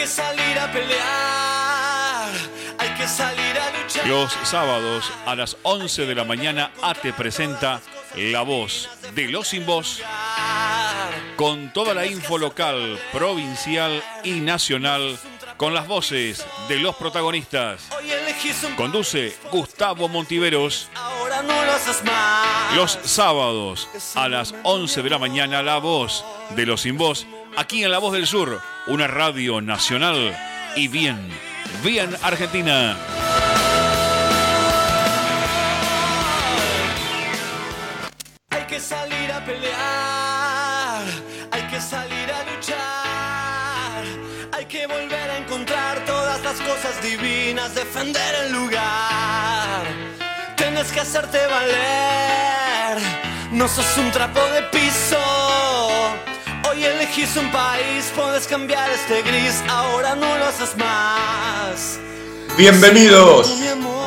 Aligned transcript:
que 0.00 0.06
salir 0.06 0.58
a 0.58 0.72
pelear, 0.72 2.30
hay 2.78 2.88
que 2.96 3.06
salir 3.06 3.58
a 3.58 3.70
luchar. 3.78 4.06
Los 4.06 4.32
sábados 4.44 5.12
a 5.26 5.34
las 5.34 5.58
11 5.62 6.06
de 6.06 6.14
la 6.14 6.24
mañana 6.24 6.72
ATE 6.80 7.12
presenta 7.12 7.82
La 8.16 8.40
Voz 8.40 8.88
de 9.14 9.28
los 9.28 9.48
Sin 9.48 9.66
Voz 9.66 10.00
con 11.36 11.70
toda 11.74 11.92
la 11.92 12.06
info 12.06 12.38
local, 12.38 12.98
provincial 13.12 14.02
y 14.24 14.40
nacional 14.40 15.18
con 15.58 15.74
las 15.74 15.86
voces 15.86 16.46
de 16.66 16.78
los 16.78 16.96
protagonistas. 16.96 17.90
Conduce 18.78 19.36
Gustavo 19.52 20.08
Montiveros 20.08 20.88
los 22.74 22.98
sábados 23.04 23.86
a 24.14 24.30
las 24.30 24.54
11 24.62 25.02
de 25.02 25.10
la 25.10 25.18
mañana 25.18 25.62
La 25.62 25.76
Voz 25.76 26.24
de 26.56 26.64
los 26.64 26.80
Sin 26.80 26.96
Voz 26.96 27.26
aquí 27.56 27.84
en 27.84 27.90
La 27.90 27.98
Voz 27.98 28.12
del 28.12 28.26
Sur, 28.26 28.60
una 28.86 29.06
radio 29.06 29.60
nacional 29.60 30.36
y 30.76 30.88
bien, 30.88 31.28
bien 31.82 32.10
argentina. 32.22 32.96
Hay 38.50 38.62
que 38.66 38.80
salir 38.80 39.32
a 39.32 39.44
pelear, 39.44 41.02
hay 41.50 41.62
que 41.62 41.80
salir 41.80 42.30
a 42.32 42.44
luchar, 42.54 44.04
hay 44.52 44.66
que 44.66 44.86
volver 44.86 45.30
a 45.30 45.38
encontrar 45.38 46.04
todas 46.04 46.42
las 46.42 46.60
cosas 46.60 47.02
divinas, 47.02 47.74
defender 47.74 48.34
el 48.46 48.52
lugar. 48.52 49.84
Tienes 50.56 50.92
que 50.92 51.00
hacerte 51.00 51.38
valer, 51.46 52.98
no 53.52 53.68
sos 53.68 53.98
un 53.98 54.10
trapo 54.10 54.40
de 54.54 54.62
piso. 54.64 56.29
Hoy 56.70 56.84
elegís 56.84 57.36
un 57.36 57.50
país, 57.50 58.12
puedes 58.14 58.46
cambiar 58.46 58.88
este 58.90 59.22
gris, 59.22 59.60
ahora 59.68 60.14
no 60.14 60.38
lo 60.38 60.44
haces 60.44 60.76
más. 60.76 61.98
Bienvenidos, 62.56 63.50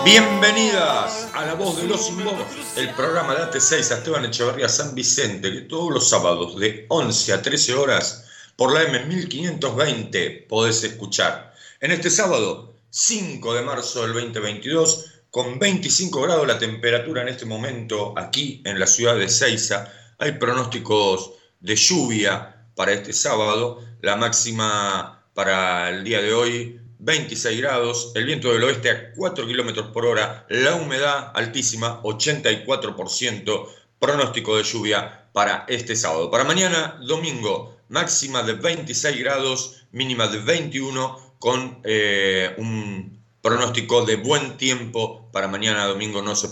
bienvenidas 0.05 1.27
a 1.33 1.45
La 1.45 1.55
Voz 1.55 1.81
de 1.81 1.89
los 1.89 2.05
Sin 2.05 2.23
Voz, 2.23 2.37
el 2.77 2.89
programa 2.91 3.35
de 3.35 3.41
AT6 3.41 3.91
a 3.91 3.97
Esteban 3.97 4.23
Echeverría 4.23 4.69
San 4.69 4.95
Vicente, 4.95 5.51
que 5.51 5.61
todos 5.61 5.93
los 5.93 6.07
sábados 6.07 6.57
de 6.57 6.85
11 6.87 7.33
a 7.33 7.41
13 7.41 7.73
horas 7.73 8.29
por 8.55 8.71
la 8.71 8.83
M1520 8.83 10.47
podés 10.47 10.85
escuchar. 10.85 11.53
En 11.81 11.91
este 11.91 12.09
sábado, 12.09 12.75
5 12.91 13.55
de 13.55 13.61
marzo 13.63 14.03
del 14.03 14.13
2022, 14.13 15.05
con 15.31 15.59
25 15.59 16.21
grados 16.21 16.47
la 16.47 16.59
temperatura 16.59 17.23
en 17.23 17.27
este 17.27 17.45
momento 17.45 18.13
aquí 18.15 18.61
en 18.63 18.79
la 18.79 18.87
ciudad 18.87 19.17
de 19.17 19.27
Ceiza, 19.27 19.91
hay 20.17 20.31
pronósticos 20.33 21.31
de 21.59 21.75
lluvia 21.75 22.52
para 22.75 22.93
este 22.93 23.13
sábado, 23.13 23.83
la 24.01 24.15
máxima 24.15 25.23
para 25.33 25.89
el 25.89 26.03
día 26.03 26.21
de 26.21 26.33
hoy 26.33 26.79
26 26.99 27.59
grados, 27.59 28.11
el 28.15 28.25
viento 28.25 28.53
del 28.53 28.63
oeste 28.63 28.89
a 28.89 29.11
4 29.13 29.45
kilómetros 29.45 29.87
por 29.87 30.05
hora, 30.05 30.45
la 30.49 30.75
humedad 30.75 31.31
altísima, 31.35 32.01
84%, 32.01 33.67
pronóstico 33.99 34.55
de 34.57 34.63
lluvia 34.63 35.27
para 35.33 35.65
este 35.67 35.95
sábado. 35.95 36.31
Para 36.31 36.45
mañana, 36.45 36.97
domingo, 37.05 37.77
máxima 37.89 38.43
de 38.43 38.53
26 38.53 39.19
grados, 39.19 39.83
mínima 39.91 40.27
de 40.27 40.39
21, 40.39 41.35
con 41.39 41.79
eh, 41.83 42.55
un 42.57 43.21
pronóstico 43.41 44.05
de 44.05 44.15
buen 44.15 44.55
tiempo. 44.57 45.29
Para 45.33 45.49
mañana, 45.49 45.85
domingo, 45.85 46.21
no 46.21 46.35
se, 46.35 46.49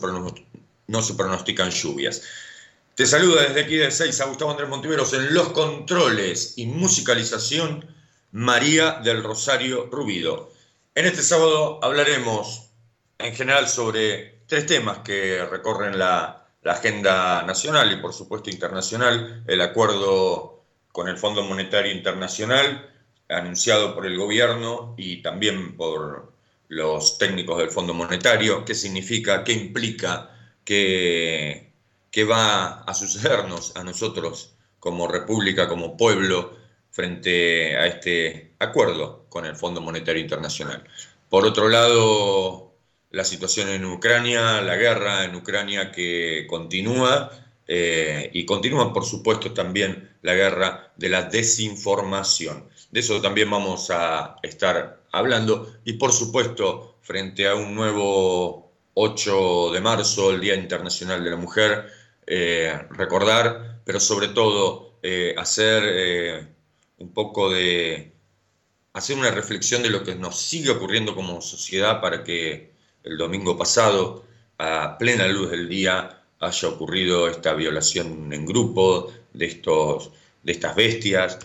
no 0.87 1.01
se 1.01 1.13
pronostican 1.13 1.71
lluvias. 1.71 2.23
Te 2.95 3.05
saluda 3.05 3.43
desde 3.43 3.61
aquí 3.61 3.77
de 3.77 3.89
6 3.89 4.19
a 4.19 4.25
Gustavo 4.25 4.51
Andrés 4.51 4.69
Montiveros 4.69 5.13
en 5.13 5.33
los 5.33 5.49
controles 5.49 6.53
y 6.57 6.65
musicalización 6.65 7.85
María 8.31 8.99
del 9.03 9.23
Rosario 9.23 9.87
Rubido. 9.89 10.51
En 10.93 11.05
este 11.05 11.23
sábado 11.23 11.79
hablaremos 11.81 12.69
en 13.17 13.33
general 13.33 13.69
sobre 13.69 14.41
tres 14.45 14.65
temas 14.65 14.99
que 14.99 15.45
recorren 15.45 15.97
la, 15.97 16.45
la 16.63 16.73
agenda 16.73 17.43
nacional 17.43 17.93
y 17.93 18.01
por 18.01 18.13
supuesto 18.13 18.49
internacional, 18.49 19.43
el 19.47 19.61
acuerdo 19.61 20.65
con 20.91 21.07
el 21.07 21.17
Fondo 21.17 21.43
Monetario 21.43 21.93
Internacional 21.93 22.89
anunciado 23.29 23.95
por 23.95 24.05
el 24.05 24.17
gobierno 24.17 24.95
y 24.97 25.21
también 25.21 25.77
por 25.77 26.33
los 26.67 27.17
técnicos 27.17 27.57
del 27.57 27.71
Fondo 27.71 27.93
Monetario, 27.93 28.65
qué 28.65 28.75
significa, 28.75 29.45
qué 29.45 29.53
implica, 29.53 30.29
qué, 30.65 31.70
qué 32.11 32.23
va 32.25 32.81
a 32.83 32.93
sucedernos 32.93 33.75
a 33.75 33.83
nosotros 33.83 34.55
como 34.79 35.07
república, 35.07 35.67
como 35.67 35.97
pueblo, 35.97 36.55
frente 36.91 37.77
a 37.77 37.87
este 37.87 38.55
acuerdo 38.59 39.25
con 39.29 39.45
el 39.45 39.55
Fondo 39.55 39.81
Monetario 39.81 40.21
Internacional. 40.21 40.83
Por 41.29 41.45
otro 41.45 41.69
lado, 41.69 42.73
la 43.11 43.23
situación 43.23 43.69
en 43.69 43.85
Ucrania, 43.85 44.61
la 44.61 44.75
guerra 44.75 45.23
en 45.23 45.35
Ucrania 45.35 45.91
que 45.91 46.45
continúa 46.49 47.31
eh, 47.67 48.29
y 48.33 48.45
continúa, 48.45 48.91
por 48.91 49.05
supuesto, 49.05 49.53
también 49.53 50.17
la 50.21 50.33
guerra 50.33 50.91
de 50.97 51.09
la 51.09 51.23
desinformación. 51.23 52.69
De 52.91 52.99
eso 52.99 53.21
también 53.21 53.49
vamos 53.49 53.89
a 53.89 54.35
estar 54.43 55.03
hablando 55.11 55.77
y, 55.85 55.93
por 55.93 56.11
supuesto, 56.11 56.97
frente 57.01 57.47
a 57.47 57.55
un 57.55 57.73
nuevo 57.73 58.71
8 58.93 59.71
de 59.71 59.79
marzo, 59.79 60.31
el 60.31 60.41
Día 60.41 60.55
Internacional 60.55 61.23
de 61.23 61.29
la 61.29 61.37
Mujer, 61.37 62.00
eh, 62.33 62.87
recordar, 62.91 63.81
pero 63.83 63.99
sobre 63.99 64.29
todo 64.29 64.99
eh, 65.03 65.35
hacer 65.37 65.83
eh, 65.85 66.47
un 66.99 67.13
poco 67.13 67.49
de 67.49 68.13
hacer 68.93 69.17
una 69.17 69.31
reflexión 69.31 69.83
de 69.83 69.89
lo 69.89 70.01
que 70.05 70.15
nos 70.15 70.39
sigue 70.39 70.69
ocurriendo 70.69 71.13
como 71.13 71.41
sociedad 71.41 71.99
para 71.99 72.23
que 72.23 72.71
el 73.03 73.17
domingo 73.17 73.57
pasado, 73.57 74.23
a 74.59 74.97
plena 74.97 75.27
luz 75.27 75.51
del 75.51 75.67
día, 75.67 76.21
haya 76.39 76.69
ocurrido 76.69 77.27
esta 77.27 77.53
violación 77.53 78.31
en 78.31 78.45
grupo 78.45 79.11
de, 79.33 79.47
estos, 79.47 80.11
de 80.41 80.53
estas 80.53 80.73
bestias. 80.73 81.37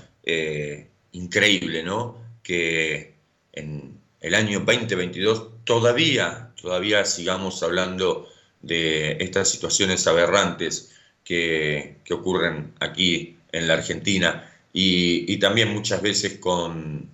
Increíble, 1.11 1.83
¿no? 1.83 2.17
Que 2.45 3.15
en 3.53 3.99
el 4.21 4.35
año 4.37 4.61
2022 4.61 5.65
todavía, 5.65 6.53
todavía 6.55 7.05
sigamos 7.05 7.61
hablando 7.65 8.29
de 8.67 9.17
estas 9.21 9.51
situaciones 9.51 10.07
aberrantes 10.07 10.93
que, 11.25 11.97
que 12.05 12.15
ocurren 12.15 12.75
aquí 12.81 13.37
en 13.53 13.69
la 13.69 13.75
Argentina 13.75 14.53
y, 14.73 15.33
y 15.33 15.39
también 15.39 15.73
muchas 15.73 16.03
veces 16.03 16.39
con 16.39 17.09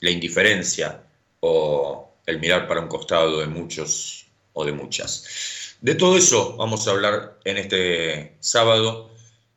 la 0.00 0.10
indiferencia 0.10 1.02
o 1.40 2.12
el 2.26 2.38
mirar 2.38 2.66
para 2.68 2.80
un 2.80 2.88
costado 2.88 3.40
de 3.40 3.46
muchos 3.46 4.26
o 4.52 4.64
de 4.64 4.72
muchas. 4.72 5.76
De 5.80 5.94
todo 5.94 6.16
eso 6.16 6.56
vamos 6.56 6.86
a 6.86 6.90
hablar 6.90 7.38
en 7.44 7.56
este 7.56 8.36
sábado, 8.40 9.10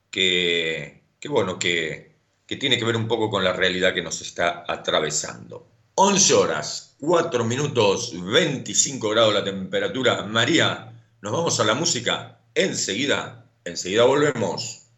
que, 0.10 1.02
bueno, 1.25 1.60
que, 1.60 2.12
que 2.48 2.56
tiene 2.56 2.78
que 2.78 2.86
ver 2.86 2.96
un 2.96 3.08
poco 3.08 3.30
con 3.30 3.44
la 3.44 3.54
realidad 3.54 3.94
que 3.94 4.02
nos 4.02 4.22
está 4.22 4.64
atravesando. 4.68 5.68
11 5.96 6.34
horas, 6.34 6.96
4 7.00 7.44
minutos, 7.44 8.14
25 8.24 9.10
grados 9.10 9.34
la 9.34 9.44
temperatura. 9.44 10.24
María, 10.24 10.93
nos 11.23 11.31
vamos 11.31 11.57
a 11.61 11.63
la 11.63 11.73
música. 11.73 12.38
Enseguida, 12.53 13.45
enseguida 13.63 14.03
volvemos. 14.03 14.89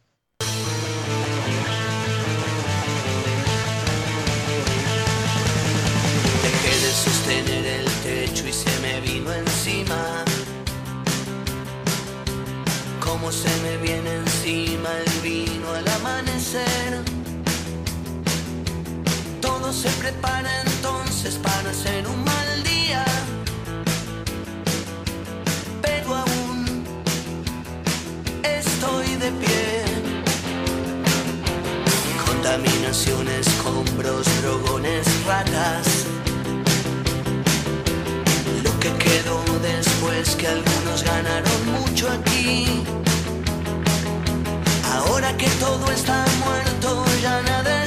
Dejé 6.41 6.75
de 6.83 6.91
sostener 6.91 7.65
el 7.65 7.85
techo 8.03 8.47
y 8.47 8.53
se 8.53 8.79
me 8.79 9.01
vino 9.01 9.31
encima. 9.31 10.25
Como 12.99 13.31
se 13.31 13.55
me 13.61 13.77
viene 13.77 14.15
encima 14.15 14.89
el 15.05 15.21
vino 15.21 15.71
al 15.73 15.87
amanecer. 15.87 17.03
Todo 19.41 19.71
se 19.71 19.89
prepara 20.01 20.49
entonces 20.63 21.35
para 21.35 21.71
ser 21.71 22.07
un 22.07 22.23
mal 22.23 22.44
de 29.25 29.31
pie. 29.31 29.85
Escombros, 33.39 34.25
drogones, 34.41 35.05
ratas. 35.25 35.87
Lo 38.63 38.79
que 38.79 38.91
quedó 39.05 39.43
después 39.61 40.35
que 40.35 40.47
algunos 40.47 41.03
ganaron 41.03 41.61
mucho 41.73 42.09
aquí. 42.09 42.83
Ahora 44.93 45.35
que 45.37 45.49
todo 45.59 45.91
está 45.91 46.25
muerto, 46.45 47.03
ya 47.21 47.41
nada 47.41 47.84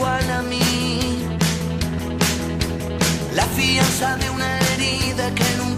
igual 0.00 0.30
a 0.30 0.42
mí. 0.42 0.60
La 3.34 3.44
fianza 3.44 4.16
de 4.16 4.30
una 4.30 4.58
herida 4.72 5.34
que 5.34 5.44
nunca 5.58 5.69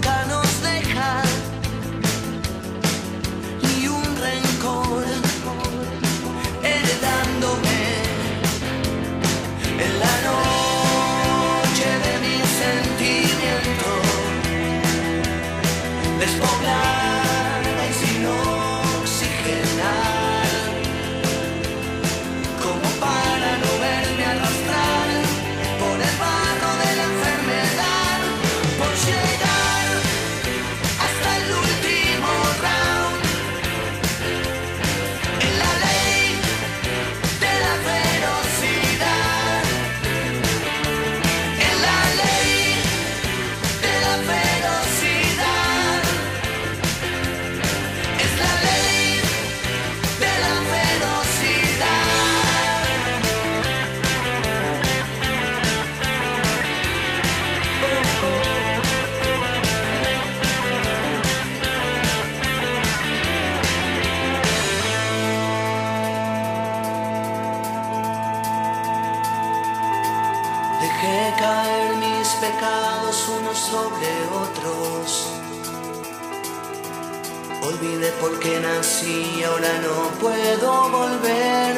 Olvidé 77.93 78.11
por 78.13 78.39
qué 78.39 78.59
nací 78.59 79.43
ahora 79.43 79.71
no 79.81 80.09
puedo 80.19 80.89
volver. 80.89 81.75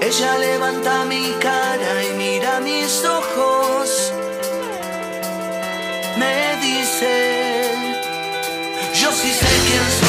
Ella 0.00 0.38
levanta 0.38 1.04
mi 1.04 1.30
cara 1.40 2.02
y 2.04 2.14
mira 2.16 2.60
mis 2.60 3.04
ojos. 3.04 4.12
Me 6.16 6.56
dice, 6.62 7.70
yo 8.94 9.12
sí 9.12 9.30
sé 9.30 9.46
quién 9.66 9.90
sos. 10.00 10.01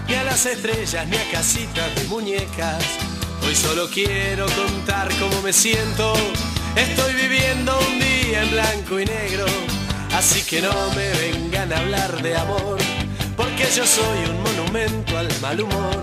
ni 0.09 0.15
a 0.15 0.25
las 0.25 0.47
estrellas, 0.47 1.07
ni 1.07 1.17
a 1.17 1.31
casitas 1.31 1.95
de 1.95 2.03
muñecas. 2.09 3.13
Hoy 3.47 3.55
solo 3.55 3.89
quiero 3.91 4.47
contar 4.47 5.09
cómo 5.19 5.43
me 5.43 5.53
siento. 5.53 6.15
Estoy 6.77 7.13
viviendo 7.15 7.79
un 7.79 8.01
día 8.01 8.43
en 8.43 8.51
blanco 8.51 8.99
y 8.99 9.05
negro, 9.05 9.45
así 10.15 10.43
que 10.43 10.63
no 10.63 10.73
me 10.97 11.11
vengan 11.13 11.73
a 11.73 11.79
hablar 11.79 12.23
de 12.23 12.37
amor, 12.37 12.79
porque 13.37 13.67
yo 13.77 13.87
soy 13.87 14.19
un 14.31 14.43
monumento 14.43 15.19
al 15.19 15.29
mal 15.41 15.61
humor. 15.61 16.03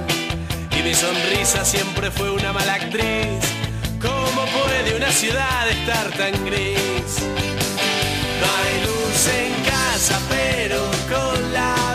Y 0.77 0.83
mi 0.83 0.93
sonrisa 0.93 1.65
siempre 1.65 2.11
fue 2.11 2.29
una 2.29 2.53
mala 2.53 2.75
actriz. 2.75 3.43
¿Cómo 3.99 4.45
puede 4.45 4.95
una 4.95 5.11
ciudad 5.11 5.67
estar 5.69 6.11
tan 6.11 6.45
gris? 6.45 7.19
No 8.39 8.47
hay 8.57 8.75
luz 8.85 9.27
en 9.27 9.63
casa, 9.63 10.19
pero 10.29 10.79
con 11.09 11.53
la 11.53 11.90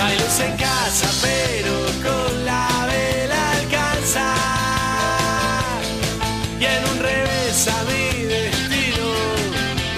No 0.00 0.06
hay 0.06 0.18
luz 0.18 0.40
en 0.40 0.56
casa, 0.56 1.06
pero 1.20 1.74
con 2.02 2.46
la 2.46 2.86
vela 2.86 3.52
alcanza. 3.52 4.34
Y 6.58 6.64
en 6.64 6.84
un 6.90 6.98
revés 7.00 7.68
a 7.68 7.84
mi 7.84 8.24
destino, 8.24 9.06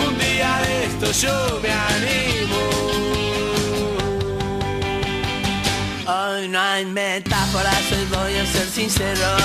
un 0.04 0.18
día 0.18 0.60
de 0.66 0.86
esto 0.86 1.12
yo 1.12 1.60
me 1.62 1.70
animo. 1.70 2.62
Hoy 6.08 6.48
no 6.48 6.60
hay 6.60 6.84
metáforas, 6.84 7.82
hoy 7.92 8.04
voy 8.10 8.38
a 8.38 8.46
ser 8.46 8.66
sincero, 8.66 9.36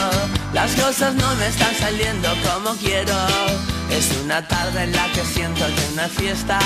las 0.53 0.71
cosas 0.71 1.13
no 1.13 1.35
me 1.35 1.49
están 1.49 1.75
saliendo 1.75 2.29
como 2.41 2.75
quiero. 2.77 3.13
Es 3.91 4.09
una 4.23 4.45
tarde 4.47 4.85
en 4.85 4.91
la 4.91 5.05
que 5.13 5.23
siento 5.23 5.67
que 5.67 5.93
una 5.93 6.09
fiesta 6.09 6.57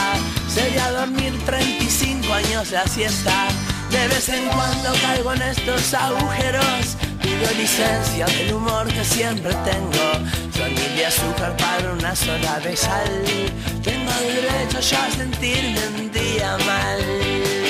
sería 0.47 0.91
dormir 0.91 1.37
35 1.45 2.33
años 2.33 2.71
la 2.71 2.87
siesta. 2.87 3.49
De 3.91 4.07
vez 4.07 4.29
en 4.29 4.47
cuando 4.47 4.93
caigo 5.01 5.33
en 5.33 5.41
estos 5.41 5.93
agujeros, 5.93 6.95
pido 7.21 7.51
licencia 7.57 8.25
del 8.25 8.53
humor 8.53 8.87
que 8.87 9.03
siempre 9.03 9.53
tengo. 9.65 10.27
Soy 10.55 10.73
de 10.95 11.05
azúcar 11.05 11.57
para 11.57 11.91
una 11.91 12.15
sola 12.15 12.59
de 12.61 12.75
sal. 12.77 13.25
Tengo 13.83 14.11
derecho 14.11 14.79
ya 14.79 15.05
a 15.05 15.11
sentirme 15.11 15.79
un 15.99 16.11
día 16.11 16.57
mal. 16.65 17.60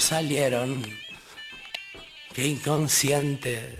Salieron. 0.00 0.84
Qué 2.34 2.46
inconsciente. 2.46 3.78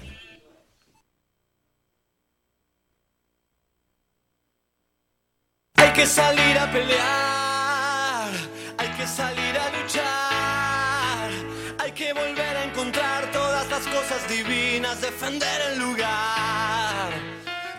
Hay 5.77 5.93
que 5.93 6.07
salir 6.07 6.59
a 6.59 6.71
pelear, 6.73 8.31
hay 8.79 8.89
que 8.97 9.07
salir 9.07 9.59
a 9.59 9.71
luchar, 9.81 11.31
hay 11.79 11.93
que 11.93 12.13
volver 12.13 12.57
a 12.57 12.65
encontrar 12.65 13.31
todas 13.31 13.69
las 13.69 13.87
cosas 13.87 14.29
divinas, 14.29 15.01
defender 15.01 15.61
el 15.73 15.79
lugar. 15.79 17.13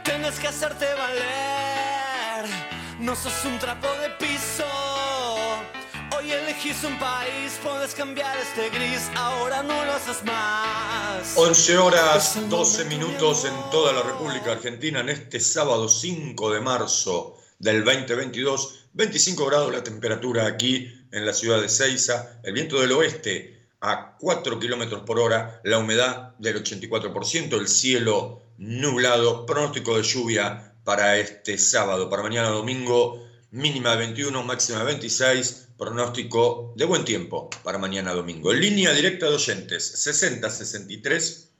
Tienes 0.03 0.39
que 0.39 0.47
hacerte 0.47 0.85
valer, 0.93 2.45
no 2.99 3.15
sos 3.15 3.45
un 3.45 3.59
trapo 3.59 3.87
elegís 6.69 6.83
un 6.83 6.99
país, 6.99 7.59
puedes 7.63 7.95
cambiar 7.95 8.37
este 8.37 8.69
gris, 8.69 9.09
ahora 9.15 9.63
no 9.63 9.85
lo 9.85 9.93
haces 9.93 10.23
más. 10.23 11.33
11 11.35 11.77
horas 11.77 12.49
12 12.49 12.85
minutos 12.85 13.45
en 13.45 13.53
toda 13.71 13.93
la 13.93 14.03
República 14.03 14.51
Argentina 14.51 14.99
en 14.99 15.09
este 15.09 15.39
sábado 15.39 15.89
5 15.89 16.53
de 16.53 16.61
marzo 16.61 17.37
del 17.57 17.83
2022. 17.83 18.87
25 18.93 19.45
grados 19.45 19.71
la 19.71 19.83
temperatura 19.83 20.45
aquí 20.45 20.93
en 21.11 21.25
la 21.25 21.33
ciudad 21.33 21.61
de 21.61 21.69
Ceiza. 21.69 22.39
El 22.43 22.53
viento 22.53 22.79
del 22.79 22.91
oeste 22.91 23.67
a 23.81 24.15
4 24.19 24.59
kilómetros 24.59 25.01
por 25.03 25.19
hora. 25.19 25.61
La 25.63 25.79
humedad 25.79 26.35
del 26.37 26.63
84%. 26.63 27.53
El 27.59 27.67
cielo 27.67 28.43
nublado. 28.57 29.45
Pronóstico 29.45 29.97
de 29.97 30.03
lluvia 30.03 30.73
para 30.83 31.17
este 31.17 31.57
sábado. 31.57 32.09
Para 32.09 32.23
mañana 32.23 32.49
domingo, 32.49 33.23
mínima 33.51 33.91
de 33.91 33.97
21, 33.97 34.43
máxima 34.43 34.79
de 34.79 34.85
26. 34.85 35.68
Pronóstico 35.79 36.73
de 36.75 36.83
buen 36.83 37.05
tiempo 37.05 37.49
para 37.63 37.77
mañana 37.77 38.11
domingo. 38.11 38.51
Línea 38.51 38.91
directa 38.91 39.29
de 39.29 39.35
oyentes, 39.35 39.81
60 39.81 40.49
63 40.49 41.51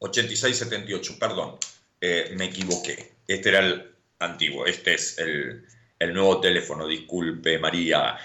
86 0.00 0.58
78. 0.58 1.16
Perdón, 1.20 1.54
eh, 2.00 2.34
me 2.36 2.46
equivoqué. 2.46 3.12
Este 3.28 3.50
era 3.50 3.60
el 3.60 3.94
antiguo. 4.18 4.66
Este 4.66 4.94
es 4.94 5.16
el, 5.18 5.64
el 6.00 6.12
nuevo 6.12 6.40
teléfono. 6.40 6.88
Disculpe, 6.88 7.60
María. 7.60 8.18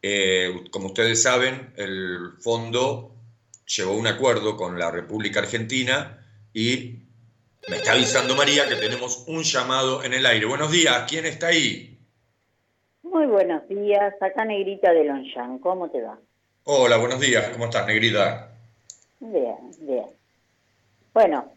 Eh, 0.02 0.64
como 0.72 0.88
ustedes 0.88 1.22
saben, 1.22 1.74
el 1.76 2.32
fondo 2.40 3.14
llegó 3.66 3.92
a 3.92 3.96
un 3.96 4.08
acuerdo 4.08 4.56
con 4.56 4.80
la 4.80 4.90
República 4.92 5.42
Argentina 5.42 6.26
y 6.54 7.00
me 7.68 7.78
está 7.78 7.92
avisando 7.92 8.36
María 8.36 8.68
que 8.68 8.76
tenemos 8.76 9.26
un 9.28 9.44
llamado 9.44 10.04
en 10.04 10.14
el 10.14 10.26
aire. 10.26 10.46
Buenos 10.46 10.72
días, 10.72 11.04
¿quién 11.08 11.26
está 11.26 11.48
ahí? 11.48 11.91
Muy 13.12 13.26
buenos 13.26 13.68
días, 13.68 14.14
acá 14.22 14.46
Negrita 14.46 14.94
de 14.94 15.04
Longchamp, 15.04 15.60
¿cómo 15.62 15.90
te 15.90 16.02
va? 16.02 16.18
Hola, 16.64 16.96
buenos 16.96 17.20
días, 17.20 17.50
¿cómo 17.50 17.66
estás, 17.66 17.86
Negrita? 17.86 18.52
Bien, 19.20 19.58
bien. 19.80 20.06
Bueno, 21.14 21.52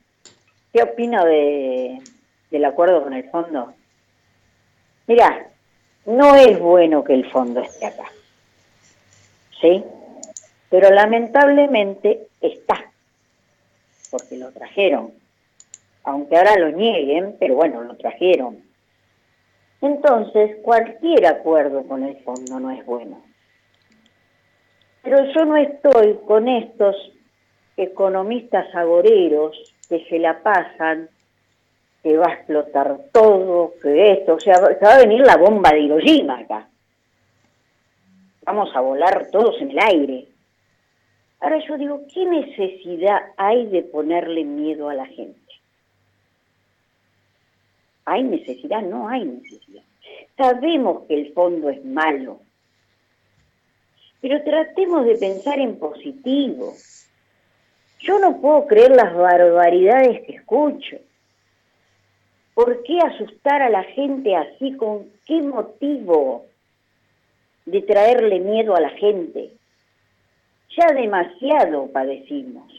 ¿qué 0.72 0.82
opino 0.82 1.24
de, 1.24 2.02
del 2.50 2.64
acuerdo 2.64 3.04
con 3.04 3.12
el 3.12 3.30
fondo? 3.30 3.72
Mira, 5.06 5.46
no 6.06 6.34
es 6.34 6.58
bueno 6.58 7.04
que 7.04 7.14
el 7.14 7.30
fondo 7.30 7.60
esté 7.60 7.86
acá, 7.86 8.10
¿sí? 9.60 9.84
Pero 10.70 10.90
lamentablemente 10.90 12.26
está, 12.40 12.90
porque 14.10 14.38
lo 14.38 14.50
trajeron, 14.50 15.12
aunque 16.02 16.36
ahora 16.36 16.58
lo 16.58 16.72
nieguen, 16.72 17.36
pero 17.38 17.54
bueno, 17.54 17.80
lo 17.84 17.96
trajeron. 17.96 18.73
Entonces, 19.84 20.56
cualquier 20.62 21.26
acuerdo 21.26 21.86
con 21.86 22.04
el 22.04 22.16
fondo 22.22 22.58
no 22.58 22.70
es 22.70 22.86
bueno. 22.86 23.22
Pero 25.02 25.30
yo 25.30 25.44
no 25.44 25.58
estoy 25.58 26.18
con 26.26 26.48
estos 26.48 26.96
economistas 27.76 28.74
agoreros 28.74 29.74
que 29.86 30.02
se 30.06 30.18
la 30.18 30.42
pasan, 30.42 31.10
que 32.02 32.16
va 32.16 32.28
a 32.28 32.32
explotar 32.32 32.98
todo, 33.12 33.74
que 33.82 34.12
esto, 34.12 34.36
o 34.36 34.40
sea, 34.40 34.54
se 34.54 34.82
va 34.86 34.94
a 34.94 35.00
venir 35.00 35.20
la 35.20 35.36
bomba 35.36 35.70
de 35.70 35.80
Hiroshima 35.80 36.38
acá. 36.38 36.66
Vamos 38.46 38.74
a 38.74 38.80
volar 38.80 39.28
todos 39.30 39.60
en 39.60 39.70
el 39.70 39.78
aire. 39.80 40.28
Ahora 41.40 41.58
yo 41.68 41.76
digo, 41.76 42.00
¿qué 42.10 42.24
necesidad 42.24 43.20
hay 43.36 43.66
de 43.66 43.82
ponerle 43.82 44.44
miedo 44.44 44.88
a 44.88 44.94
la 44.94 45.04
gente? 45.04 45.43
¿Hay 48.04 48.22
necesidad? 48.22 48.82
No 48.82 49.08
hay 49.08 49.24
necesidad. 49.24 49.82
Sabemos 50.36 51.04
que 51.06 51.14
el 51.14 51.32
fondo 51.32 51.70
es 51.70 51.84
malo, 51.84 52.40
pero 54.20 54.42
tratemos 54.42 55.06
de 55.06 55.16
pensar 55.16 55.58
en 55.58 55.78
positivo. 55.78 56.74
Yo 58.00 58.18
no 58.18 58.40
puedo 58.40 58.66
creer 58.66 58.90
las 58.90 59.14
barbaridades 59.14 60.26
que 60.26 60.36
escucho. 60.36 60.98
¿Por 62.54 62.82
qué 62.84 62.98
asustar 62.98 63.62
a 63.62 63.70
la 63.70 63.82
gente 63.82 64.36
así? 64.36 64.76
¿Con 64.76 65.10
qué 65.26 65.42
motivo 65.42 66.46
de 67.64 67.82
traerle 67.82 68.40
miedo 68.40 68.76
a 68.76 68.80
la 68.80 68.90
gente? 68.90 69.52
Ya 70.76 70.86
demasiado 70.92 71.86
padecimos, 71.92 72.72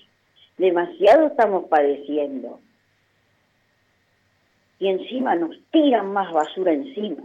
demasiado 0.57 1.27
estamos 1.27 1.65
padeciendo. 1.65 2.59
Y 4.79 4.89
encima 4.89 5.35
nos 5.35 5.57
tiran 5.71 6.11
más 6.11 6.31
basura 6.31 6.73
encima. 6.73 7.23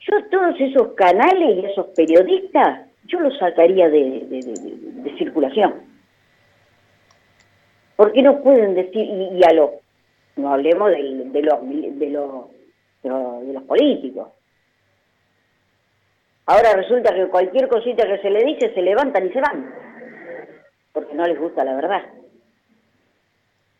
Yo 0.00 0.24
todos 0.30 0.60
esos 0.60 0.94
canales 0.94 1.56
y 1.56 1.66
esos 1.66 1.86
periodistas, 1.96 2.88
yo 3.06 3.20
los 3.20 3.36
sacaría 3.38 3.88
de, 3.88 5.14
circulación. 5.16 5.74
¿Por 7.96 8.12
qué 8.12 8.22
no 8.22 8.42
pueden 8.42 8.74
decir, 8.74 9.06
y, 9.06 9.40
a 9.44 9.52
los, 9.54 9.70
no 10.36 10.52
hablemos 10.52 10.90
de, 10.90 11.02
los, 11.42 11.68
de, 11.68 12.10
los, 12.10 12.50
de 13.02 13.52
los 13.52 13.62
políticos, 13.64 14.28
Ahora 16.46 16.74
resulta 16.74 17.14
que 17.14 17.28
cualquier 17.28 17.68
cosita 17.68 18.04
que 18.04 18.18
se 18.18 18.30
le 18.30 18.44
dice 18.44 18.74
se 18.74 18.82
levantan 18.82 19.26
y 19.26 19.32
se 19.32 19.40
van, 19.40 19.72
porque 20.92 21.14
no 21.14 21.24
les 21.26 21.38
gusta 21.38 21.64
la 21.64 21.74
verdad. 21.76 22.02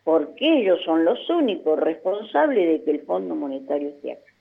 Porque 0.03 0.61
ellos 0.61 0.79
son 0.83 1.05
los 1.05 1.29
únicos 1.29 1.79
responsables 1.79 2.67
de 2.67 2.83
que 2.83 2.91
el 2.91 3.01
Fondo 3.05 3.35
Monetario 3.35 3.89
esté 3.89 4.13
acá. 4.13 4.33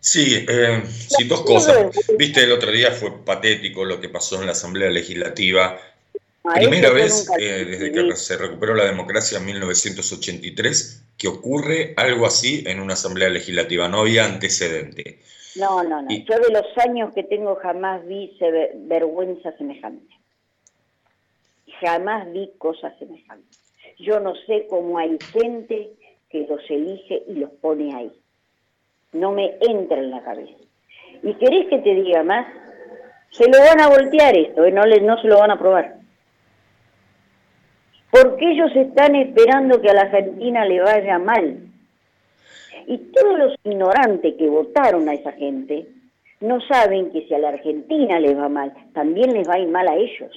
Sí, 0.00 0.46
eh, 0.48 0.82
sí, 0.86 1.28
dos 1.28 1.42
cosas. 1.42 1.90
Viste, 2.18 2.42
el 2.42 2.52
otro 2.52 2.70
día 2.70 2.90
fue 2.90 3.22
patético 3.24 3.84
lo 3.84 4.00
que 4.00 4.08
pasó 4.08 4.40
en 4.40 4.46
la 4.46 4.52
Asamblea 4.52 4.88
Legislativa. 4.88 5.78
Primera 6.54 6.90
vez 6.90 7.30
eh, 7.38 7.66
desde 7.66 7.92
que 7.92 8.16
se 8.16 8.38
recuperó 8.38 8.74
la 8.74 8.86
democracia 8.86 9.38
en 9.38 9.44
1983 9.44 11.04
que 11.18 11.28
ocurre 11.28 11.92
algo 11.98 12.24
así 12.24 12.64
en 12.66 12.80
una 12.80 12.94
Asamblea 12.94 13.28
Legislativa. 13.28 13.88
No 13.88 14.00
había 14.00 14.24
antecedente. 14.24 15.20
No, 15.56 15.82
no, 15.82 16.00
no. 16.00 16.10
Yo 16.10 16.38
de 16.38 16.50
los 16.50 16.78
años 16.78 17.12
que 17.14 17.24
tengo 17.24 17.56
jamás 17.56 18.06
vi 18.06 18.34
vergüenza 18.74 19.52
semejante. 19.58 20.14
Jamás 21.82 22.32
vi 22.32 22.50
cosas 22.56 22.98
semejantes. 22.98 23.59
Yo 24.00 24.20
no 24.20 24.34
sé 24.46 24.66
cómo 24.68 24.98
hay 24.98 25.18
gente 25.32 25.90
que 26.30 26.46
los 26.48 26.60
elige 26.70 27.22
y 27.28 27.34
los 27.34 27.50
pone 27.50 27.94
ahí. 27.94 28.12
No 29.12 29.32
me 29.32 29.56
entra 29.60 29.98
en 29.98 30.10
la 30.10 30.22
cabeza. 30.22 30.56
¿Y 31.22 31.34
querés 31.34 31.68
que 31.68 31.78
te 31.78 31.94
diga 31.94 32.22
más? 32.22 32.46
Se 33.30 33.44
lo 33.48 33.58
van 33.58 33.80
a 33.80 33.88
voltear 33.88 34.36
esto, 34.36 34.64
¿eh? 34.64 34.72
no, 34.72 34.82
no 34.84 35.20
se 35.20 35.28
lo 35.28 35.38
van 35.38 35.50
a 35.50 35.58
probar. 35.58 35.96
Porque 38.10 38.50
ellos 38.50 38.70
están 38.74 39.14
esperando 39.14 39.80
que 39.80 39.90
a 39.90 39.94
la 39.94 40.02
Argentina 40.02 40.64
le 40.64 40.80
vaya 40.80 41.18
mal. 41.18 41.58
Y 42.86 42.98
todos 42.98 43.38
los 43.38 43.54
ignorantes 43.64 44.34
que 44.34 44.48
votaron 44.48 45.08
a 45.08 45.14
esa 45.14 45.32
gente 45.32 45.86
no 46.40 46.60
saben 46.62 47.12
que 47.12 47.26
si 47.26 47.34
a 47.34 47.38
la 47.38 47.50
Argentina 47.50 48.18
les 48.18 48.36
va 48.36 48.48
mal, 48.48 48.72
también 48.94 49.32
les 49.32 49.48
va 49.48 49.54
a 49.54 49.58
ir 49.60 49.68
mal 49.68 49.86
a 49.86 49.94
ellos. 49.94 50.32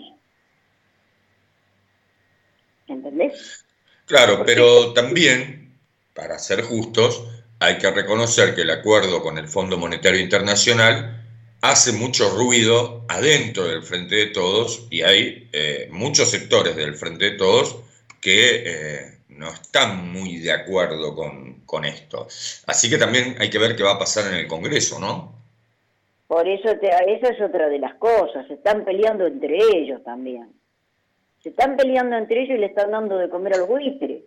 ¿Entendés? 2.88 3.66
Claro, 4.06 4.44
pero 4.46 4.94
también, 4.94 5.78
para 6.14 6.38
ser 6.40 6.62
justos, 6.62 7.24
hay 7.60 7.78
que 7.78 7.90
reconocer 7.92 8.56
que 8.56 8.62
el 8.62 8.72
acuerdo 8.72 9.22
con 9.22 9.38
el 9.38 9.48
Fondo 9.48 9.78
Monetario 9.78 10.20
Internacional 10.20 11.24
hace 11.62 11.94
mucho 11.94 12.30
ruido 12.30 13.06
adentro 13.08 13.66
del 13.66 13.84
Frente 13.84 14.16
de 14.16 14.26
Todos 14.28 14.86
y 14.90 15.02
hay 15.02 15.48
eh, 15.54 15.88
muchos 15.92 16.30
sectores 16.30 16.76
del 16.76 16.96
Frente 16.96 17.32
de 17.32 17.38
Todos 17.38 17.78
que 18.20 18.64
eh, 18.66 19.18
no 19.30 19.48
están 19.48 20.12
muy 20.12 20.40
de 20.40 20.52
acuerdo 20.52 21.16
con, 21.16 21.54
esto. 21.86 22.28
Así 22.68 22.88
que 22.88 22.98
también 22.98 23.36
hay 23.40 23.50
que 23.50 23.58
ver 23.58 23.76
qué 23.76 23.82
va 23.82 23.94
a 23.94 24.00
pasar 24.00 24.32
en 24.32 24.40
el 24.40 24.48
Congreso, 24.48 25.00
¿no? 25.00 25.34
Por 26.28 26.48
eso, 26.48 26.70
esa 26.70 27.30
es 27.30 27.42
otra 27.42 27.68
de 27.68 27.80
las 27.80 27.96
cosas, 27.96 28.46
se 28.48 28.54
están 28.54 28.86
peleando 28.86 29.26
entre 29.26 29.58
ellos 29.58 30.04
también. 30.04 30.54
Se 31.44 31.50
están 31.50 31.76
peleando 31.76 32.16
entre 32.16 32.44
ellos 32.44 32.58
y 32.58 32.62
le 32.62 32.68
están 32.68 32.92
dando 32.92 33.18
de 33.18 33.30
comer 33.30 33.56
al 33.56 33.66
buitre. 33.66 34.26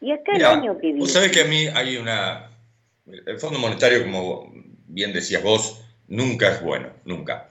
Y 0.00 0.12
acá 0.12 0.32
el 0.34 0.44
año 0.46 0.78
que 0.78 0.86
viene... 0.86 1.00
Vos 1.00 1.12
sabés 1.12 1.30
que 1.30 1.42
a 1.42 1.44
mí 1.44 1.66
hay 1.66 1.98
una... 1.98 2.50
El 3.06 3.38
Fondo 3.38 3.58
Monetario, 3.58 4.02
como 4.02 4.50
bien 4.86 5.12
decías 5.12 5.42
vos, 5.42 5.84
nunca 6.08 6.52
es 6.52 6.62
bueno, 6.62 6.88
nunca. 7.04 7.50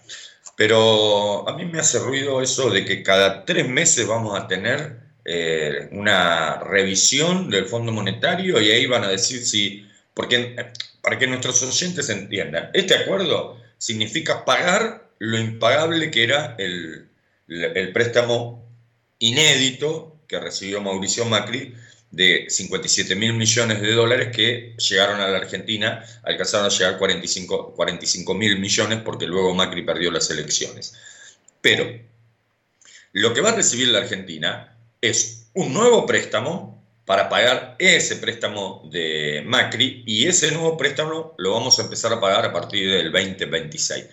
Pero 0.55 1.47
a 1.47 1.55
mí 1.55 1.65
me 1.65 1.79
hace 1.79 1.99
ruido 1.99 2.41
eso 2.41 2.71
de 2.71 2.85
que 2.85 3.03
cada 3.03 3.45
tres 3.45 3.69
meses 3.69 4.07
vamos 4.07 4.39
a 4.39 4.47
tener 4.47 4.99
eh, 5.25 5.89
una 5.91 6.59
revisión 6.59 7.51
del 7.51 7.65
Fondo 7.65 7.91
Monetario 7.91 8.59
y 8.59 8.71
ahí 8.71 8.87
van 8.87 9.03
a 9.03 9.09
decir 9.09 9.45
si, 9.45 9.87
porque 10.15 10.55
para 11.01 11.19
que 11.19 11.27
nuestros 11.27 11.61
oyentes 11.61 12.09
entiendan, 12.09 12.71
este 12.73 12.95
acuerdo 12.95 13.61
significa 13.77 14.43
pagar 14.43 15.02
lo 15.23 15.39
impagable 15.39 16.11
que 16.11 16.23
era 16.23 16.55
el, 16.57 17.09
préstamo 17.93 18.67
inédito 19.19 20.17
que 20.27 20.37
recibió 20.37 20.81
Mauricio 20.81 21.23
Macri 21.23 21.73
de 22.11 22.47
57 22.49 23.15
mil 23.15 23.31
millones 23.33 23.81
de 23.81 23.93
dólares 23.93 24.35
que 24.35 24.75
llegaron 24.77 25.21
a 25.21 25.29
la 25.29 25.37
Argentina, 25.37 26.03
alcanzaron 26.23 26.65
a 26.65 26.69
llegar 26.69 26.97
45 26.97 28.33
mil 28.33 28.59
millones 28.59 28.99
porque 28.99 29.25
luego 29.25 29.53
Macri 29.53 29.83
perdió 29.83 30.11
las 30.11 30.29
elecciones. 30.29 30.93
Pero 31.61 31.89
lo 33.13 33.33
que 33.33 33.39
va 33.39 33.51
a 33.51 33.55
recibir 33.55 33.87
la 33.87 33.99
Argentina 33.99 34.75
es 34.99 35.47
un 35.53 35.73
nuevo 35.73 36.05
préstamo 36.05 36.83
para 37.05 37.29
pagar 37.29 37.77
ese 37.79 38.17
préstamo 38.17 38.89
de 38.91 39.41
Macri 39.45 40.03
y 40.05 40.27
ese 40.27 40.51
nuevo 40.51 40.75
préstamo 40.75 41.33
lo 41.37 41.51
vamos 41.53 41.79
a 41.79 41.83
empezar 41.83 42.11
a 42.11 42.19
pagar 42.19 42.43
a 42.45 42.51
partir 42.51 42.91
del 42.91 43.09
2026. 43.09 44.05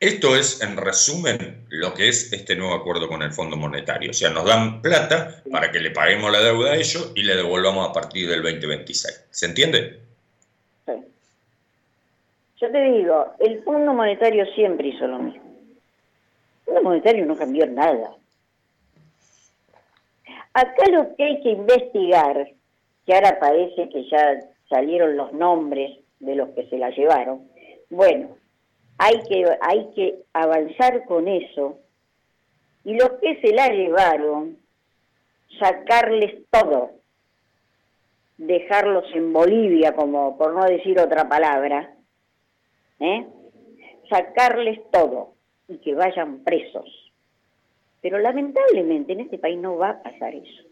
Esto 0.00 0.36
es, 0.36 0.62
en 0.62 0.76
resumen, 0.76 1.66
lo 1.70 1.92
que 1.92 2.08
es 2.08 2.32
este 2.32 2.54
nuevo 2.54 2.72
acuerdo 2.72 3.08
con 3.08 3.20
el 3.20 3.32
Fondo 3.32 3.56
Monetario. 3.56 4.10
O 4.10 4.14
sea, 4.14 4.30
nos 4.30 4.44
dan 4.44 4.80
plata 4.80 5.42
para 5.50 5.72
que 5.72 5.80
le 5.80 5.90
paguemos 5.90 6.30
la 6.30 6.40
deuda 6.40 6.70
a 6.70 6.76
ellos 6.76 7.12
y 7.16 7.22
le 7.24 7.34
devolvamos 7.34 7.88
a 7.88 7.92
partir 7.92 8.28
del 8.28 8.42
2026. 8.42 9.26
¿Se 9.28 9.46
entiende? 9.46 9.98
Sí. 10.86 10.92
Yo 12.60 12.70
te 12.70 12.80
digo, 12.92 13.34
el 13.40 13.60
Fondo 13.64 13.92
Monetario 13.92 14.46
siempre 14.54 14.86
hizo 14.86 15.08
lo 15.08 15.18
mismo. 15.18 15.42
El 15.42 16.64
Fondo 16.66 16.82
Monetario 16.82 17.26
no 17.26 17.36
cambió 17.36 17.66
nada. 17.66 18.14
Acá 20.52 20.90
lo 20.92 21.16
que 21.16 21.24
hay 21.24 21.42
que 21.42 21.50
investigar, 21.50 22.52
que 23.04 23.14
ahora 23.14 23.40
parece 23.40 23.88
que 23.88 24.08
ya 24.08 24.44
salieron 24.68 25.16
los 25.16 25.32
nombres 25.32 25.98
de 26.20 26.36
los 26.36 26.50
que 26.50 26.68
se 26.68 26.78
la 26.78 26.90
llevaron, 26.90 27.48
bueno, 27.90 28.37
hay 28.98 29.22
que, 29.28 29.44
hay 29.60 29.90
que 29.94 30.18
avanzar 30.32 31.04
con 31.06 31.28
eso. 31.28 31.78
Y 32.84 32.94
los 32.94 33.10
que 33.22 33.40
se 33.40 33.54
la 33.54 33.68
llevaron, 33.68 34.58
sacarles 35.58 36.44
todo, 36.50 36.90
dejarlos 38.36 39.04
en 39.14 39.32
Bolivia, 39.32 39.94
como 39.94 40.36
por 40.36 40.54
no 40.54 40.64
decir 40.64 40.98
otra 40.98 41.28
palabra, 41.28 41.94
¿eh? 43.00 43.26
sacarles 44.08 44.80
todo 44.92 45.34
y 45.68 45.78
que 45.78 45.94
vayan 45.94 46.42
presos. 46.44 47.12
Pero 48.00 48.18
lamentablemente 48.18 49.12
en 49.12 49.20
este 49.20 49.38
país 49.38 49.58
no 49.58 49.76
va 49.76 49.90
a 49.90 50.02
pasar 50.02 50.34
eso. 50.34 50.62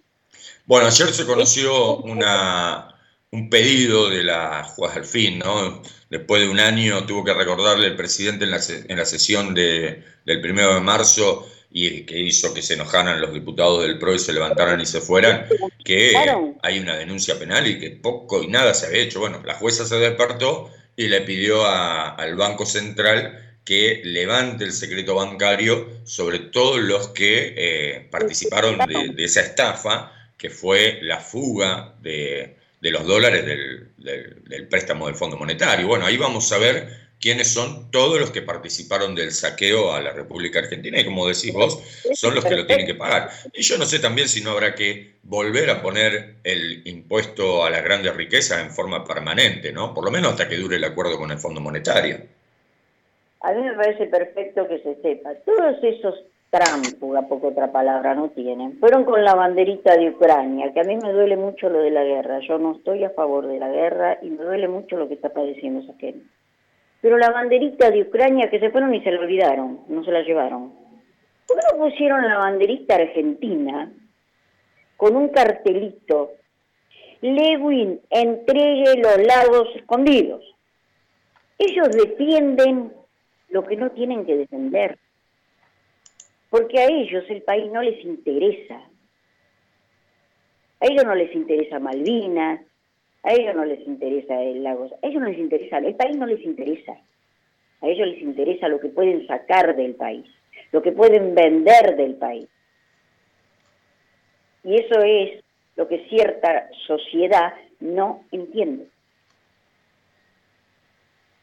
Bueno, 0.65 0.87
ayer 0.87 1.09
se 1.09 1.27
conoció 1.27 1.99
una, 1.99 2.96
un 3.33 3.51
pedido 3.51 4.09
de 4.09 4.23
la 4.23 4.65
juez 4.65 4.97
al 4.97 5.05
fin, 5.05 5.39
¿no? 5.39 5.83
Después 6.11 6.43
de 6.43 6.49
un 6.49 6.61
año 6.61 7.05
tuvo 7.07 7.25
que 7.25 7.35
recordarle 7.35 7.89
el 7.89 7.97
presidente 7.97 8.45
en 8.45 8.53
la, 8.53 8.61
en 8.69 8.97
la 8.97 9.05
sesión 9.05 9.55
de, 9.55 10.05
del 10.25 10.41
primero 10.41 10.75
de 10.75 10.81
marzo 10.81 11.49
y 11.71 12.03
que 12.03 12.19
hizo 12.19 12.55
que 12.55 12.63
se 12.63 12.75
enojaran 12.75 13.21
los 13.21 13.35
diputados 13.35 13.83
del 13.83 13.99
PRO 13.99 14.15
y 14.15 14.19
se 14.19 14.33
levantaran 14.33 14.81
y 14.81 14.87
se 14.87 15.01
fueran, 15.01 15.47
que 15.85 16.15
hay 16.63 16.79
una 16.79 16.97
denuncia 16.97 17.39
penal 17.39 17.67
y 17.67 17.79
que 17.79 17.91
poco 17.91 18.43
y 18.43 18.49
nada 18.49 18.73
se 18.73 18.87
había 18.87 19.03
hecho. 19.03 19.21
Bueno, 19.21 19.43
la 19.45 19.55
jueza 19.55 19.85
se 19.85 19.97
despertó 19.97 20.71
y 20.97 21.09
le 21.09 21.21
pidió 21.23 21.67
al 21.67 22.35
Banco 22.37 22.65
Central 22.65 23.59
que 23.65 24.01
levante 24.05 24.65
el 24.65 24.73
secreto 24.73 25.17
bancario 25.17 25.89
sobre 26.05 26.39
todos 26.39 26.81
los 26.81 27.09
que 27.09 27.55
eh, 27.57 28.09
participaron 28.11 28.79
de 28.79 29.25
esa 29.25 29.41
estafa, 29.41 30.13
que 30.39 30.49
fue 30.51 31.01
la 31.03 31.19
fuga 31.19 31.95
de, 32.01 32.57
de 32.81 32.91
los 32.91 33.07
dólares 33.07 33.45
del, 33.45 34.69
préstamo 34.69 35.07
del 35.07 35.15
Fondo 35.15 35.37
Monetario. 35.37 35.87
Bueno, 35.87 36.07
ahí 36.07 36.17
vamos 36.17 36.53
a 36.53 36.59
ver 36.59 37.07
quiénes 37.21 37.53
son 37.53 37.91
todos 37.91 38.21
los 38.21 38.31
que 38.31 38.43
participaron 38.43 39.15
del 39.15 39.33
saqueo 39.33 39.93
a 39.93 40.01
la 40.03 40.13
República 40.13 40.59
Argentina 40.59 41.01
y 41.01 41.05
como 41.05 41.27
decís 41.27 41.53
vos, 41.53 41.83
son 42.13 42.35
los 42.35 42.45
que 42.45 42.57
lo 42.57 42.67
tienen 42.67 42.87
que 42.87 42.95
pagar. 42.95 43.31
Y 43.55 43.63
yo 43.63 43.79
no 43.79 43.87
sé 43.87 43.99
también 43.99 44.29
si 44.29 44.43
no 44.43 44.51
habrá 44.51 44.75
que 44.75 45.15
volver 45.23 45.71
a 45.71 45.83
poner 45.83 46.37
el 46.45 46.87
impuesto 46.87 47.65
a 47.65 47.71
las 47.71 47.83
grandes 47.83 48.15
riquezas 48.15 48.63
en 48.63 48.71
forma 48.71 49.05
permanente, 49.05 49.73
¿no? 49.73 49.95
Por 49.95 50.05
lo 50.05 50.11
menos 50.11 50.33
hasta 50.33 50.49
que 50.49 50.57
dure 50.57 50.77
el 50.77 50.85
acuerdo 50.85 51.19
con 51.19 51.31
el 51.31 51.39
Fondo 51.39 51.61
Monetario. 51.61 52.19
A 53.41 53.53
mí 53.53 53.63
me 53.63 53.75
parece 53.75 54.07
perfecto 54.07 54.67
que 54.69 54.81
se 54.81 55.01
sepa. 55.03 55.35
Todos 55.45 55.77
esos 55.83 56.15
trámpuga, 56.51 57.23
poco 57.23 57.49
otra 57.49 57.73
palabra 57.73 58.15
no 58.15 58.31
tienen, 58.31 58.79
fueron 58.79 59.05
con 59.05 59.23
la 59.25 59.35
banderita 59.35 59.97
de 59.97 60.11
Ucrania, 60.11 60.73
que 60.73 60.81
a 60.81 60.85
mí 60.85 60.97
me 60.97 61.13
duele 61.13 61.37
mucho 61.37 61.69
lo 61.69 61.81
de 61.81 61.91
la 61.91 62.05
guerra. 62.05 62.41
Yo 62.41 62.59
no 62.59 62.77
estoy 62.77 63.05
a 63.05 63.11
favor 63.11 63.47
de 63.47 63.59
la 63.59 63.69
guerra 63.69 64.19
y 64.23 64.31
me 64.31 64.45
duele 64.45 64.69
mucho 64.69 64.97
lo 64.97 65.09
que 65.09 65.15
está 65.15 65.31
padeciendo 65.31 65.81
esa 65.81 65.95
gente. 65.99 66.27
Pero 67.01 67.19
la 67.19 67.31
banderita 67.31 67.91
de 67.91 68.03
Ucrania 68.03 68.51
que 68.51 68.61
se 68.61 68.71
fueron 68.71 68.95
y 68.95 69.03
se 69.03 69.11
la 69.11 69.21
olvidaron, 69.21 69.81
no 69.89 70.05
se 70.05 70.11
la 70.11 70.23
llevaron. 70.23 70.73
¿Por 71.47 71.59
qué 71.59 71.67
no 71.73 71.85
pusieron 71.85 72.27
la 72.27 72.39
banderita 72.39 72.97
argentina 72.97 73.93
con 74.97 75.15
un 75.15 75.29
cartelito? 75.29 76.33
Lewin, 77.21 78.01
entregue 78.11 78.97
los 78.97 79.19
lagos 79.27 79.69
escondidos. 79.77 80.43
Ellos 81.59 81.89
defienden 81.91 82.93
lo 83.51 83.65
que 83.65 83.77
no 83.77 83.91
tienen 83.91 84.27
que 84.27 84.37
defender. 84.37 84.99
Porque 86.51 86.79
a 86.79 86.87
ellos 86.87 87.25
el 87.29 87.43
país 87.43 87.71
no 87.73 87.83
les 87.83 88.05
interesa. 88.05 88.83
A 90.81 90.87
ellos 90.87 91.05
no 91.05 91.15
les 91.15 91.35
interesa 91.35 91.79
Malvinas, 91.79 92.61
a 93.23 93.33
ellos 93.33 93.55
no 93.57 93.65
les 93.65 93.85
interesa 93.87 94.41
el 94.41 94.63
lago, 94.63 94.85
a 95.03 95.07
ellos 95.07 95.21
no 95.21 95.29
les 95.29 95.39
interesa, 95.39 95.79
el 95.79 95.97
país 95.97 96.17
no 96.17 96.27
les 96.27 96.43
interesa. 96.45 96.93
A 97.83 97.89
ellos 97.89 98.09
les 98.09 98.23
interesa 98.23 98.69
lo 98.69 98.81
que 98.81 98.89
pueden 98.89 99.27
sacar 99.27 99.75
del 99.75 99.95
país, 99.95 100.25
lo 100.73 100.83
que 100.83 100.93
pueden 100.93 101.35
vender 101.35 101.97
del 101.97 102.15
país. 102.15 102.49
Y 104.65 104.77
eso 104.77 105.01
es 105.01 105.45
lo 105.77 105.87
que 105.89 106.07
cierta 106.09 106.69
sociedad 106.87 107.55
no 107.81 108.25
entiende. 108.33 108.89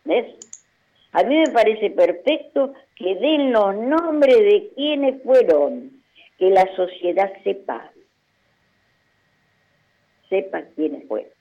¿Ves? 0.06 0.53
A 1.14 1.24
mí 1.24 1.38
me 1.38 1.52
parece 1.52 1.92
perfecto 1.92 2.74
que 2.96 3.16
den 3.16 3.52
los 3.52 3.76
nombres 3.76 4.38
de 4.38 4.72
quienes 4.76 5.22
fueron, 5.24 5.92
que 6.40 6.50
la 6.50 6.68
sociedad 6.76 7.32
sepa, 7.44 7.92
sepa 10.28 10.64
quiénes 10.76 11.08
fueron. 11.08 11.32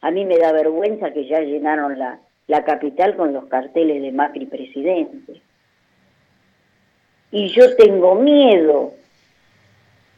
A 0.00 0.12
mí 0.12 0.24
me 0.24 0.38
da 0.38 0.52
vergüenza 0.52 1.12
que 1.12 1.26
ya 1.26 1.40
llenaron 1.40 1.98
la, 1.98 2.20
la 2.46 2.64
capital 2.64 3.16
con 3.16 3.32
los 3.32 3.46
carteles 3.46 4.00
de 4.00 4.12
Macri 4.12 4.46
presidente. 4.46 5.40
Y 7.32 7.48
yo 7.48 7.74
tengo 7.74 8.14
miedo 8.14 8.94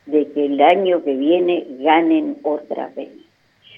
de 0.04 0.30
que 0.32 0.44
el 0.44 0.60
año 0.60 1.02
que 1.02 1.14
viene 1.14 1.66
ganen 1.80 2.38
otra 2.42 2.88
vez. 2.94 3.08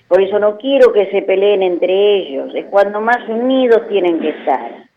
Por 0.08 0.20
eso 0.20 0.40
no 0.40 0.58
quiero 0.58 0.92
que 0.92 1.08
se 1.12 1.22
peleen 1.22 1.62
entre 1.62 2.16
ellos, 2.16 2.52
es 2.52 2.66
cuando 2.66 3.00
más 3.00 3.28
unidos 3.28 3.86
tienen 3.88 4.18
que 4.18 4.30
estar. 4.30 4.89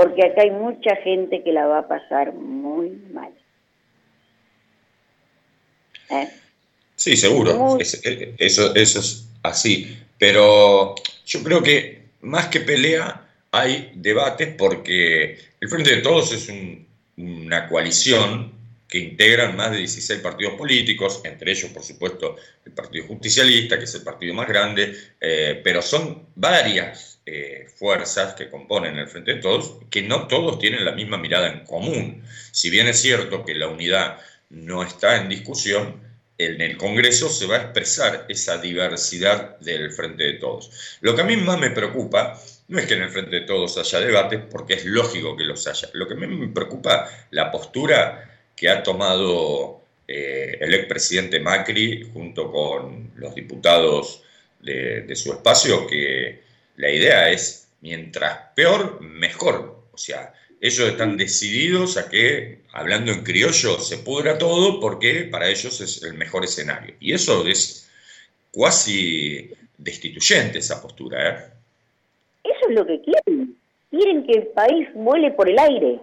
Porque 0.00 0.24
acá 0.24 0.40
hay 0.40 0.50
mucha 0.50 0.96
gente 0.96 1.42
que 1.44 1.52
la 1.52 1.66
va 1.66 1.80
a 1.80 1.88
pasar 1.88 2.32
muy 2.32 2.88
mal. 3.12 3.30
¿Eh? 6.08 6.26
Sí, 6.96 7.18
seguro. 7.18 7.76
Eso, 7.78 8.74
eso 8.74 9.00
es 9.00 9.28
así. 9.42 9.98
Pero 10.18 10.94
yo 11.26 11.42
creo 11.42 11.62
que 11.62 12.02
más 12.22 12.46
que 12.46 12.60
pelea 12.60 13.28
hay 13.50 13.92
debates 13.94 14.54
porque 14.56 15.38
el 15.60 15.68
Frente 15.68 15.96
de 15.96 16.00
Todos 16.00 16.32
es 16.32 16.50
una 17.18 17.68
coalición 17.68 18.52
que 18.88 19.00
integran 19.00 19.54
más 19.54 19.70
de 19.72 19.78
16 19.78 20.20
partidos 20.20 20.54
políticos, 20.54 21.20
entre 21.24 21.52
ellos, 21.52 21.70
por 21.72 21.82
supuesto, 21.82 22.36
el 22.64 22.72
Partido 22.72 23.06
Justicialista, 23.06 23.78
que 23.78 23.84
es 23.84 23.94
el 23.94 24.02
partido 24.02 24.32
más 24.32 24.48
grande, 24.48 24.94
eh, 25.20 25.60
pero 25.62 25.82
son 25.82 26.26
varias 26.34 27.09
eh, 27.32 27.68
fuerzas 27.76 28.34
que 28.34 28.50
componen 28.50 28.98
el 28.98 29.06
Frente 29.06 29.34
de 29.34 29.40
Todos, 29.40 29.76
que 29.88 30.02
no 30.02 30.26
todos 30.26 30.58
tienen 30.58 30.84
la 30.84 30.90
misma 30.90 31.16
mirada 31.16 31.46
en 31.46 31.60
común. 31.60 32.24
Si 32.50 32.70
bien 32.70 32.88
es 32.88 33.00
cierto 33.00 33.44
que 33.44 33.54
la 33.54 33.68
unidad 33.68 34.18
no 34.48 34.82
está 34.82 35.16
en 35.16 35.28
discusión, 35.28 35.94
en 36.38 36.60
el 36.60 36.76
Congreso 36.76 37.28
se 37.28 37.46
va 37.46 37.54
a 37.54 37.62
expresar 37.62 38.26
esa 38.28 38.58
diversidad 38.58 39.56
del 39.60 39.92
Frente 39.92 40.24
de 40.24 40.32
Todos. 40.34 40.98
Lo 41.02 41.14
que 41.14 41.20
a 41.20 41.24
mí 41.24 41.36
más 41.36 41.60
me 41.60 41.70
preocupa 41.70 42.36
no 42.66 42.80
es 42.80 42.86
que 42.86 42.94
en 42.94 43.02
el 43.02 43.10
Frente 43.10 43.36
de 43.36 43.46
Todos 43.46 43.78
haya 43.78 44.00
debates, 44.04 44.40
porque 44.50 44.74
es 44.74 44.84
lógico 44.84 45.36
que 45.36 45.44
los 45.44 45.64
haya. 45.68 45.88
Lo 45.92 46.08
que 46.08 46.14
a 46.14 46.16
mí 46.16 46.26
me 46.26 46.48
preocupa 46.48 47.08
la 47.30 47.52
postura 47.52 48.28
que 48.56 48.68
ha 48.68 48.82
tomado 48.82 49.82
eh, 50.08 50.58
el 50.60 50.74
expresidente 50.74 51.38
Macri 51.38 52.10
junto 52.12 52.50
con 52.50 53.12
los 53.14 53.36
diputados 53.36 54.24
de 54.58 55.14
su 55.14 55.32
espacio, 55.32 55.86
que 55.86 56.49
la 56.80 56.90
idea 56.90 57.30
es, 57.30 57.70
mientras 57.82 58.52
peor, 58.54 59.00
mejor. 59.02 59.84
O 59.92 59.98
sea, 59.98 60.32
ellos 60.60 60.88
están 60.88 61.16
decididos 61.16 61.98
a 61.98 62.08
que, 62.08 62.62
hablando 62.72 63.12
en 63.12 63.22
criollo, 63.22 63.78
se 63.78 63.98
pudra 63.98 64.38
todo 64.38 64.80
porque 64.80 65.28
para 65.30 65.48
ellos 65.48 65.80
es 65.80 66.02
el 66.02 66.14
mejor 66.14 66.44
escenario. 66.44 66.94
Y 66.98 67.12
eso 67.12 67.46
es 67.46 67.90
cuasi 68.50 69.50
destituyente 69.76 70.58
esa 70.58 70.80
postura. 70.80 71.28
¿eh? 71.28 71.44
Eso 72.44 72.68
es 72.70 72.74
lo 72.74 72.86
que 72.86 73.02
quieren. 73.02 73.56
Quieren 73.90 74.26
que 74.26 74.32
el 74.32 74.46
país 74.48 74.88
vuele 74.94 75.32
por 75.32 75.50
el 75.50 75.58
aire. 75.58 76.00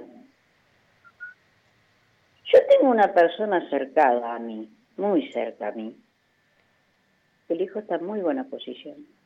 Yo 2.53 2.59
tengo 2.69 2.91
una 2.91 3.13
persona 3.13 3.67
cercada 3.69 4.35
a 4.35 4.39
mí, 4.39 4.69
muy 4.95 5.31
cerca 5.31 5.69
a 5.69 5.71
mí. 5.71 5.95
El 7.49 7.61
hijo 7.61 7.79
está 7.79 7.95
en 7.95 8.05
muy 8.05 8.19
buena 8.19 8.43
posición. 8.43 9.16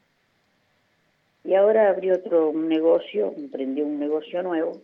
Y 1.43 1.55
ahora 1.55 1.89
abrió 1.89 2.15
otro 2.15 2.53
negocio, 2.53 3.33
emprendió 3.35 3.85
un 3.85 3.99
negocio 3.99 4.43
nuevo 4.43 4.81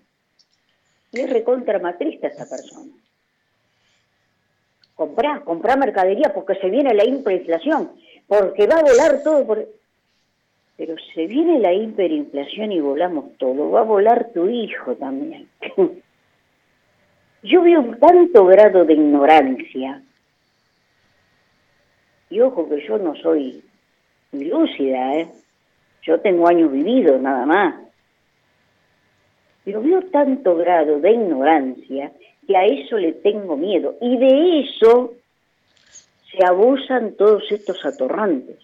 y 1.11 1.21
es 1.21 1.29
recontra 1.29 1.79
matrista 1.79 2.27
esa 2.27 2.47
persona. 2.47 2.91
Comprá, 4.95 5.41
comprá 5.41 5.75
mercadería 5.75 6.33
porque 6.33 6.55
se 6.55 6.69
viene 6.69 6.93
la 6.93 7.05
hiperinflación, 7.05 7.91
porque 8.27 8.65
va 8.65 8.79
a 8.79 8.83
volar 8.83 9.21
todo 9.23 9.45
por... 9.45 9.67
Pero 10.75 10.95
se 11.13 11.25
viene 11.27 11.59
la 11.59 11.73
hiperinflación 11.73 12.71
y 12.71 12.79
volamos 12.79 13.37
todo, 13.37 13.71
va 13.71 13.81
a 13.81 13.83
volar 13.83 14.31
tu 14.33 14.47
hijo 14.49 14.95
también. 14.95 15.47
Yo 17.43 17.61
veo 17.61 17.79
un 17.81 17.99
tanto 17.99 18.45
grado 18.45 18.85
de 18.85 18.93
ignorancia. 18.93 20.01
Y 22.29 22.41
ojo 22.41 22.67
que 22.67 22.85
yo 22.85 22.97
no 22.97 23.15
soy 23.15 23.63
lúcida, 24.33 25.15
¿eh? 25.15 25.29
Yo 26.07 26.19
tengo 26.21 26.47
años 26.47 26.71
vividos 26.71 27.21
nada 27.21 27.45
más 27.45 27.75
pero 29.67 29.81
veo 29.81 30.01
tanto 30.13 30.55
grado 30.55 31.01
de 31.01 31.11
ignorancia 31.11 32.13
que 32.47 32.55
a 32.55 32.63
eso 32.63 32.97
le 32.97 33.11
tengo 33.11 33.57
miedo. 33.57 33.97
Y 33.99 34.17
de 34.17 34.61
eso 34.61 35.13
se 36.31 36.45
abusan 36.45 37.17
todos 37.17 37.43
estos 37.51 37.85
atorrantes. 37.85 38.55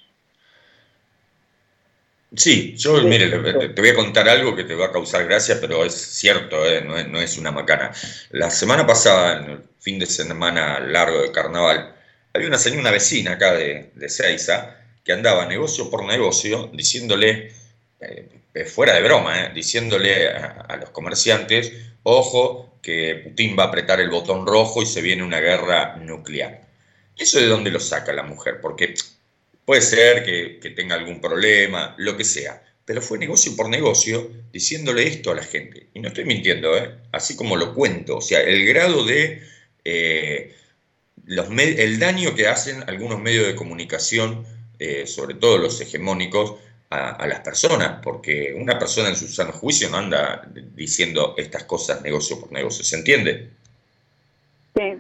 Sí, 2.33 2.77
yo, 2.77 3.01
mire, 3.03 3.27
te 3.27 3.81
voy 3.81 3.89
a 3.89 3.95
contar 3.95 4.29
algo 4.29 4.55
que 4.55 4.63
te 4.63 4.75
va 4.75 4.85
a 4.85 4.91
causar 4.93 5.25
gracia, 5.25 5.57
pero 5.59 5.83
es 5.83 5.93
cierto, 5.93 6.65
¿eh? 6.65 6.81
no, 6.81 7.19
es, 7.19 7.37
una 7.37 7.51
macana. 7.51 7.91
La 8.31 8.49
semana 8.49 8.87
pasada, 8.87 9.43
en 9.43 9.51
el 9.51 9.59
fin 9.79 9.99
de 9.99 10.05
semana 10.05 10.79
largo 10.79 11.21
de 11.21 11.33
carnaval, 11.33 11.95
había 12.33 12.47
una 12.47 12.57
señora, 12.57 12.79
una 12.79 12.91
vecina 12.91 13.33
acá 13.33 13.53
de, 13.55 13.91
de 13.93 14.07
Seiza, 14.07 14.82
que 15.03 15.11
andaba 15.11 15.45
negocio 15.45 15.89
por 15.89 16.05
negocio 16.05 16.69
diciéndole, 16.73 17.51
eh, 17.99 18.29
eh, 18.53 18.65
fuera 18.65 18.93
de 18.93 19.01
broma, 19.01 19.45
eh, 19.45 19.51
diciéndole 19.53 20.29
a, 20.29 20.77
los 20.79 20.89
comerciantes, 20.91 21.73
ojo, 22.03 22.77
que 22.81 23.21
Putin 23.23 23.55
va 23.57 23.63
a 23.63 23.67
apretar 23.67 23.99
el 23.99 24.09
botón 24.09 24.45
rojo 24.45 24.81
y 24.81 24.85
se 24.85 25.01
viene 25.01 25.23
una 25.23 25.39
guerra 25.39 25.97
nuclear. 25.97 26.61
¿Eso 27.17 27.39
de 27.39 27.47
dónde 27.47 27.71
lo 27.71 27.79
saca 27.79 28.13
la 28.13 28.23
mujer? 28.23 28.59
Porque 28.61 28.95
puede 29.65 29.81
ser 29.81 30.23
que, 30.23 30.69
tenga 30.71 30.95
algún 30.95 31.21
problema, 31.21 31.95
lo 31.97 32.17
que 32.17 32.23
sea, 32.23 32.63
pero 32.85 33.01
fue 33.01 33.17
negocio 33.17 33.55
por 33.55 33.69
negocio 33.69 34.29
diciéndole 34.51 35.07
esto 35.07 35.31
a 35.31 35.35
la 35.35 35.43
gente. 35.43 35.87
Y 35.93 35.99
no 35.99 36.09
estoy 36.09 36.25
mintiendo, 36.25 36.71
así 37.11 37.35
como 37.35 37.55
lo 37.55 37.73
cuento, 37.73 38.17
o 38.17 38.21
sea, 38.21 38.41
el 38.41 38.65
grado 38.65 39.05
de... 39.05 39.43
los 41.25 41.47
el 41.57 41.99
daño 41.99 42.35
que 42.35 42.47
hacen 42.47 42.83
algunos 42.87 43.21
medios 43.21 43.47
de 43.47 43.55
comunicación, 43.55 44.45
sobre 45.05 45.35
todo 45.35 45.57
los 45.57 45.79
hegemónicos, 45.81 46.55
a, 46.93 47.27
las 47.27 47.39
personas, 47.39 47.99
porque 48.03 48.53
una 48.55 48.77
persona 48.77 49.09
en 49.09 49.15
su 49.15 49.27
sano 49.27 49.51
juicio 49.51 49.89
no 49.89 49.97
anda 49.97 50.47
diciendo 50.75 51.33
estas 51.37 51.63
cosas 51.63 52.01
negocio 52.01 52.39
por 52.39 52.51
negocio, 52.51 52.83
¿se 52.83 52.95
entiende? 52.95 53.49
Sí. 54.75 54.93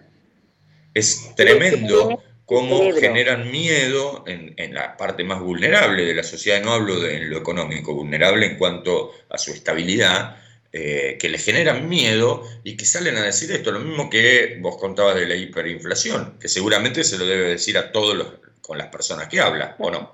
Es 0.93 1.35
tremendo 1.35 2.21
cómo 2.45 2.91
generan 2.93 3.51
miedo 3.51 4.23
en, 4.27 4.73
la 4.73 4.97
parte 4.97 5.23
más 5.23 5.39
vulnerable 5.39 6.05
de 6.05 6.15
la 6.15 6.23
sociedad, 6.23 6.63
no 6.63 6.73
hablo 6.73 6.99
de 6.99 7.19
lo 7.19 7.37
económico, 7.37 7.93
vulnerable 7.93 8.47
en 8.47 8.57
cuanto 8.57 9.11
a 9.29 9.37
su 9.37 9.51
estabilidad, 9.51 10.37
eh, 10.71 11.17
que 11.19 11.29
le 11.29 11.37
generan 11.37 11.87
miedo 11.87 12.43
y 12.63 12.75
que 12.75 12.85
salen 12.85 13.17
a 13.17 13.23
decir 13.23 13.51
esto, 13.51 13.71
lo 13.71 13.79
mismo 13.79 14.09
que 14.09 14.57
vos 14.59 14.77
contabas 14.77 15.15
de 15.15 15.27
la 15.27 15.35
hiperinflación, 15.35 16.39
que 16.39 16.47
seguramente 16.47 17.03
se 17.03 17.19
lo 17.19 17.27
debe 17.27 17.49
decir 17.49 17.77
a 17.77 17.91
todos 17.91 18.15
los, 18.15 18.27
con 18.65 18.77
las 18.77 18.87
personas 18.87 19.27
que 19.27 19.39
habla, 19.39 19.75
¿o 19.79 19.91
no? 19.91 20.11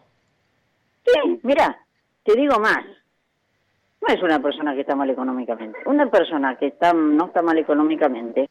Sí, 1.05 1.39
mira, 1.43 1.77
te 2.23 2.35
digo 2.35 2.59
más, 2.59 2.83
no 4.01 4.13
es 4.13 4.21
una 4.21 4.41
persona 4.41 4.73
que 4.73 4.81
está 4.81 4.95
mal 4.95 5.09
económicamente, 5.09 5.79
una 5.85 6.09
persona 6.09 6.57
que 6.57 6.67
está, 6.67 6.93
no 6.93 7.27
está 7.27 7.41
mal 7.41 7.57
económicamente, 7.57 8.49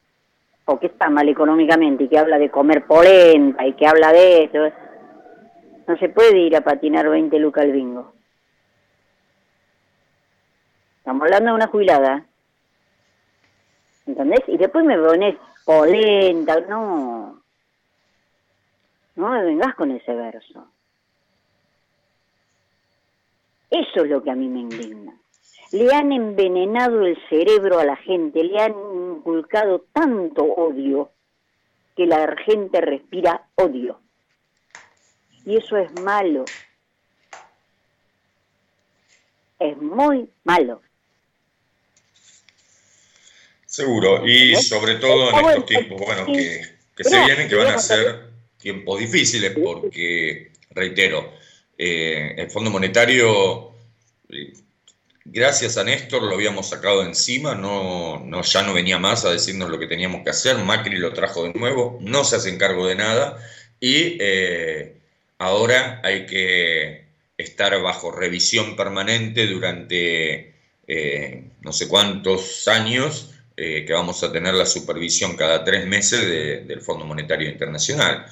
o 0.71 0.79
que 0.79 0.89
está 0.89 1.09
mal 1.09 1.29
económicamente 1.29 2.05
y 2.05 2.09
que 2.09 2.19
habla 2.19 2.39
de 2.39 2.51
comer 2.51 2.85
polenta 2.85 3.67
y 3.67 3.73
que 3.73 3.87
habla 3.87 4.13
de 4.13 4.45
esto, 4.45 4.59
no 5.87 5.97
se 5.97 6.11
puede 6.11 6.39
ir 6.39 6.55
a 6.57 6.61
patinar 6.61 7.09
20 7.09 7.39
lucas 7.39 7.65
al 7.65 7.73
bingo. 7.73 8.13
Estamos 10.99 11.23
hablando 11.23 11.51
de 11.51 11.57
una 11.57 11.69
jubilada. 11.69 12.27
¿Entendés? 14.07 14.41
Y 14.47 14.59
después 14.59 14.85
me 14.85 14.99
pones 14.99 15.37
polenta, 15.65 16.61
no. 16.69 17.38
No 19.19 19.31
me 19.31 19.43
vengas 19.43 19.75
con 19.75 19.91
ese 19.91 20.15
verso. 20.15 20.71
Eso 23.69 24.05
es 24.05 24.09
lo 24.09 24.23
que 24.23 24.31
a 24.31 24.37
mí 24.37 24.47
me 24.47 24.61
indigna. 24.61 25.13
Le 25.73 25.93
han 25.93 26.13
envenenado 26.13 27.05
el 27.05 27.19
cerebro 27.29 27.81
a 27.81 27.85
la 27.85 27.97
gente, 27.97 28.45
le 28.45 28.63
han 28.63 28.71
inculcado 29.17 29.85
tanto 29.93 30.45
odio 30.45 31.11
que 31.97 32.07
la 32.07 32.33
gente 32.47 32.81
respira 32.81 33.49
odio. 33.57 34.01
Y 35.45 35.57
eso 35.57 35.77
es 35.77 36.01
malo. 36.01 36.45
Es 39.59 39.77
muy 39.79 40.31
malo. 40.45 40.81
Seguro, 43.67 44.25
y 44.25 44.55
sobre 44.55 44.95
todo 44.95 45.31
en 45.31 45.45
estos 45.45 45.67
tiempos, 45.67 46.01
bueno, 46.07 46.25
que, 46.25 47.03
se 47.03 47.25
vienen, 47.25 47.49
que 47.49 47.57
van 47.57 47.75
a 47.75 47.79
ser 47.81 48.38
tiempos 48.59 49.01
difíciles, 49.01 49.53
porque, 49.53 50.51
reitero, 50.71 51.33
eh, 51.77 52.35
el 52.37 52.51
Fondo 52.51 52.71
Monetario, 52.71 53.73
eh, 54.29 54.53
gracias 55.25 55.79
a 55.79 55.85
Néstor, 55.85 56.23
lo 56.23 56.35
habíamos 56.35 56.69
sacado 56.69 57.03
encima, 57.03 57.55
no, 57.55 58.21
no, 58.25 58.43
ya 58.43 58.63
no 58.63 58.75
venía 58.75 58.99
más 58.99 59.25
a 59.25 59.31
decirnos 59.31 59.71
lo 59.71 59.79
que 59.79 59.87
teníamos 59.87 60.23
que 60.25 60.31
hacer, 60.31 60.57
Macri 60.59 60.97
lo 60.99 61.13
trajo 61.13 61.45
de 61.45 61.55
nuevo, 61.55 61.99
no 62.01 62.25
se 62.25 62.37
hace 62.37 62.57
cargo 62.59 62.87
de 62.87 62.97
nada, 62.97 63.39
y 63.81 64.19
eh, 64.21 64.97
ahora 65.39 66.01
hay 66.03 66.27
que 66.27 67.07
estar 67.37 67.81
bajo 67.81 68.11
revisión 68.11 68.77
permanente 68.77 69.47
durante 69.47 70.55
no 71.61 71.73
sé 71.75 71.87
cuántos 71.87 72.67
años 72.67 73.38
eh, 73.61 73.85
que 73.85 73.93
vamos 73.93 74.23
a 74.23 74.31
tener 74.31 74.55
la 74.55 74.65
supervisión 74.65 75.35
cada 75.35 75.65
tres 75.65 75.85
meses 75.85 76.21
del 76.69 76.81
Fondo 76.81 77.05
Monetario 77.05 77.51
Internacional. 77.51 78.25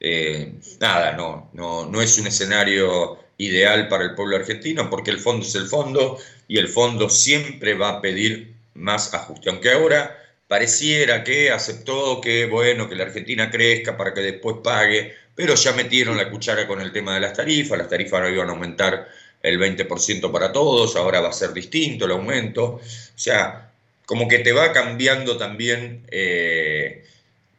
Eh, 0.00 0.54
nada, 0.80 1.12
no, 1.12 1.50
no, 1.52 1.86
no 1.86 2.02
es 2.02 2.18
un 2.18 2.26
escenario 2.26 3.16
ideal 3.38 3.86
para 3.86 4.02
el 4.02 4.16
pueblo 4.16 4.34
argentino 4.34 4.90
porque 4.90 5.12
el 5.12 5.20
fondo 5.20 5.46
es 5.46 5.54
el 5.54 5.68
fondo 5.68 6.18
y 6.48 6.58
el 6.58 6.66
fondo 6.66 7.08
siempre 7.08 7.74
va 7.74 7.90
a 7.90 8.00
pedir 8.00 8.54
más 8.74 9.14
ajuste, 9.14 9.50
aunque 9.50 9.70
ahora 9.70 10.18
pareciera 10.48 11.22
que 11.22 11.52
aceptó 11.52 12.20
que 12.20 12.46
bueno 12.46 12.88
que 12.88 12.96
la 12.96 13.04
Argentina 13.04 13.52
crezca 13.52 13.96
para 13.96 14.12
que 14.12 14.20
después 14.20 14.56
pague, 14.64 15.14
pero 15.36 15.54
ya 15.54 15.74
metieron 15.74 16.16
la 16.16 16.28
cuchara 16.28 16.66
con 16.66 16.80
el 16.80 16.90
tema 16.90 17.14
de 17.14 17.20
las 17.20 17.34
tarifas, 17.34 17.78
las 17.78 17.88
tarifas 17.88 18.14
ahora 18.14 18.30
iban 18.30 18.48
a 18.48 18.52
aumentar 18.52 19.08
el 19.40 19.60
20% 19.60 20.32
para 20.32 20.50
todos, 20.50 20.96
ahora 20.96 21.20
va 21.20 21.28
a 21.28 21.32
ser 21.32 21.52
distinto 21.52 22.06
el 22.06 22.10
aumento, 22.10 22.64
o 22.64 22.80
sea, 23.14 23.71
como 24.12 24.28
que 24.28 24.40
te 24.40 24.52
va 24.52 24.72
cambiando 24.72 25.38
también 25.38 26.04
eh, 26.10 27.02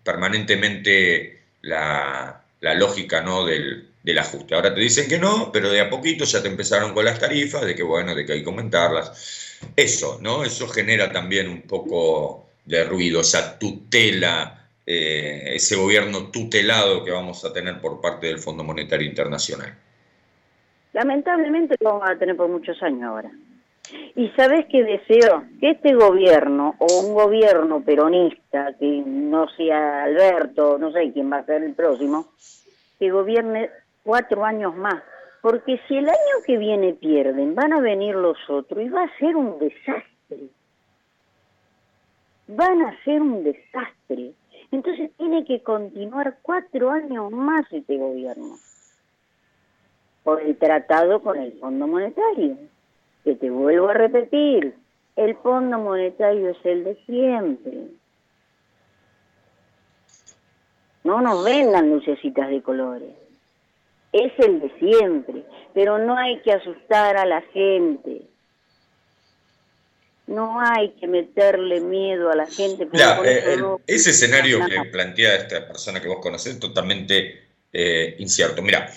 permanentemente 0.03 1.39
la, 1.63 2.43
lógica 2.61 3.21
¿no? 3.21 3.43
del, 3.43 3.89
ajuste. 4.19 4.53
Ahora 4.53 4.71
te 4.71 4.79
dicen 4.79 5.09
que 5.09 5.17
no, 5.17 5.51
pero 5.51 5.71
de 5.71 5.81
a 5.81 5.89
poquito 5.89 6.25
ya 6.25 6.43
te 6.43 6.49
empezaron 6.49 6.93
con 6.93 7.05
las 7.05 7.17
tarifas, 7.17 7.65
de 7.65 7.73
que 7.73 7.81
bueno, 7.81 8.13
de 8.13 8.23
que 8.23 8.33
hay 8.33 8.43
que 8.43 8.49
aumentarlas. 8.51 9.63
Eso, 9.75 10.19
¿no? 10.21 10.43
Eso 10.43 10.67
genera 10.67 11.11
también 11.11 11.49
un 11.49 11.63
poco 11.63 12.45
de 12.65 12.83
ruido, 12.83 13.21
esa 13.21 13.57
tutela, 13.57 14.67
eh, 14.85 15.53
ese 15.55 15.75
gobierno 15.75 16.29
tutelado 16.29 17.03
que 17.03 17.09
vamos 17.09 17.43
a 17.45 17.51
tener 17.51 17.81
por 17.81 17.99
parte 17.99 18.27
del 18.27 18.37
Fondo 18.37 18.63
Monetario 18.63 19.07
Internacional. 19.07 19.75
Lamentablemente 20.93 21.77
lo 21.79 21.93
vamos 21.93 22.09
a 22.11 22.15
tener 22.15 22.37
por 22.37 22.47
muchos 22.47 22.79
años 22.83 23.05
ahora. 23.05 23.31
Y 24.15 24.29
sabes 24.29 24.65
que 24.67 24.83
deseo 24.83 25.43
que 25.59 25.71
este 25.71 25.93
gobierno 25.93 26.75
o 26.79 27.01
un 27.01 27.13
gobierno 27.13 27.81
peronista, 27.81 28.73
que 28.79 29.03
no 29.05 29.47
sea 29.49 30.03
Alberto, 30.03 30.77
no 30.77 30.91
sé 30.91 31.11
quién 31.11 31.31
va 31.31 31.37
a 31.37 31.45
ser 31.45 31.63
el 31.63 31.73
próximo, 31.73 32.27
que 32.99 33.11
gobierne 33.11 33.69
cuatro 34.03 34.45
años 34.45 34.75
más. 34.75 35.03
Porque 35.41 35.79
si 35.87 35.97
el 35.97 36.07
año 36.07 36.35
que 36.45 36.57
viene 36.57 36.93
pierden, 36.93 37.55
van 37.55 37.73
a 37.73 37.81
venir 37.81 38.15
los 38.15 38.37
otros 38.49 38.81
y 38.81 38.89
va 38.89 39.03
a 39.03 39.17
ser 39.17 39.35
un 39.35 39.59
desastre. 39.59 40.47
Van 42.47 42.81
a 42.83 43.03
ser 43.03 43.21
un 43.21 43.43
desastre. 43.43 44.31
Entonces 44.71 45.11
tiene 45.17 45.43
que 45.43 45.61
continuar 45.61 46.37
cuatro 46.41 46.89
años 46.89 47.31
más 47.31 47.65
este 47.71 47.97
gobierno 47.97 48.55
por 50.23 50.41
el 50.41 50.57
tratado 50.57 51.21
con 51.21 51.37
el 51.37 51.51
Fondo 51.59 51.85
Monetario 51.85 52.57
que 53.23 53.35
te 53.35 53.49
vuelvo 53.49 53.89
a 53.89 53.93
repetir, 53.93 54.75
el 55.15 55.35
Fondo 55.37 55.77
Monetario 55.77 56.49
es 56.49 56.57
el 56.63 56.83
de 56.83 56.95
siempre. 57.05 57.73
No 61.03 61.21
nos 61.21 61.43
vendan 61.43 61.89
lucecitas 61.89 62.49
de 62.49 62.61
colores. 62.61 63.09
Es 64.11 64.31
el 64.37 64.59
de 64.59 64.71
siempre, 64.79 65.43
pero 65.73 65.97
no 65.97 66.15
hay 66.15 66.39
que 66.41 66.53
asustar 66.53 67.17
a 67.17 67.25
la 67.25 67.41
gente. 67.53 68.21
No 70.27 70.59
hay 70.61 70.91
que 70.91 71.07
meterle 71.07 71.81
miedo 71.81 72.31
a 72.31 72.35
la 72.35 72.45
gente. 72.45 72.87
Eh, 73.25 73.57
ese 73.87 74.11
escenario 74.11 74.59
que 74.65 74.89
plantea 74.89 75.35
esta 75.35 75.67
persona 75.67 75.99
que 75.99 76.07
vos 76.07 76.19
conocés 76.21 76.53
es 76.53 76.59
totalmente 76.59 77.43
eh, 77.73 78.15
incierto. 78.19 78.61
Mira, 78.61 78.89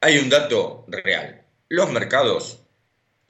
hay 0.00 0.18
un 0.18 0.30
dato 0.30 0.84
real. 0.86 1.42
Los 1.68 1.90
mercados 1.90 2.63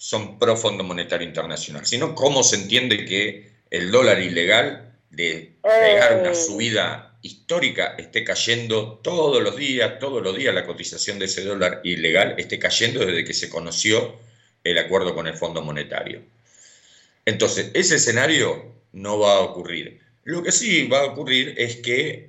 son 0.05 0.39
pro 0.39 0.55
Fondo 0.55 0.85
Monetario 0.85 1.27
Internacional, 1.27 1.87
sino 1.87 2.15
cómo 2.15 2.45
se 2.45 2.57
entiende 2.57 3.07
que 3.07 3.53
el 3.71 3.91
dólar 3.91 4.21
ilegal 4.21 4.93
de 5.09 5.55
pegar 5.63 6.19
una 6.21 6.33
eh. 6.33 6.35
subida 6.35 7.17
histórica 7.23 7.95
esté 7.97 8.23
cayendo 8.23 9.01
todos 9.03 9.43
los 9.43 9.57
días, 9.57 9.99
todos 9.99 10.23
los 10.23 10.37
días 10.37 10.55
la 10.55 10.67
cotización 10.67 11.19
de 11.19 11.25
ese 11.25 11.43
dólar 11.43 11.81
ilegal 11.85 12.35
esté 12.37 12.59
cayendo 12.59 13.01
desde 13.01 13.25
que 13.25 13.33
se 13.33 13.49
conoció 13.49 14.17
el 14.63 14.77
acuerdo 14.77 15.15
con 15.15 15.27
el 15.27 15.39
Fondo 15.39 15.63
Monetario. 15.63 16.21
Entonces, 17.25 17.71
ese 17.73 17.95
escenario 17.95 18.75
no 18.93 19.19
va 19.19 19.37
a 19.37 19.41
ocurrir. 19.41 20.03
Lo 20.25 20.43
que 20.43 20.53
sí 20.53 20.87
va 20.87 21.01
a 21.01 21.05
ocurrir 21.05 21.55
es 21.57 21.77
que 21.77 22.29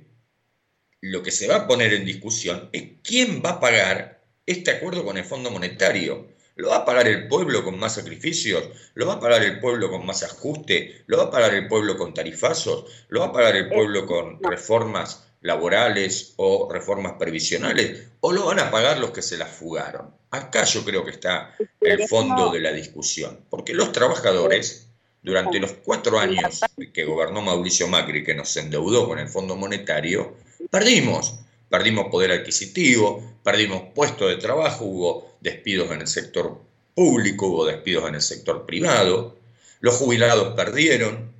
lo 1.02 1.22
que 1.22 1.30
se 1.30 1.46
va 1.46 1.56
a 1.56 1.66
poner 1.66 1.92
en 1.92 2.06
discusión 2.06 2.70
es 2.72 2.84
quién 3.02 3.42
va 3.44 3.50
a 3.50 3.60
pagar 3.60 4.22
este 4.46 4.70
acuerdo 4.70 5.04
con 5.04 5.18
el 5.18 5.24
Fondo 5.24 5.50
Monetario. 5.50 6.35
¿Lo 6.56 6.70
va 6.70 6.76
a 6.76 6.84
pagar 6.86 7.06
el 7.06 7.28
pueblo 7.28 7.62
con 7.62 7.78
más 7.78 7.96
sacrificios? 7.96 8.64
¿Lo 8.94 9.06
va 9.06 9.14
a 9.14 9.20
pagar 9.20 9.42
el 9.42 9.60
pueblo 9.60 9.90
con 9.90 10.06
más 10.06 10.22
ajuste? 10.22 11.02
¿Lo 11.06 11.18
va 11.18 11.24
a 11.24 11.30
pagar 11.30 11.54
el 11.54 11.68
pueblo 11.68 11.98
con 11.98 12.14
tarifazos? 12.14 12.86
¿Lo 13.08 13.20
va 13.20 13.26
a 13.26 13.32
pagar 13.32 13.56
el 13.56 13.68
pueblo 13.68 14.06
con 14.06 14.42
reformas 14.42 15.26
laborales 15.42 16.32
o 16.36 16.66
reformas 16.72 17.12
previsionales? 17.18 18.08
¿O 18.20 18.32
lo 18.32 18.46
van 18.46 18.58
a 18.58 18.70
pagar 18.70 18.98
los 18.98 19.10
que 19.10 19.20
se 19.20 19.36
las 19.36 19.50
fugaron? 19.50 20.14
Acá 20.30 20.64
yo 20.64 20.82
creo 20.82 21.04
que 21.04 21.10
está 21.10 21.54
el 21.82 22.08
fondo 22.08 22.50
de 22.50 22.60
la 22.60 22.72
discusión. 22.72 23.38
Porque 23.50 23.74
los 23.74 23.92
trabajadores, 23.92 24.88
durante 25.22 25.60
los 25.60 25.72
cuatro 25.84 26.18
años 26.18 26.62
que 26.94 27.04
gobernó 27.04 27.42
Mauricio 27.42 27.86
Macri, 27.86 28.24
que 28.24 28.34
nos 28.34 28.56
endeudó 28.56 29.06
con 29.06 29.18
el 29.18 29.28
Fondo 29.28 29.56
Monetario, 29.56 30.36
perdimos. 30.70 31.38
Perdimos 31.68 32.06
poder 32.10 32.32
adquisitivo, 32.32 33.38
perdimos 33.42 33.82
puestos 33.94 34.28
de 34.28 34.36
trabajo, 34.36 34.84
hubo 34.84 35.36
despidos 35.40 35.90
en 35.90 36.00
el 36.00 36.06
sector 36.06 36.60
público, 36.94 37.46
hubo 37.46 37.66
despidos 37.66 38.08
en 38.08 38.14
el 38.16 38.22
sector 38.22 38.66
privado, 38.66 39.36
los 39.80 39.96
jubilados 39.96 40.54
perdieron. 40.54 41.34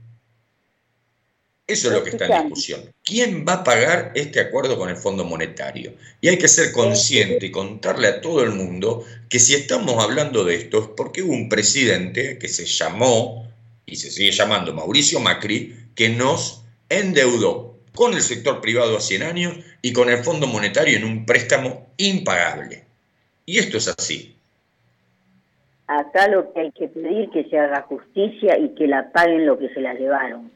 Eso 1.66 1.88
es 1.88 1.94
lo 1.94 2.04
que 2.04 2.10
está 2.10 2.26
en 2.26 2.42
discusión. 2.42 2.94
¿Quién 3.02 3.44
va 3.48 3.54
a 3.54 3.64
pagar 3.64 4.12
este 4.14 4.38
acuerdo 4.38 4.78
con 4.78 4.88
el 4.88 4.96
Fondo 4.96 5.24
Monetario? 5.24 5.94
Y 6.20 6.28
hay 6.28 6.38
que 6.38 6.46
ser 6.46 6.70
consciente 6.70 7.46
y 7.46 7.50
contarle 7.50 8.06
a 8.06 8.20
todo 8.20 8.44
el 8.44 8.50
mundo 8.50 9.04
que 9.28 9.40
si 9.40 9.54
estamos 9.54 10.02
hablando 10.02 10.44
de 10.44 10.54
esto 10.54 10.78
es 10.78 10.88
porque 10.96 11.22
hubo 11.22 11.32
un 11.32 11.48
presidente 11.48 12.38
que 12.38 12.46
se 12.46 12.66
llamó 12.66 13.50
y 13.84 13.96
se 13.96 14.12
sigue 14.12 14.30
llamando 14.30 14.74
Mauricio 14.74 15.18
Macri, 15.18 15.74
que 15.96 16.08
nos 16.08 16.62
endeudó 16.88 17.65
con 17.96 18.14
el 18.14 18.20
sector 18.20 18.60
privado 18.60 18.96
a 18.96 19.00
100 19.00 19.22
años 19.24 19.56
y 19.82 19.92
con 19.92 20.08
el 20.08 20.18
Fondo 20.18 20.46
Monetario 20.46 20.96
en 20.96 21.04
un 21.04 21.26
préstamo 21.26 21.88
impagable. 21.96 22.84
Y 23.44 23.58
esto 23.58 23.78
es 23.78 23.88
así. 23.88 24.36
Acá 25.88 26.28
lo 26.28 26.52
que 26.52 26.60
hay 26.60 26.72
que 26.72 26.88
pedir 26.88 27.30
que 27.30 27.44
se 27.44 27.58
haga 27.58 27.82
justicia 27.82 28.58
y 28.58 28.74
que 28.74 28.86
la 28.86 29.10
paguen 29.10 29.46
lo 29.46 29.58
que 29.58 29.68
se 29.70 29.80
la 29.80 29.94
llevaron. 29.94 30.50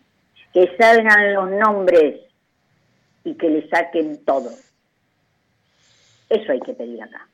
Que 0.52 0.76
salgan 0.76 1.34
los 1.34 1.50
nombres 1.50 2.20
y 3.24 3.34
que 3.34 3.48
le 3.48 3.68
saquen 3.68 4.24
todo. 4.24 4.50
Eso 6.28 6.52
hay 6.52 6.60
que 6.60 6.74
pedir 6.74 7.02
acá. 7.02 7.26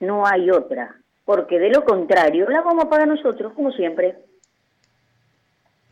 No 0.00 0.26
hay 0.26 0.50
otra. 0.50 0.96
Porque 1.24 1.58
de 1.58 1.70
lo 1.70 1.84
contrario, 1.84 2.48
la 2.48 2.62
vamos 2.62 2.84
a 2.84 2.88
pagar 2.88 3.06
nosotros, 3.06 3.52
como 3.52 3.72
siempre. 3.72 4.16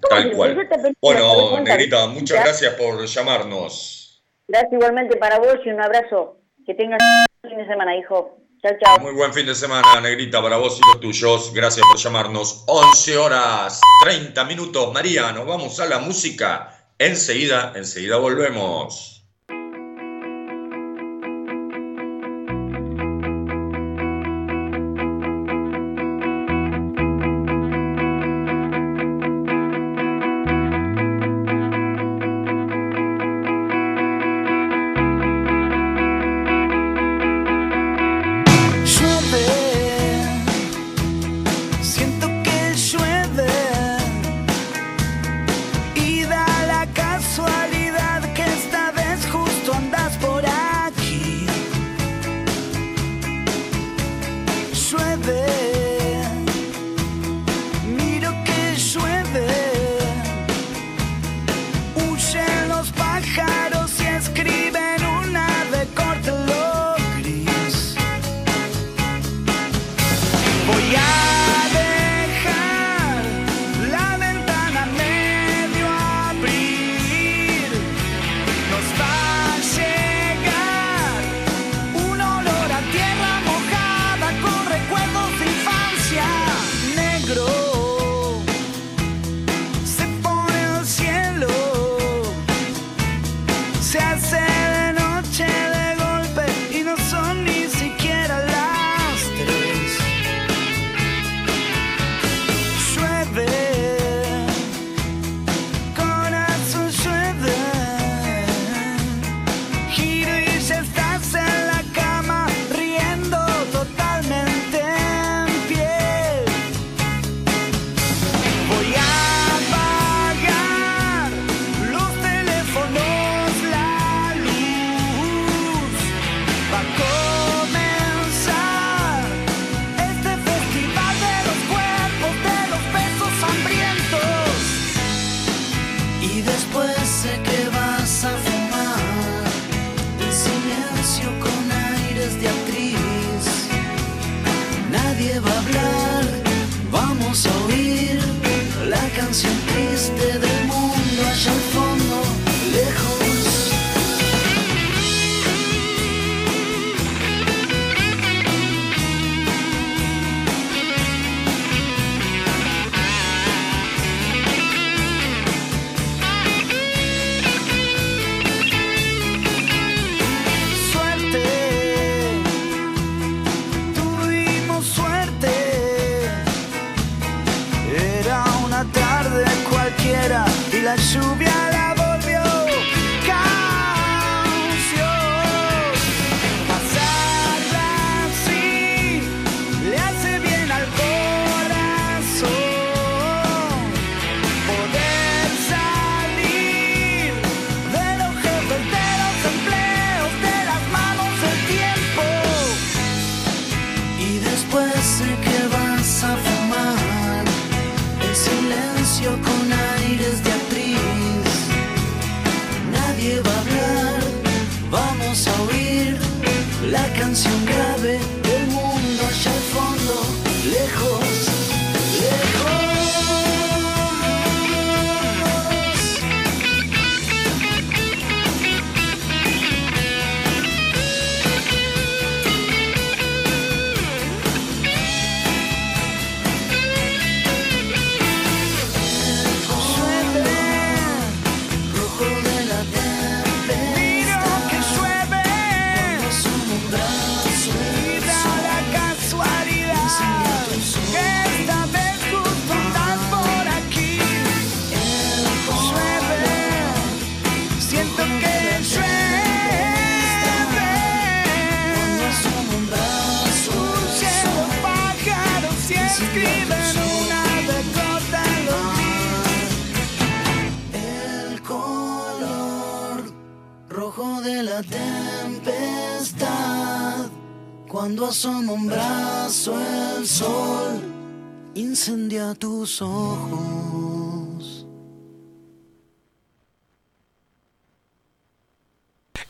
Tal 0.08 0.32
cual. 0.32 0.68
Bueno, 1.00 1.60
Negrita, 1.60 2.06
muchas 2.08 2.44
gracias 2.44 2.74
por 2.74 3.04
llamarnos. 3.06 4.22
Gracias 4.48 4.72
igualmente 4.72 5.16
para 5.16 5.38
vos 5.38 5.56
y 5.64 5.70
un 5.70 5.80
abrazo. 5.80 6.38
Que 6.64 6.74
tengas 6.74 6.98
un 7.42 7.50
fin 7.50 7.58
de 7.58 7.66
semana, 7.66 7.96
hijo. 7.96 8.38
Chao, 8.62 8.72
chao. 8.82 8.98
Muy 9.00 9.12
buen 9.12 9.32
fin 9.32 9.46
de 9.46 9.54
semana, 9.54 10.00
Negrita, 10.00 10.42
para 10.42 10.56
vos 10.56 10.78
y 10.78 10.86
los 10.86 11.00
tuyos. 11.00 11.52
Gracias 11.54 11.86
por 11.86 11.98
llamarnos. 11.98 12.64
11 12.66 13.16
horas 13.18 13.80
30 14.02 14.44
minutos. 14.44 14.92
María, 14.92 15.32
nos 15.32 15.46
vamos 15.46 15.78
a 15.80 15.86
la 15.86 15.98
música. 15.98 16.72
Enseguida, 16.98 17.72
enseguida 17.76 18.16
volvemos. 18.16 19.15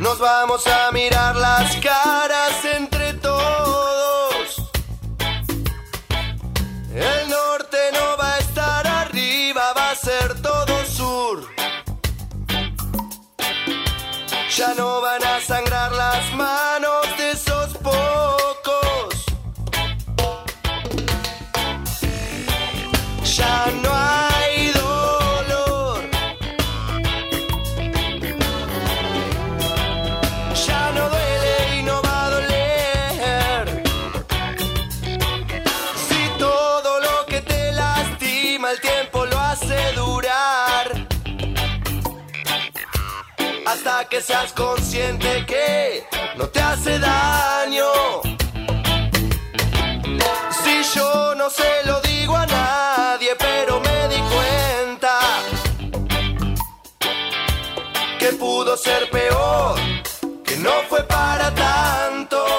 Nos 0.00 0.18
vamos 0.18 0.66
a 0.66 0.90
mirar 0.92 1.36
las 1.36 1.76
caras. 1.76 2.27
que 44.18 44.24
seas 44.24 44.52
consciente 44.52 45.46
que 45.46 46.04
no 46.36 46.48
te 46.48 46.60
hace 46.60 46.98
daño. 46.98 47.86
Si 50.60 50.98
yo 50.98 51.36
no 51.36 51.48
se 51.48 51.70
lo 51.84 52.00
digo 52.00 52.34
a 52.36 52.44
nadie, 52.46 53.36
pero 53.38 53.78
me 53.78 54.08
di 54.08 54.20
cuenta 54.34 55.20
que 58.18 58.32
pudo 58.32 58.76
ser 58.76 59.08
peor, 59.08 59.78
que 60.44 60.56
no 60.56 60.72
fue 60.88 61.04
para 61.04 61.54
tanto. 61.54 62.57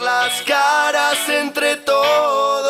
las 0.00 0.42
caras 0.42 1.28
entre 1.28 1.76
todos. 1.76 2.61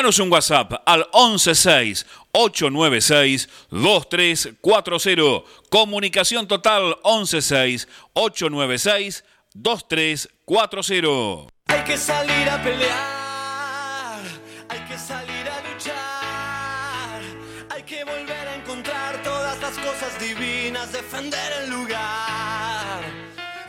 Envíanos 0.00 0.18
un 0.18 0.32
WhatsApp 0.32 0.72
al 0.86 1.06
116 1.12 2.06
896 2.32 3.50
2340. 3.70 5.42
Comunicación 5.68 6.48
total 6.48 6.96
116 7.04 7.86
896 8.14 9.24
2340. 9.52 11.52
Hay 11.66 11.84
que 11.84 11.98
salir 11.98 12.48
a 12.48 12.62
pelear, 12.62 14.22
hay 14.70 14.80
que 14.88 14.98
salir 14.98 15.46
a 15.46 15.60
luchar, 15.68 17.20
hay 17.68 17.82
que 17.82 18.02
volver 18.04 18.48
a 18.48 18.54
encontrar 18.54 19.22
todas 19.22 19.60
las 19.60 19.76
cosas 19.76 20.18
divinas, 20.18 20.92
defender 20.92 21.52
el 21.62 21.68
lugar. 21.70 23.02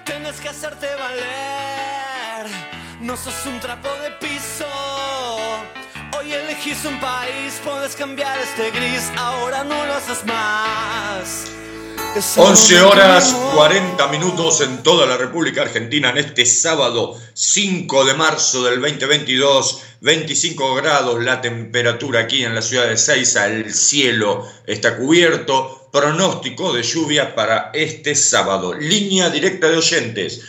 Tienes 0.05 0.39
que 0.39 0.47
hacerte 0.47 0.87
valer, 0.95 2.47
no 3.01 3.17
sos 3.17 3.45
un 3.47 3.59
trapo 3.59 3.89
de 4.01 4.11
piso. 4.11 5.00
Hoy 6.31 6.37
elegís 6.37 6.85
un 6.85 6.97
país, 7.01 7.59
puedes 7.61 7.93
cambiar 7.93 8.39
este 8.39 8.71
gris, 8.71 9.11
ahora 9.17 9.65
no 9.65 9.85
lo 9.85 9.93
haces 9.93 10.23
más. 10.25 11.51
11 12.37 12.81
horas 12.83 13.35
40 13.53 14.07
minutos 14.07 14.61
en 14.61 14.81
toda 14.81 15.05
la 15.05 15.17
República 15.17 15.63
Argentina 15.63 16.09
en 16.09 16.19
este 16.19 16.45
sábado 16.45 17.19
5 17.33 18.05
de 18.05 18.13
marzo 18.13 18.63
del 18.63 18.79
2022, 18.79 19.81
25 19.99 20.75
grados 20.75 21.21
la 21.21 21.41
temperatura 21.41 22.21
aquí 22.21 22.45
en 22.45 22.55
la 22.55 22.61
ciudad 22.61 22.87
de 22.87 22.95
Seiza, 22.95 23.47
el 23.47 23.73
cielo 23.73 24.47
está 24.65 24.95
cubierto, 24.95 25.89
pronóstico 25.91 26.71
de 26.71 26.83
lluvia 26.83 27.35
para 27.35 27.71
este 27.73 28.15
sábado, 28.15 28.73
línea 28.73 29.29
directa 29.29 29.67
de 29.67 29.77
oyentes 29.77 30.43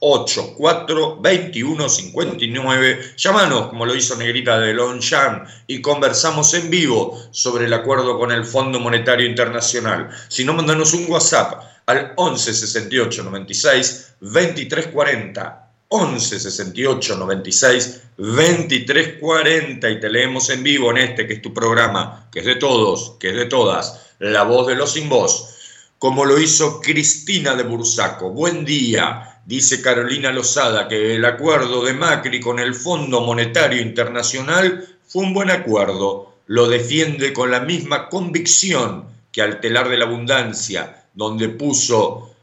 4284-2159. 0.00 2.08
4284-2159. 2.12 3.16
Llámanos, 3.16 3.68
como 3.68 3.86
lo 3.86 3.94
hizo 3.94 4.16
Negrita 4.16 4.58
de 4.58 4.74
Longchamp, 4.74 5.48
y 5.66 5.80
conversamos 5.80 6.52
en 6.54 6.70
vivo 6.70 7.20
sobre 7.30 7.66
el 7.66 7.72
acuerdo 7.72 8.18
con 8.18 8.32
el 8.32 8.44
Fondo 8.44 8.80
Monetario 8.80 9.26
Internacional. 9.26 10.10
Si 10.28 10.44
no, 10.44 10.54
mandanos 10.54 10.94
un 10.94 11.10
WhatsApp 11.10 11.62
al 11.86 12.12
11 12.16 12.54
68 12.54 13.24
96 13.24 14.14
23 14.20 14.88
40. 14.88 15.64
11 15.90 16.40
68 16.40 17.16
96 17.16 18.02
23 18.18 19.20
40 19.20 19.90
y 19.90 20.00
te 20.00 20.10
leemos 20.10 20.50
en 20.50 20.62
vivo 20.62 20.90
en 20.90 20.98
este 20.98 21.26
que 21.26 21.32
es 21.34 21.42
tu 21.42 21.54
programa, 21.54 22.28
que 22.30 22.40
es 22.40 22.44
de 22.44 22.56
todos, 22.56 23.14
que 23.18 23.30
es 23.30 23.36
de 23.36 23.46
todas, 23.46 23.98
La 24.18 24.42
Voz 24.42 24.66
de 24.66 24.74
los 24.74 24.92
Sin 24.92 25.08
Voz 25.08 25.54
como 25.98 26.24
lo 26.24 26.38
hizo 26.38 26.80
Cristina 26.80 27.56
de 27.56 27.64
Bursaco. 27.64 28.30
Buen 28.30 28.64
día, 28.64 29.37
dice 29.48 29.80
Carolina 29.80 30.30
Lozada, 30.30 30.86
que 30.88 31.14
el 31.14 31.24
acuerdo 31.24 31.82
de 31.82 31.94
Macri 31.94 32.38
con 32.38 32.58
el 32.58 32.74
Fondo 32.74 33.22
Monetario 33.22 33.80
Internacional 33.80 34.86
fue 35.06 35.24
un 35.24 35.32
buen 35.32 35.50
acuerdo. 35.50 36.34
Lo 36.48 36.68
defiende 36.68 37.32
con 37.32 37.50
la 37.50 37.60
misma 37.60 38.10
convicción 38.10 39.06
que 39.32 39.40
al 39.40 39.60
telar 39.60 39.88
de 39.88 39.96
la 39.96 40.04
abundancia, 40.04 41.06
donde 41.14 41.48
puso 41.48 42.34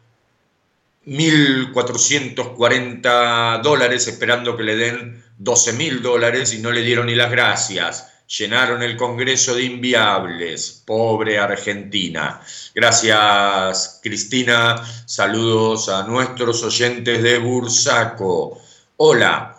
1.440 1.06 3.62
dólares 3.62 4.08
esperando 4.08 4.58
que 4.58 4.64
le 4.64 4.76
den 4.76 5.24
12.000 5.39 6.01
dólares 6.01 6.56
y 6.56 6.60
no 6.60 6.72
le 6.72 6.82
dieron 6.82 7.06
ni 7.06 7.14
las 7.14 7.30
gracias 7.30 8.14
llenaron 8.28 8.82
el 8.84 8.97
Congreso 8.97 9.55
de 9.55 9.63
Inviables. 9.63 10.84
Pobre 10.86 11.38
Argentina. 11.38 12.41
Gracias, 12.73 13.99
Cristina. 14.01 14.84
Saludos 15.05 15.89
a 15.89 16.03
nuestros 16.03 16.63
oyentes 16.63 17.21
de 17.21 17.38
Bursaco. 17.39 18.61
Hola, 18.97 19.57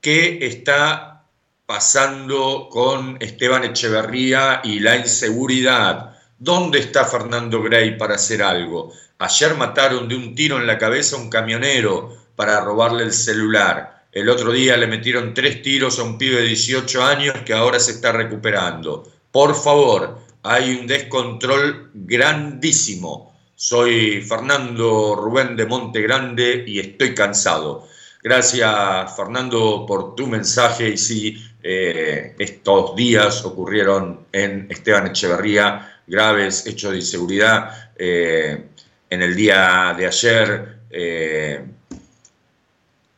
¿qué 0.00 0.38
está 0.40 1.24
pasando 1.66 2.68
con 2.70 3.16
Esteban 3.20 3.64
Echeverría 3.64 4.60
y 4.64 4.80
la 4.80 4.96
inseguridad? 4.96 6.16
¿Dónde 6.38 6.78
está 6.80 7.04
Fernando 7.04 7.62
Grey 7.62 7.96
para 7.96 8.14
hacer 8.14 8.42
algo? 8.42 8.92
Ayer 9.18 9.54
mataron 9.56 10.08
de 10.08 10.16
un 10.16 10.34
tiro 10.34 10.58
en 10.58 10.66
la 10.66 10.78
cabeza 10.78 11.16
a 11.16 11.20
un 11.20 11.30
camionero 11.30 12.14
para 12.36 12.60
robarle 12.60 13.04
el 13.04 13.12
celular. 13.12 13.95
El 14.16 14.30
otro 14.30 14.50
día 14.50 14.78
le 14.78 14.86
metieron 14.86 15.34
tres 15.34 15.60
tiros 15.60 15.98
a 15.98 16.02
un 16.02 16.16
pibe 16.16 16.36
de 16.36 16.46
18 16.46 17.04
años 17.04 17.36
que 17.44 17.52
ahora 17.52 17.78
se 17.78 17.90
está 17.90 18.12
recuperando. 18.12 19.06
Por 19.30 19.54
favor, 19.54 20.20
hay 20.42 20.74
un 20.74 20.86
descontrol 20.86 21.90
grandísimo. 21.92 23.36
Soy 23.54 24.22
Fernando 24.22 25.16
Rubén 25.16 25.54
de 25.54 25.66
Monte 25.66 26.00
Grande 26.00 26.64
y 26.66 26.80
estoy 26.80 27.14
cansado. 27.14 27.86
Gracias 28.22 29.14
Fernando 29.14 29.84
por 29.86 30.14
tu 30.14 30.26
mensaje 30.26 30.88
y 30.88 30.96
sí, 30.96 31.36
eh, 31.62 32.34
estos 32.38 32.96
días 32.96 33.44
ocurrieron 33.44 34.28
en 34.32 34.66
Esteban 34.70 35.08
Echeverría 35.08 36.00
graves 36.06 36.66
hechos 36.66 36.92
de 36.92 36.96
inseguridad. 36.96 37.90
Eh, 37.98 38.64
en 39.10 39.20
el 39.20 39.36
día 39.36 39.94
de 39.94 40.06
ayer 40.06 40.78
eh, 40.88 41.66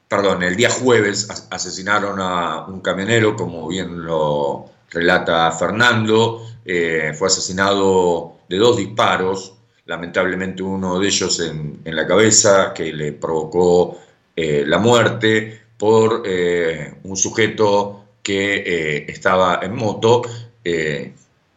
perdón, 0.09 0.43
el 0.43 0.57
día 0.57 0.71
jueves 0.71 1.29
asesinaron 1.51 2.19
a 2.21 2.67
un 2.67 2.81
camionero, 2.81 3.37
como 3.37 3.69
bien 3.69 4.05
lo 4.05 4.71
relata 4.91 5.53
Fernando, 5.53 6.47
eh, 6.65 7.13
fue 7.15 7.29
asesinado 7.29 8.39
de 8.49 8.57
dos 8.57 8.79
disparos, 8.79 9.55
lamentablemente 9.85 10.63
uno 10.63 10.99
de 10.99 11.07
ellos 11.07 11.41
en, 11.41 11.81
la 11.85 12.07
cabeza, 12.07 12.73
que 12.75 12.93
le 12.93 13.13
provocó 13.13 13.99
eh, 14.35 14.65
la 14.67 14.79
muerte 14.79 15.61
por 15.77 16.23
eh, 16.25 16.95
un 17.05 17.17
sujeto 17.17 18.05
que 18.23 19.05
estaba 19.09 19.61
en 19.63 19.75
moto. 19.75 20.23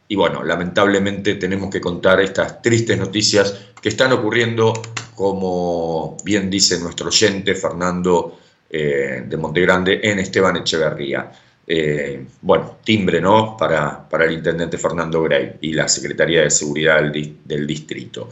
y 0.08 0.16
bueno, 0.16 0.44
lamentablemente 0.44 1.36
tenemos 1.36 1.70
que 1.70 1.82
contar 1.82 2.20
estas 2.22 2.62
tristes 2.62 2.98
noticias 2.98 3.56
que 3.82 3.90
están 3.90 4.12
ocurriendo, 4.14 4.74
como 5.16 6.18
bien 6.24 6.50
dice 6.50 6.80
nuestro 6.80 7.08
oyente 7.08 7.56
Fernando 7.56 8.41
eh, 8.74 9.24
de 9.28 9.36
Montegrande 9.36 10.00
en 10.02 10.20
Esteban 10.20 10.56
Echeverría. 10.56 11.30
Eh, 11.68 12.26
bueno, 12.42 12.78
timbre, 12.86 13.20
¿no? 13.20 13.58
Para, 13.58 14.08
para, 14.08 14.24
el 14.24 14.32
intendente 14.32 14.78
Fernando 14.78 15.22
Grey 15.24 15.58
y 15.60 15.74
la 15.74 15.90
Secretaría 15.90 16.44
de 16.44 16.50
Seguridad 16.50 17.02
del, 17.02 17.68
distrito. 17.68 18.30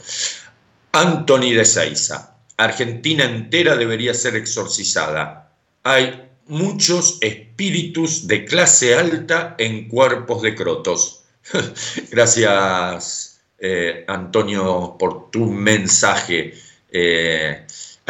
Anthony 0.94 1.52
de 1.54 1.66
Seiza. 1.66 2.38
Argentina 2.56 3.26
entera 3.26 3.76
debería 3.76 4.14
ser 4.14 4.38
exorcizada. 4.38 5.52
Hay 5.84 6.30
muchos 6.48 7.18
espíritus 7.20 8.26
de 8.26 8.46
clase 8.46 8.96
alta 8.96 9.56
en 9.58 9.90
cuerpos 9.90 10.42
de 10.42 10.56
crotos. 10.56 11.24
Gracias, 12.12 13.42
eh, 13.58 14.06
Antonio, 14.08 14.96
por 14.98 15.32
tu 15.32 15.48
mensaje. 15.48 16.54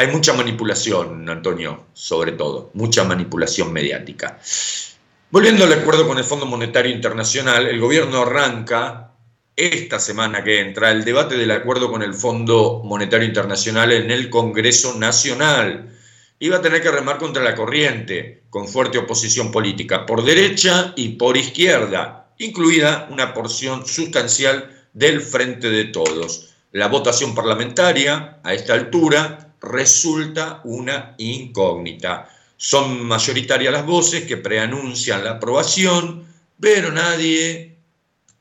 Hay 0.00 0.06
mucha 0.06 0.32
manipulación, 0.32 1.28
Antonio, 1.28 1.88
sobre 1.92 2.32
todo, 2.32 2.70
mucha 2.72 3.04
manipulación 3.04 3.70
mediática. 3.70 4.40
Volviendo 5.30 5.64
al 5.64 5.74
acuerdo 5.74 6.08
con 6.08 6.16
el 6.16 6.24
Fondo 6.24 6.46
Monetario 6.46 6.90
Internacional, 6.90 7.66
el 7.66 7.78
gobierno 7.78 8.22
arranca 8.22 9.12
esta 9.54 10.00
semana 10.00 10.42
que 10.42 10.62
entra 10.62 10.90
el 10.90 11.04
debate 11.04 11.36
del 11.36 11.50
acuerdo 11.50 11.90
con 11.90 12.02
el 12.02 12.14
Fondo 12.14 12.80
Monetario 12.82 13.28
Internacional 13.28 13.92
en 13.92 14.10
el 14.10 14.30
Congreso 14.30 14.98
Nacional. 14.98 15.94
Iba 16.38 16.56
a 16.56 16.62
tener 16.62 16.80
que 16.80 16.90
remar 16.90 17.18
contra 17.18 17.42
la 17.42 17.54
corriente, 17.54 18.44
con 18.48 18.68
fuerte 18.68 18.96
oposición 18.96 19.52
política, 19.52 20.06
por 20.06 20.24
derecha 20.24 20.94
y 20.96 21.10
por 21.10 21.36
izquierda, 21.36 22.32
incluida 22.38 23.06
una 23.10 23.34
porción 23.34 23.86
sustancial 23.86 24.70
del 24.94 25.20
Frente 25.20 25.68
de 25.68 25.84
Todos. 25.84 26.54
La 26.72 26.88
votación 26.88 27.34
parlamentaria, 27.34 28.38
a 28.42 28.54
esta 28.54 28.72
altura, 28.72 29.49
resulta 29.60 30.60
una 30.64 31.14
incógnita. 31.18 32.28
Son 32.56 33.04
mayoritarias 33.04 33.72
las 33.72 33.86
voces 33.86 34.24
que 34.24 34.36
preanuncian 34.36 35.24
la 35.24 35.32
aprobación, 35.32 36.26
pero 36.60 36.92
nadie 36.92 37.76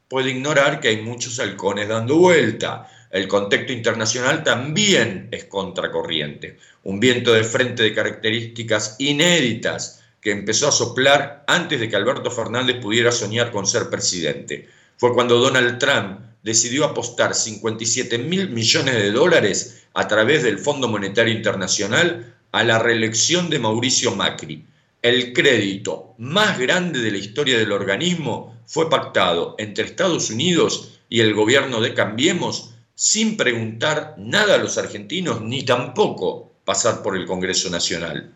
puede 0.08 0.32
ignorar 0.32 0.80
que 0.80 0.90
hay 0.90 1.02
muchos 1.02 1.40
halcones 1.40 1.88
dando 1.88 2.18
vuelta. 2.18 2.90
El 3.12 3.28
contexto 3.28 3.72
internacional 3.72 4.44
también 4.44 5.30
es 5.32 5.46
contracorriente. 5.46 6.58
Un 6.84 7.00
viento 7.00 7.34
de 7.34 7.44
frente 7.44 7.84
de 7.84 7.94
características 7.94 8.96
inéditas 9.00 10.04
que 10.22 10.32
empezó 10.32 10.68
a 10.68 10.72
soplar 10.72 11.44
antes 11.48 11.80
de 11.80 11.88
que 11.88 11.96
Alberto 11.96 12.30
Fernández 12.30 12.78
pudiera 12.82 13.12
soñar 13.12 13.52
con 13.52 13.66
ser 13.66 13.90
presidente. 13.90 14.68
Fue 14.98 15.14
cuando 15.14 15.38
Donald 15.38 15.80
Trump 15.80 16.20
decidió 16.44 16.86
apostar 16.86 17.34
57 17.34 18.18
mil 18.18 18.50
millones 18.50 18.96
de 18.96 19.12
dólares 19.12 19.79
a 19.94 20.08
través 20.08 20.44
del 20.44 20.60
Fondo 20.60 20.88
Monetario 20.88 21.34
Internacional 21.34 22.36
a 22.52 22.64
la 22.64 22.80
reelección 22.80 23.50
de 23.50 23.60
Mauricio 23.60 24.16
Macri. 24.16 24.66
El 25.02 25.34
crédito 25.34 26.16
más 26.18 26.60
grande 26.60 27.00
de 27.00 27.12
la 27.12 27.18
historia 27.18 27.58
del 27.58 27.72
organismo 27.72 28.58
fue 28.66 28.90
pactado 28.90 29.56
entre 29.58 29.86
Estados 29.86 30.30
Unidos 30.30 31.00
y 31.10 31.22
el 31.22 31.34
gobierno 31.34 31.82
de 31.82 31.94
Cambiemos 31.94 32.74
sin 32.96 33.38
preguntar 33.38 34.16
nada 34.18 34.56
a 34.56 34.58
los 34.58 34.78
argentinos 34.78 35.42
ni 35.42 35.64
tampoco 35.64 36.52
pasar 36.66 37.02
por 37.02 37.16
el 37.16 37.26
Congreso 37.26 37.70
Nacional. 37.70 38.30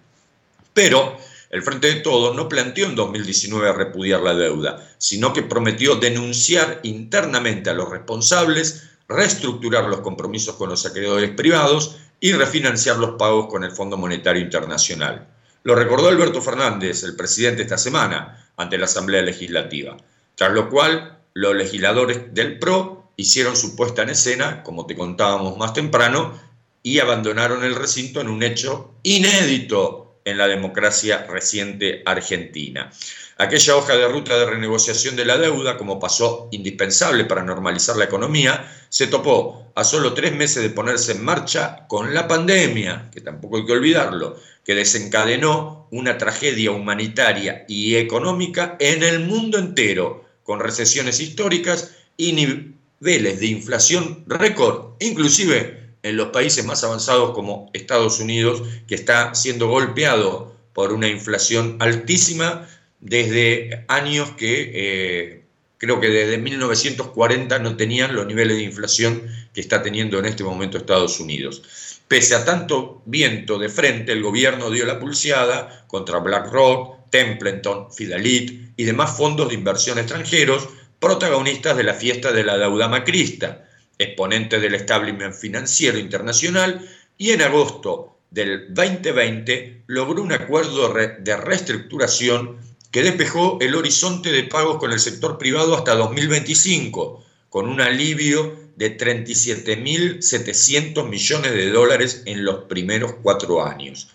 Pero 0.74 1.18
el 1.50 1.62
Frente 1.62 1.88
de 1.88 2.00
Todos 2.00 2.36
no 2.36 2.50
planteó 2.50 2.88
en 2.88 2.96
2019 2.96 3.74
repudiar 3.74 4.22
la 4.22 4.34
deuda, 4.34 4.90
sino 4.98 5.34
que 5.34 5.44
prometió 5.44 5.98
denunciar 5.98 6.80
internamente 6.82 7.70
a 7.70 7.74
los 7.74 7.90
responsables, 7.92 8.90
reestructurar 9.08 9.86
los 9.86 10.02
compromisos 10.02 10.56
con 10.56 10.70
los 10.70 10.86
acreedores 10.86 11.32
privados 11.32 11.98
y 12.20 12.34
refinanciar 12.34 12.98
los 12.98 13.12
pagos 13.12 13.48
con 13.48 13.64
el 13.64 13.72
Fondo 13.72 13.98
Monetario 13.98 14.42
Internacional. 14.42 15.28
Lo 15.64 15.76
recordó 15.76 16.08
Alberto 16.08 16.42
Fernández, 16.42 17.04
el 17.04 17.16
presidente, 17.16 17.64
esta 17.64 17.78
semana 17.78 18.50
ante 18.58 18.78
la 18.78 18.86
Asamblea 18.86 19.22
Legislativa, 19.22 19.98
tras 20.36 20.52
lo 20.52 20.70
cual 20.70 21.20
los 21.34 21.56
legisladores 21.56 22.34
del 22.34 22.60
PRO 22.60 23.12
hicieron 23.16 23.56
su 23.56 23.76
puesta 23.76 24.04
en 24.04 24.10
escena, 24.10 24.64
como 24.64 24.86
te 24.86 24.96
contábamos 24.96 25.58
más 25.58 25.74
temprano, 25.74 26.40
y 26.82 27.00
abandonaron 27.00 27.64
el 27.64 27.76
recinto 27.76 28.22
en 28.22 28.28
un 28.28 28.44
hecho 28.44 28.96
inédito 29.04 30.20
en 30.26 30.38
la 30.38 30.48
democracia 30.48 31.26
reciente 31.30 32.04
argentina. 32.06 32.92
Aquella 33.38 33.76
hoja 33.76 33.96
de 33.96 34.08
ruta 34.08 34.38
de 34.38 34.46
renegociación 34.46 35.16
de 35.16 35.26
la 35.26 35.38
deuda, 35.38 35.78
como 35.78 36.00
pasó 36.00 36.50
indispensable 36.52 37.26
para 37.26 37.44
normalizar 37.44 37.96
la 37.96 38.06
economía, 38.06 38.70
se 38.94 39.08
topó 39.08 39.72
a 39.74 39.84
solo 39.84 40.14
tres 40.14 40.36
meses 40.36 40.62
de 40.62 40.70
ponerse 40.70 41.14
en 41.14 41.26
marcha 41.26 41.88
con 41.88 42.14
la 42.14 42.28
pandemia, 42.28 43.10
que 43.12 43.22
tampoco 43.22 43.58
hay 43.58 43.66
que 43.66 43.72
olvidarlo, 43.72 44.40
que 44.64 44.76
desencadenó 44.76 45.88
una 45.90 46.20
tragedia 46.20 46.70
humanitaria 46.70 47.66
y 47.68 47.96
económica 47.96 48.78
en 48.80 49.02
el 49.02 49.22
mundo 49.22 49.58
entero, 49.58 50.26
con 50.44 50.60
recesiones 50.60 51.20
históricas 51.20 51.96
y 52.18 52.34
niveles 52.34 53.40
de 53.40 53.48
inflación 53.48 54.26
récord, 54.28 54.92
inclusive 55.00 55.96
en 56.04 56.16
los 56.16 56.28
países 56.28 56.64
más 56.64 56.84
avanzados 56.84 57.32
como 57.32 57.72
Estados 57.74 58.20
Unidos, 58.20 58.62
que 58.88 58.94
está 58.94 59.34
siendo 59.34 59.70
golpeado 59.70 60.56
por 60.72 60.94
una 60.94 61.08
inflación 61.08 61.78
altísima 61.80 62.70
desde 63.00 63.86
años 63.88 64.30
que 64.38 64.72
eh, 64.72 65.43
creo 65.84 66.00
que 66.00 66.08
desde 66.08 66.38
1940 66.38 67.60
no 67.60 67.76
tenían 67.76 68.16
los 68.16 68.26
niveles 68.26 68.56
de 68.56 68.64
inflación 68.64 69.24
que 69.54 69.60
está 69.60 69.84
teniendo 69.84 70.18
en 70.18 70.24
este 70.24 70.42
momento 70.42 70.78
Estados 70.78 71.20
Unidos. 71.20 71.62
Pese 72.08 72.36
a 72.36 72.46
tanto 72.46 73.02
viento 73.06 73.60
de 73.60 73.68
frente, 73.68 74.14
el 74.14 74.24
gobierno 74.24 74.72
dio 74.72 74.86
la 74.86 74.98
pulseada 74.98 75.84
contra 75.88 76.20
BlackRock, 76.20 77.10
Templeton, 77.10 77.92
Fidelit 77.92 78.72
y 78.78 78.84
demás 78.86 79.18
fondos 79.18 79.50
de 79.50 79.56
inversión 79.56 80.00
extranjeros, 80.00 80.70
protagonistas 81.02 81.76
de 81.76 81.84
la 81.84 81.96
fiesta 81.96 82.32
de 82.32 82.46
la 82.46 82.58
deuda 82.58 82.88
macrista 82.88 83.68
exponente 83.98 84.62
del 84.62 84.76
establishment 84.76 85.36
financiero 85.36 85.98
internacional, 85.98 86.80
y 87.18 87.32
en 87.32 87.42
agosto 87.42 88.20
del 88.32 88.74
2020 88.74 89.84
logró 89.88 90.24
un 90.24 90.32
acuerdo 90.32 90.94
de 90.94 91.36
reestructuración 91.36 92.73
que 92.94 93.02
despejó 93.02 93.58
el 93.60 93.74
horizonte 93.74 94.32
de 94.32 94.44
pagos 94.44 94.78
con 94.78 94.92
el 94.92 95.00
sector 95.00 95.40
privado 95.40 95.76
hasta 95.76 95.96
2025, 95.96 97.24
con 97.50 97.68
un 97.68 97.82
alivio 97.82 98.56
de 98.76 98.96
37.700 98.96 101.10
millones 101.10 101.54
de 101.54 101.72
dólares 101.72 102.22
en 102.28 102.46
los 102.46 102.66
primeros 102.66 103.16
cuatro 103.24 103.66
años. 103.66 104.10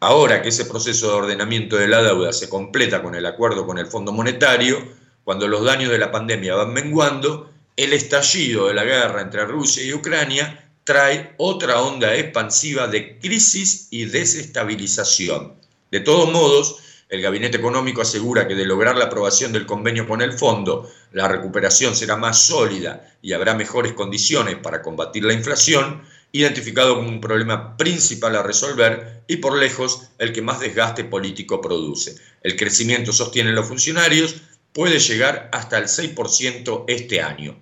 Ahora 0.00 0.42
que 0.42 0.48
ese 0.48 0.64
proceso 0.64 1.10
de 1.10 1.14
ordenamiento 1.14 1.76
de 1.76 1.86
la 1.86 2.02
deuda 2.02 2.32
se 2.32 2.48
completa 2.48 3.04
con 3.04 3.14
el 3.14 3.24
acuerdo 3.24 3.68
con 3.68 3.78
el 3.78 3.86
Fondo 3.86 4.10
Monetario, 4.10 4.84
cuando 5.22 5.46
los 5.46 5.64
daños 5.64 5.92
de 5.92 5.98
la 5.98 6.10
pandemia 6.10 6.56
van 6.56 6.72
menguando, 6.72 7.52
el 7.76 7.92
estallido 7.92 8.66
de 8.66 8.74
la 8.74 8.82
guerra 8.82 9.20
entre 9.20 9.44
Rusia 9.44 9.84
y 9.84 9.92
Ucrania 9.92 10.72
trae 10.82 11.36
otra 11.38 11.82
onda 11.82 12.16
expansiva 12.16 12.88
de 12.88 13.16
crisis 13.20 13.86
y 13.92 14.06
desestabilización. 14.06 15.52
De 15.92 16.00
todos 16.00 16.32
modos, 16.32 16.80
el 17.08 17.20
Gabinete 17.20 17.58
Económico 17.58 18.02
asegura 18.02 18.48
que 18.48 18.54
de 18.54 18.64
lograr 18.64 18.96
la 18.96 19.06
aprobación 19.06 19.52
del 19.52 19.66
convenio 19.66 20.08
con 20.08 20.22
el 20.22 20.32
fondo, 20.32 20.90
la 21.12 21.28
recuperación 21.28 21.94
será 21.94 22.16
más 22.16 22.42
sólida 22.46 23.14
y 23.22 23.32
habrá 23.32 23.54
mejores 23.54 23.92
condiciones 23.92 24.56
para 24.56 24.82
combatir 24.82 25.24
la 25.24 25.34
inflación, 25.34 26.02
identificado 26.32 26.96
como 26.96 27.08
un 27.08 27.20
problema 27.20 27.76
principal 27.76 28.34
a 28.34 28.42
resolver 28.42 29.22
y 29.28 29.36
por 29.36 29.56
lejos 29.56 30.08
el 30.18 30.32
que 30.32 30.42
más 30.42 30.60
desgaste 30.60 31.04
político 31.04 31.60
produce. 31.60 32.16
El 32.42 32.56
crecimiento, 32.56 33.12
sostienen 33.12 33.54
los 33.54 33.68
funcionarios, 33.68 34.36
puede 34.72 34.98
llegar 34.98 35.48
hasta 35.52 35.78
el 35.78 35.84
6% 35.84 36.84
este 36.88 37.22
año. 37.22 37.56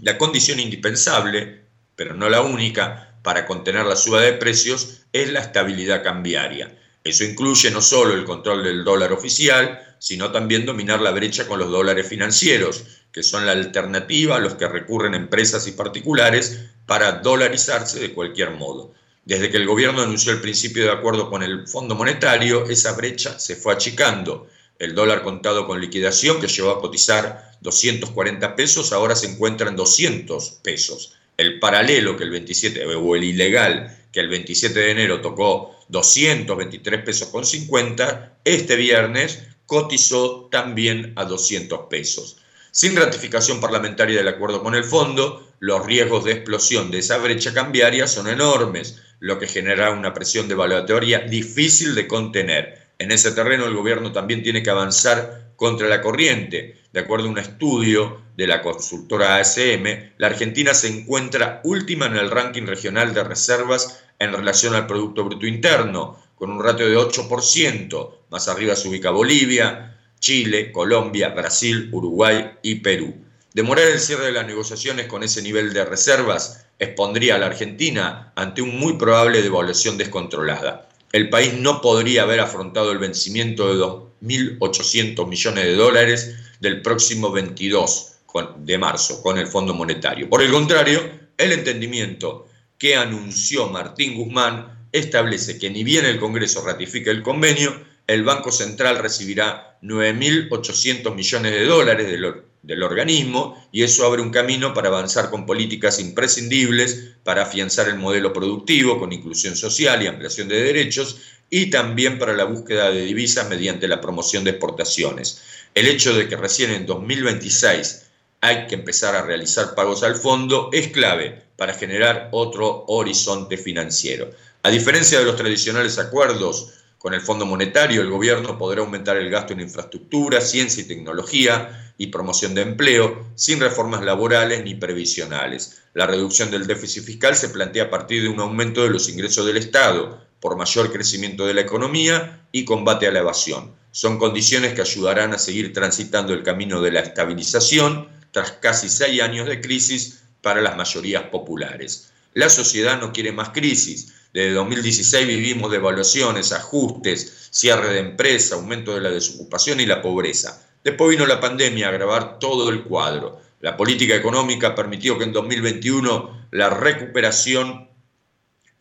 La 0.00 0.18
condición 0.18 0.60
indispensable, 0.60 1.62
pero 1.96 2.14
no 2.14 2.28
la 2.28 2.42
única, 2.42 3.18
para 3.22 3.46
contener 3.46 3.86
la 3.86 3.96
suba 3.96 4.20
de 4.20 4.34
precios 4.34 5.00
es 5.12 5.32
la 5.32 5.40
estabilidad 5.40 6.04
cambiaria. 6.04 6.78
Eso 7.06 7.22
incluye 7.22 7.70
no 7.70 7.80
solo 7.80 8.14
el 8.14 8.24
control 8.24 8.64
del 8.64 8.82
dólar 8.82 9.12
oficial, 9.12 9.96
sino 10.00 10.32
también 10.32 10.66
dominar 10.66 11.00
la 11.00 11.12
brecha 11.12 11.46
con 11.46 11.60
los 11.60 11.70
dólares 11.70 12.08
financieros, 12.08 12.84
que 13.12 13.22
son 13.22 13.46
la 13.46 13.52
alternativa 13.52 14.36
a 14.36 14.40
los 14.40 14.54
que 14.54 14.66
recurren 14.66 15.14
empresas 15.14 15.68
y 15.68 15.72
particulares 15.72 16.64
para 16.84 17.12
dolarizarse 17.12 18.00
de 18.00 18.12
cualquier 18.12 18.50
modo. 18.50 18.92
Desde 19.24 19.50
que 19.50 19.56
el 19.56 19.66
gobierno 19.66 20.02
anunció 20.02 20.32
el 20.32 20.40
principio 20.40 20.82
de 20.82 20.90
acuerdo 20.90 21.30
con 21.30 21.44
el 21.44 21.68
Fondo 21.68 21.94
Monetario, 21.94 22.64
esa 22.66 22.92
brecha 22.92 23.38
se 23.38 23.54
fue 23.54 23.72
achicando. 23.72 24.48
El 24.78 24.94
dólar 24.94 25.22
contado 25.22 25.66
con 25.66 25.80
liquidación, 25.80 26.40
que 26.40 26.48
llegó 26.48 26.70
a 26.70 26.80
cotizar 26.80 27.52
240 27.60 28.56
pesos, 28.56 28.92
ahora 28.92 29.14
se 29.14 29.28
encuentra 29.28 29.68
en 29.68 29.76
200 29.76 30.58
pesos. 30.62 31.14
El 31.36 31.60
paralelo 31.60 32.16
que 32.16 32.24
el 32.24 32.30
27, 32.30 32.84
o 32.84 33.14
el 33.14 33.24
ilegal 33.24 33.96
que 34.16 34.20
el 34.20 34.28
27 34.30 34.80
de 34.80 34.90
enero 34.92 35.20
tocó 35.20 35.76
223 35.88 37.02
pesos 37.02 37.28
con 37.28 37.44
50, 37.44 38.38
este 38.46 38.74
viernes 38.74 39.42
cotizó 39.66 40.48
también 40.50 41.12
a 41.16 41.26
200 41.26 41.80
pesos. 41.90 42.38
Sin 42.70 42.96
ratificación 42.96 43.60
parlamentaria 43.60 44.16
del 44.16 44.28
acuerdo 44.28 44.62
con 44.62 44.74
el 44.74 44.84
fondo, 44.84 45.46
los 45.58 45.84
riesgos 45.84 46.24
de 46.24 46.32
explosión 46.32 46.90
de 46.90 47.00
esa 47.00 47.18
brecha 47.18 47.52
cambiaria 47.52 48.06
son 48.06 48.28
enormes, 48.28 49.02
lo 49.20 49.38
que 49.38 49.48
genera 49.48 49.90
una 49.90 50.14
presión 50.14 50.48
devaluatoria 50.48 51.18
difícil 51.18 51.94
de 51.94 52.08
contener. 52.08 52.86
En 52.98 53.12
ese 53.12 53.32
terreno 53.32 53.66
el 53.66 53.74
gobierno 53.74 54.12
también 54.12 54.42
tiene 54.42 54.62
que 54.62 54.70
avanzar 54.70 55.52
contra 55.56 55.88
la 55.88 56.00
corriente. 56.00 56.78
De 56.90 57.00
acuerdo 57.00 57.26
a 57.26 57.32
un 57.32 57.38
estudio 57.38 58.22
de 58.34 58.46
la 58.46 58.62
consultora 58.62 59.36
ASM, 59.36 60.12
la 60.16 60.28
Argentina 60.28 60.72
se 60.72 60.88
encuentra 60.88 61.60
última 61.64 62.06
en 62.06 62.16
el 62.16 62.30
ranking 62.30 62.64
regional 62.64 63.12
de 63.12 63.24
reservas 63.24 64.05
en 64.18 64.32
relación 64.32 64.74
al 64.74 64.86
Producto 64.86 65.24
Bruto 65.24 65.46
Interno, 65.46 66.18
con 66.36 66.50
un 66.50 66.62
ratio 66.62 66.88
de 66.88 66.96
8%. 66.96 68.10
Más 68.30 68.48
arriba 68.48 68.76
se 68.76 68.88
ubica 68.88 69.10
Bolivia, 69.10 69.98
Chile, 70.20 70.72
Colombia, 70.72 71.30
Brasil, 71.30 71.88
Uruguay 71.92 72.52
y 72.62 72.76
Perú. 72.76 73.14
Demorar 73.54 73.86
el 73.86 74.00
cierre 74.00 74.26
de 74.26 74.32
las 74.32 74.46
negociaciones 74.46 75.06
con 75.06 75.22
ese 75.22 75.40
nivel 75.42 75.72
de 75.72 75.84
reservas 75.84 76.66
expondría 76.78 77.36
a 77.36 77.38
la 77.38 77.46
Argentina 77.46 78.32
ante 78.36 78.60
un 78.60 78.78
muy 78.78 78.94
probable 78.94 79.42
devaluación 79.42 79.96
descontrolada. 79.96 80.88
El 81.12 81.30
país 81.30 81.54
no 81.54 81.80
podría 81.80 82.22
haber 82.22 82.40
afrontado 82.40 82.92
el 82.92 82.98
vencimiento 82.98 83.74
de 83.74 83.82
1.800 84.26 85.26
millones 85.26 85.64
de 85.64 85.74
dólares 85.74 86.36
del 86.60 86.82
próximo 86.82 87.30
22 87.32 88.12
de 88.58 88.76
marzo 88.76 89.22
con 89.22 89.38
el 89.38 89.46
Fondo 89.46 89.72
Monetario. 89.72 90.28
Por 90.28 90.42
el 90.42 90.50
contrario, 90.50 91.00
el 91.38 91.52
entendimiento 91.52 92.46
que 92.78 92.96
anunció 92.96 93.68
Martín 93.68 94.16
Guzmán 94.16 94.88
establece 94.92 95.58
que 95.58 95.70
ni 95.70 95.84
bien 95.84 96.04
el 96.04 96.18
Congreso 96.18 96.64
ratifique 96.64 97.10
el 97.10 97.22
convenio, 97.22 97.74
el 98.06 98.22
Banco 98.22 98.52
Central 98.52 98.98
recibirá 98.98 99.78
9.800 99.82 101.14
millones 101.14 101.52
de 101.52 101.64
dólares 101.64 102.06
del, 102.06 102.42
del, 102.62 102.82
organismo 102.82 103.68
y 103.72 103.82
eso 103.82 104.06
abre 104.06 104.22
un 104.22 104.30
camino 104.30 104.72
para 104.72 104.88
avanzar 104.88 105.30
con 105.30 105.44
políticas 105.44 105.98
imprescindibles 105.98 107.14
para 107.24 107.42
afianzar 107.42 107.88
el 107.88 107.96
modelo 107.96 108.32
productivo 108.32 108.98
con 108.98 109.12
inclusión 109.12 109.56
social 109.56 110.02
y 110.02 110.06
ampliación 110.06 110.48
de 110.48 110.62
derechos 110.62 111.18
y 111.50 111.66
también 111.66 112.18
para 112.18 112.34
la 112.34 112.44
búsqueda 112.44 112.90
de 112.90 113.04
divisas 113.04 113.48
mediante 113.48 113.88
la 113.88 114.00
promoción 114.00 114.44
de 114.44 114.50
exportaciones. 114.50 115.42
El 115.74 115.86
hecho 115.86 116.14
de 116.14 116.28
que 116.28 116.36
recién 116.36 116.70
en 116.70 116.86
2026 116.86 118.05
hay 118.46 118.68
que 118.68 118.76
empezar 118.76 119.16
a 119.16 119.22
realizar 119.22 119.74
pagos 119.74 120.04
al 120.04 120.14
fondo 120.14 120.70
es 120.72 120.88
clave 120.88 121.42
para 121.56 121.74
generar 121.74 122.28
otro 122.30 122.84
horizonte 122.86 123.56
financiero. 123.56 124.30
A 124.62 124.70
diferencia 124.70 125.18
de 125.18 125.24
los 125.24 125.34
tradicionales 125.34 125.98
acuerdos 125.98 126.72
con 126.96 127.12
el 127.12 127.20
Fondo 127.20 127.44
Monetario, 127.44 128.02
el 128.02 128.10
gobierno 128.10 128.56
podrá 128.56 128.82
aumentar 128.82 129.16
el 129.16 129.30
gasto 129.30 129.52
en 129.52 129.62
infraestructura, 129.62 130.40
ciencia 130.40 130.84
y 130.84 130.86
tecnología 130.86 131.92
y 131.98 132.06
promoción 132.06 132.54
de 132.54 132.62
empleo 132.62 133.26
sin 133.34 133.58
reformas 133.58 134.04
laborales 134.04 134.62
ni 134.62 134.76
previsionales. 134.76 135.82
La 135.94 136.06
reducción 136.06 136.48
del 136.52 136.68
déficit 136.68 137.02
fiscal 137.02 137.34
se 137.34 137.48
plantea 137.48 137.84
a 137.84 137.90
partir 137.90 138.22
de 138.22 138.28
un 138.28 138.38
aumento 138.38 138.84
de 138.84 138.90
los 138.90 139.08
ingresos 139.08 139.44
del 139.44 139.56
Estado, 139.56 140.24
por 140.38 140.56
mayor 140.56 140.92
crecimiento 140.92 141.46
de 141.46 141.54
la 141.54 141.62
economía 141.62 142.46
y 142.52 142.64
combate 142.64 143.08
a 143.08 143.10
la 143.10 143.18
evasión. 143.18 143.74
Son 143.90 144.18
condiciones 144.18 144.74
que 144.74 144.82
ayudarán 144.82 145.32
a 145.32 145.38
seguir 145.38 145.72
transitando 145.72 146.32
el 146.32 146.44
camino 146.44 146.80
de 146.80 146.92
la 146.92 147.00
estabilización 147.00 148.14
tras 148.36 148.52
casi 148.52 148.90
seis 148.90 149.22
años 149.22 149.48
de 149.48 149.62
crisis 149.62 150.24
para 150.42 150.60
las 150.60 150.76
mayorías 150.76 151.22
populares. 151.30 152.12
La 152.34 152.50
sociedad 152.50 153.00
no 153.00 153.10
quiere 153.10 153.32
más 153.32 153.48
crisis. 153.48 154.12
Desde 154.34 154.52
2016 154.52 155.26
vivimos 155.26 155.72
devaluaciones, 155.72 156.52
ajustes, 156.52 157.48
cierre 157.50 157.94
de 157.94 158.00
empresa, 158.00 158.56
aumento 158.56 158.94
de 158.94 159.00
la 159.00 159.08
desocupación 159.08 159.80
y 159.80 159.86
la 159.86 160.02
pobreza. 160.02 160.62
Después 160.84 161.12
vino 161.12 161.24
la 161.24 161.40
pandemia 161.40 161.86
a 161.86 161.88
agravar 161.88 162.38
todo 162.38 162.68
el 162.68 162.84
cuadro. 162.84 163.40
La 163.62 163.74
política 163.74 164.14
económica 164.14 164.74
permitió 164.74 165.16
que 165.16 165.24
en 165.24 165.32
2021 165.32 166.48
la 166.50 166.68
recuperación 166.68 167.88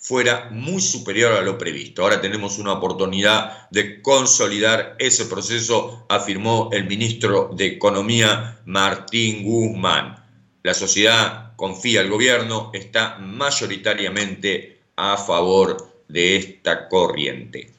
fuera 0.06 0.50
muy 0.52 0.82
superior 0.82 1.34
a 1.34 1.42
lo 1.42 1.58
previsto. 1.58 2.04
Ahora 2.04 2.22
tenemos 2.22 2.60
una 2.60 2.74
oportunidad 2.74 3.68
de 3.72 4.04
consolidar 4.04 4.96
ese 5.00 5.26
proceso, 5.26 6.06
afirmó 6.10 6.70
el 6.72 6.86
ministro 6.86 7.50
de 7.56 7.66
Economía 7.66 8.60
Martín 8.66 9.44
Guzmán. 9.44 10.24
La 10.62 10.76
sociedad 10.76 11.56
confía, 11.56 12.02
el 12.02 12.12
gobierno 12.12 12.70
está 12.76 13.18
mayoritariamente 13.18 14.80
a 14.96 15.18
favor 15.18 16.04
de 16.08 16.36
esta 16.36 16.88
corriente. 16.88 17.72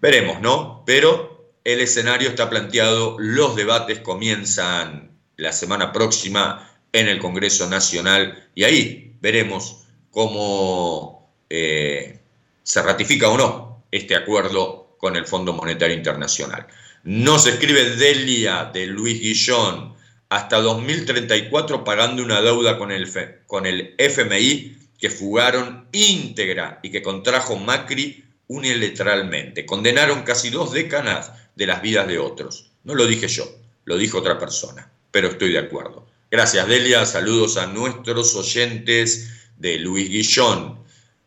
Veremos, 0.00 0.40
¿no? 0.40 0.84
Pero 0.86 1.50
el 1.64 1.80
escenario 1.80 2.28
está 2.28 2.48
planteado, 2.48 3.16
los 3.18 3.56
debates 3.56 3.98
comienzan 3.98 5.10
la 5.36 5.50
semana 5.50 5.90
próxima 5.90 6.70
en 6.92 7.08
el 7.08 7.18
Congreso 7.18 7.68
Nacional 7.68 8.50
y 8.54 8.62
ahí 8.62 9.16
veremos 9.20 9.80
cómo 10.12 11.13
eh, 11.50 12.18
se 12.62 12.82
ratifica 12.82 13.28
o 13.28 13.38
no 13.38 13.84
este 13.90 14.16
acuerdo 14.16 14.96
con 14.98 15.16
el 15.16 15.26
Fondo 15.26 15.52
Monetario 15.52 15.96
Internacional. 15.96 16.66
No 17.04 17.38
se 17.38 17.50
escribe 17.50 17.96
Delia 17.96 18.70
de 18.72 18.86
Luis 18.86 19.20
Guillón 19.20 19.94
hasta 20.30 20.60
2034 20.60 21.84
pagando 21.84 22.22
una 22.22 22.40
deuda 22.40 22.78
con 22.78 22.90
el, 22.90 23.08
con 23.46 23.66
el 23.66 23.94
FMI 23.98 24.76
que 24.98 25.10
fugaron 25.10 25.86
íntegra 25.92 26.80
y 26.82 26.90
que 26.90 27.02
contrajo 27.02 27.56
Macri 27.56 28.24
unilateralmente. 28.48 29.66
Condenaron 29.66 30.22
casi 30.22 30.50
dos 30.50 30.72
décadas 30.72 31.32
de 31.54 31.66
las 31.66 31.82
vidas 31.82 32.08
de 32.08 32.18
otros. 32.18 32.70
No 32.84 32.94
lo 32.94 33.06
dije 33.06 33.28
yo, 33.28 33.44
lo 33.84 33.96
dijo 33.96 34.18
otra 34.18 34.38
persona, 34.38 34.90
pero 35.10 35.28
estoy 35.28 35.52
de 35.52 35.58
acuerdo. 35.58 36.06
Gracias 36.30 36.66
Delia, 36.66 37.04
saludos 37.06 37.56
a 37.56 37.66
nuestros 37.66 38.34
oyentes 38.34 39.30
de 39.58 39.78
Luis 39.78 40.08
Guillón. 40.08 40.83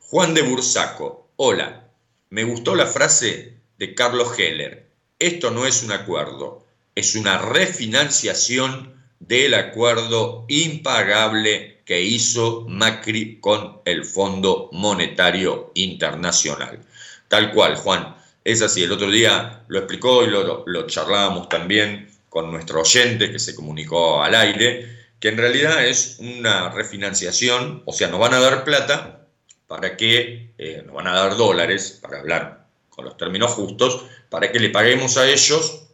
Juan 0.10 0.34
de 0.34 0.42
Bursaco, 0.42 1.32
hola, 1.36 1.90
me 2.30 2.46
gustó 2.46 2.76
la 2.76 2.86
frase 2.86 3.58
de 3.78 3.94
Carlos 3.94 4.40
Heller, 4.40 4.88
esto 5.20 5.52
no 5.52 5.66
es 5.66 5.84
un 5.84 5.92
acuerdo, 5.92 6.66
es 6.96 7.16
una 7.16 7.40
refinanciación 7.40 8.94
del 9.20 9.54
acuerdo 9.54 10.46
impagable 10.48 11.82
que 11.84 12.04
hizo 12.04 12.64
Macri 12.70 13.42
con 13.42 13.82
el 13.84 14.06
Fondo 14.06 14.70
Monetario 14.72 15.72
Internacional. 15.74 16.80
Tal 17.28 17.52
cual, 17.52 17.76
Juan, 17.76 18.16
es 18.46 18.62
así, 18.62 18.84
el 18.84 18.94
otro 18.94 19.12
día 19.12 19.66
lo 19.68 19.80
explicó 19.80 20.24
y 20.24 20.28
lo, 20.30 20.88
charlábamos 20.88 21.50
también 21.50 22.10
con 22.30 22.50
nuestro 22.50 22.80
oyente 22.80 23.30
que 23.30 23.40
se 23.40 23.54
comunicó 23.54 24.24
al 24.24 24.36
aire, 24.36 25.10
que 25.20 25.28
en 25.28 25.38
realidad 25.38 25.86
es 25.86 26.16
una 26.20 26.70
refinanciación, 26.70 27.84
o 27.86 27.92
sea, 27.92 28.08
nos 28.08 28.22
van 28.22 28.36
a 28.36 28.40
dar 28.40 28.64
plata, 28.64 29.17
para 29.68 29.98
que 29.98 30.54
eh, 30.58 30.82
nos 30.86 30.96
van 30.96 31.08
a 31.08 31.14
dar 31.14 31.36
dólares, 31.36 32.00
para 32.02 32.20
hablar 32.20 32.66
con 32.90 33.04
los 33.06 33.18
términos 33.18 33.52
justos, 33.52 34.06
para 34.30 34.52
que 34.52 34.60
le 34.60 34.70
paguemos 34.70 35.18
a 35.18 35.30
ellos 35.30 35.88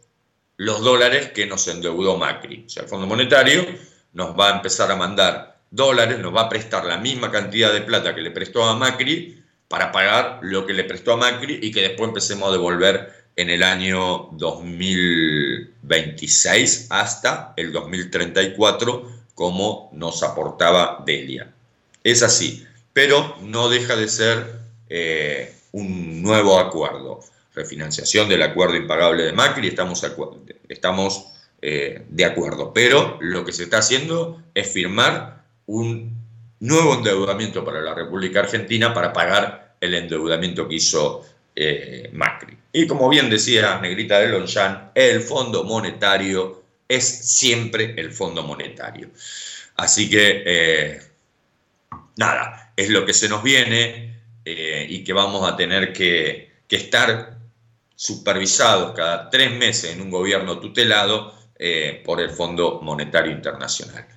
los 0.56 0.82
dólares 0.82 1.32
que 1.32 1.46
nos 1.46 1.66
endeudó 1.68 2.16
Macri. 2.16 2.64
O 2.66 2.70
sea, 2.70 2.84
el 2.84 2.88
Fondo 2.88 3.06
Monetario 3.06 3.66
nos 4.12 4.38
va 4.38 4.50
a 4.50 4.56
empezar 4.56 4.90
a 4.90 4.96
mandar 4.96 5.58
dólares, 5.70 6.18
nos 6.20 6.34
va 6.34 6.42
a 6.42 6.48
prestar 6.48 6.84
la 6.84 6.98
misma 6.98 7.30
cantidad 7.30 7.72
de 7.72 7.80
plata 7.80 8.14
que 8.14 8.20
le 8.22 8.30
prestó 8.30 8.64
a 8.64 8.76
Macri 8.76 9.42
para 9.68 9.90
pagar 9.90 10.40
lo 10.42 10.66
que 10.66 10.72
le 10.72 10.84
prestó 10.84 11.14
a 11.14 11.16
Macri 11.16 11.58
y 11.60 11.72
que 11.72 11.82
después 11.82 12.08
empecemos 12.08 12.48
a 12.48 12.52
devolver 12.52 13.24
en 13.34 13.50
el 13.50 13.64
año 13.64 14.28
2026 14.32 16.86
hasta 16.90 17.52
el 17.56 17.72
2034 17.72 19.24
como 19.34 19.90
nos 19.92 20.22
aportaba 20.22 21.02
Delia. 21.04 21.52
Es 22.04 22.22
así 22.22 22.64
pero 22.94 23.36
no 23.42 23.68
deja 23.68 23.96
de 23.96 24.08
ser 24.08 24.60
eh, 24.88 25.52
un 25.72 26.22
nuevo 26.22 26.58
acuerdo. 26.58 27.20
Refinanciación 27.54 28.28
del 28.28 28.42
acuerdo 28.42 28.76
impagable 28.76 29.24
de 29.24 29.32
Macri, 29.32 29.68
estamos, 29.68 30.02
estamos 30.68 31.26
eh, 31.60 32.04
de 32.08 32.24
acuerdo, 32.24 32.72
pero 32.72 33.18
lo 33.20 33.44
que 33.44 33.52
se 33.52 33.64
está 33.64 33.78
haciendo 33.78 34.42
es 34.54 34.72
firmar 34.72 35.44
un 35.66 36.16
nuevo 36.60 36.94
endeudamiento 36.94 37.64
para 37.64 37.80
la 37.80 37.94
República 37.94 38.40
Argentina 38.40 38.94
para 38.94 39.12
pagar 39.12 39.76
el 39.80 39.94
endeudamiento 39.94 40.66
que 40.68 40.76
hizo 40.76 41.22
eh, 41.54 42.10
Macri. 42.12 42.56
Y 42.72 42.86
como 42.86 43.08
bien 43.08 43.28
decía 43.28 43.78
Negrita 43.80 44.20
de 44.20 44.28
Lonjan, 44.28 44.90
el 44.94 45.20
Fondo 45.20 45.64
Monetario 45.64 46.62
es 46.88 47.04
siempre 47.04 47.94
el 47.96 48.12
Fondo 48.12 48.42
Monetario. 48.42 49.10
Así 49.76 50.10
que, 50.10 51.00
nada, 52.16 52.63
es 52.76 52.90
lo 52.90 53.04
que 53.04 53.14
se 53.14 53.28
nos 53.28 53.42
viene 53.42 54.20
eh, 54.44 54.86
y 54.88 55.04
que 55.04 55.12
vamos 55.12 55.48
a 55.48 55.56
tener 55.56 55.92
que, 55.92 56.52
estar 56.74 57.38
supervisados 57.94 58.96
cada 58.96 59.30
tres 59.30 59.52
meses 59.52 59.94
en 59.94 60.00
un 60.00 60.10
gobierno 60.10 60.58
tutelado 60.58 61.32
eh, 61.56 62.02
por 62.04 62.20
el 62.20 62.30
Fondo 62.30 62.80
Monetario 62.82 63.30
Internacional. 63.30 64.08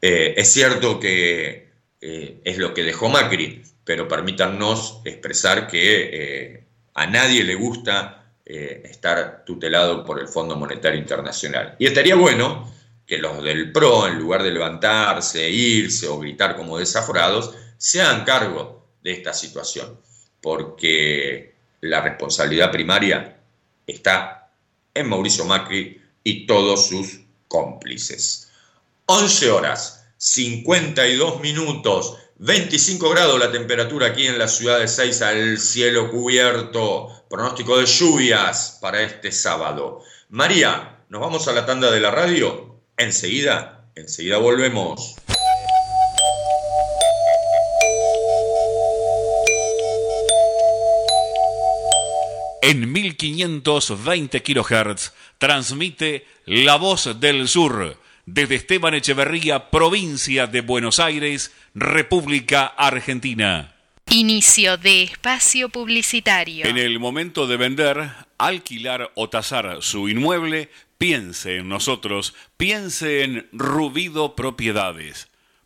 Eh, 0.00 0.32
es 0.34 0.50
cierto 0.50 0.98
que 0.98 1.66
es 2.00 2.56
lo 2.56 2.72
que 2.72 2.84
dejó 2.84 3.10
Macri, 3.10 3.62
pero 3.84 4.08
permítanos 4.08 5.02
expresar 5.04 5.66
que 5.66 6.64
a 6.94 7.06
nadie 7.06 7.44
le 7.44 7.54
gusta 7.54 8.32
estar 8.42 9.44
tutelado 9.44 10.02
por 10.04 10.18
el 10.18 10.28
Fondo 10.28 10.56
Monetario 10.56 10.98
Internacional. 10.98 11.76
Y 11.78 11.84
estaría 11.84 12.14
bueno 12.14 12.72
que 13.06 13.18
los 13.18 13.42
del 13.42 13.72
PRO, 13.72 14.06
en 14.06 14.18
lugar 14.18 14.42
de 14.42 14.52
levantarse, 14.52 15.50
irse 15.50 16.08
o 16.08 16.18
gritar 16.18 16.56
como 16.56 16.78
desaforados, 16.78 17.54
se 17.78 18.02
hagan 18.02 18.24
cargo 18.24 18.86
de 19.02 19.12
esta 19.12 19.32
situación, 19.32 19.98
porque 20.40 21.54
la 21.80 22.00
responsabilidad 22.00 22.70
primaria 22.70 23.38
está 23.86 24.50
en 24.94 25.08
Mauricio 25.08 25.44
Macri 25.44 26.00
y 26.24 26.46
todos 26.46 26.88
sus 26.88 27.20
cómplices. 27.48 28.50
11 29.06 29.50
horas, 29.50 30.06
52 30.16 31.40
minutos, 31.40 32.16
25 32.38 33.10
grados 33.10 33.38
la 33.38 33.52
temperatura 33.52 34.08
aquí 34.08 34.26
en 34.26 34.38
la 34.38 34.48
ciudad 34.48 34.78
de 34.78 34.88
Seiza, 34.88 35.32
el 35.32 35.58
cielo 35.58 36.10
cubierto, 36.10 37.24
pronóstico 37.30 37.78
de 37.78 37.86
lluvias 37.86 38.78
para 38.80 39.02
este 39.02 39.32
sábado. 39.32 40.02
María, 40.28 40.98
¿nos 41.08 41.20
vamos 41.20 41.46
a 41.48 41.52
la 41.52 41.64
tanda 41.64 41.90
de 41.90 42.00
la 42.00 42.10
radio? 42.10 42.80
Enseguida, 42.96 43.88
enseguida 43.94 44.38
volvemos. 44.38 45.16
En 52.62 52.92
1520 52.92 54.42
kHz 54.42 55.12
transmite 55.38 56.26
La 56.46 56.76
Voz 56.76 57.20
del 57.20 57.48
Sur 57.48 57.98
desde 58.26 58.56
Esteban 58.56 58.94
Echeverría, 58.94 59.70
provincia 59.70 60.46
de 60.48 60.60
Buenos 60.60 60.98
Aires, 60.98 61.52
República 61.74 62.66
Argentina. 62.66 63.74
Inicio 64.10 64.76
de 64.76 65.04
espacio 65.04 65.68
publicitario. 65.68 66.66
En 66.66 66.76
el 66.76 66.98
momento 66.98 67.46
de 67.46 67.56
vender, 67.56 68.10
alquilar 68.38 69.12
o 69.14 69.28
tasar 69.28 69.78
su 69.80 70.08
inmueble, 70.08 70.70
piense 70.98 71.56
en 71.56 71.68
nosotros, 71.68 72.34
piense 72.56 73.22
en 73.22 73.48
Rubido 73.52 74.34
Propiedades 74.34 75.28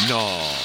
No. 0.07 0.64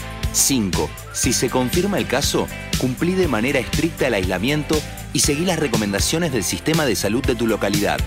5. 0.31 0.89
Si 1.13 1.33
se 1.33 1.49
confirma 1.49 1.97
el 1.97 2.07
caso, 2.07 2.47
cumplí 2.77 3.13
de 3.13 3.27
manera 3.27 3.59
estricta 3.59 4.07
el 4.07 4.13
aislamiento 4.13 4.79
y 5.13 5.19
seguí 5.19 5.45
las 5.45 5.59
recomendaciones 5.59 6.31
del 6.31 6.43
sistema 6.43 6.85
de 6.85 6.95
salud 6.95 7.23
de 7.23 7.35
tu 7.35 7.47
localidad. 7.47 7.99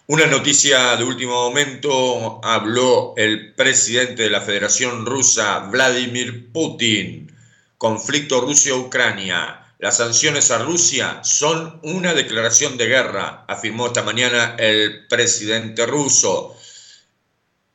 Una 0.08 0.26
noticia 0.26 0.96
de 0.98 1.04
último 1.04 1.34
momento, 1.34 2.42
habló 2.44 3.14
el 3.16 3.54
presidente 3.54 4.24
de 4.24 4.30
la 4.32 4.42
Federación 4.42 5.06
Rusa, 5.06 5.60
Vladimir 5.60 6.52
Putin. 6.52 7.32
Conflicto 7.78 8.42
Rusia-Ucrania. 8.42 9.74
Las 9.78 9.98
sanciones 9.98 10.52
a 10.52 10.58
Rusia 10.58 11.24
son 11.24 11.80
una 11.84 12.14
declaración 12.14 12.78
de 12.78 12.88
guerra, 12.88 13.46
afirmó 13.48 13.88
esta 13.88 14.02
mañana 14.02 14.56
el 14.58 15.08
presidente 15.08 15.86
ruso. 15.86 16.58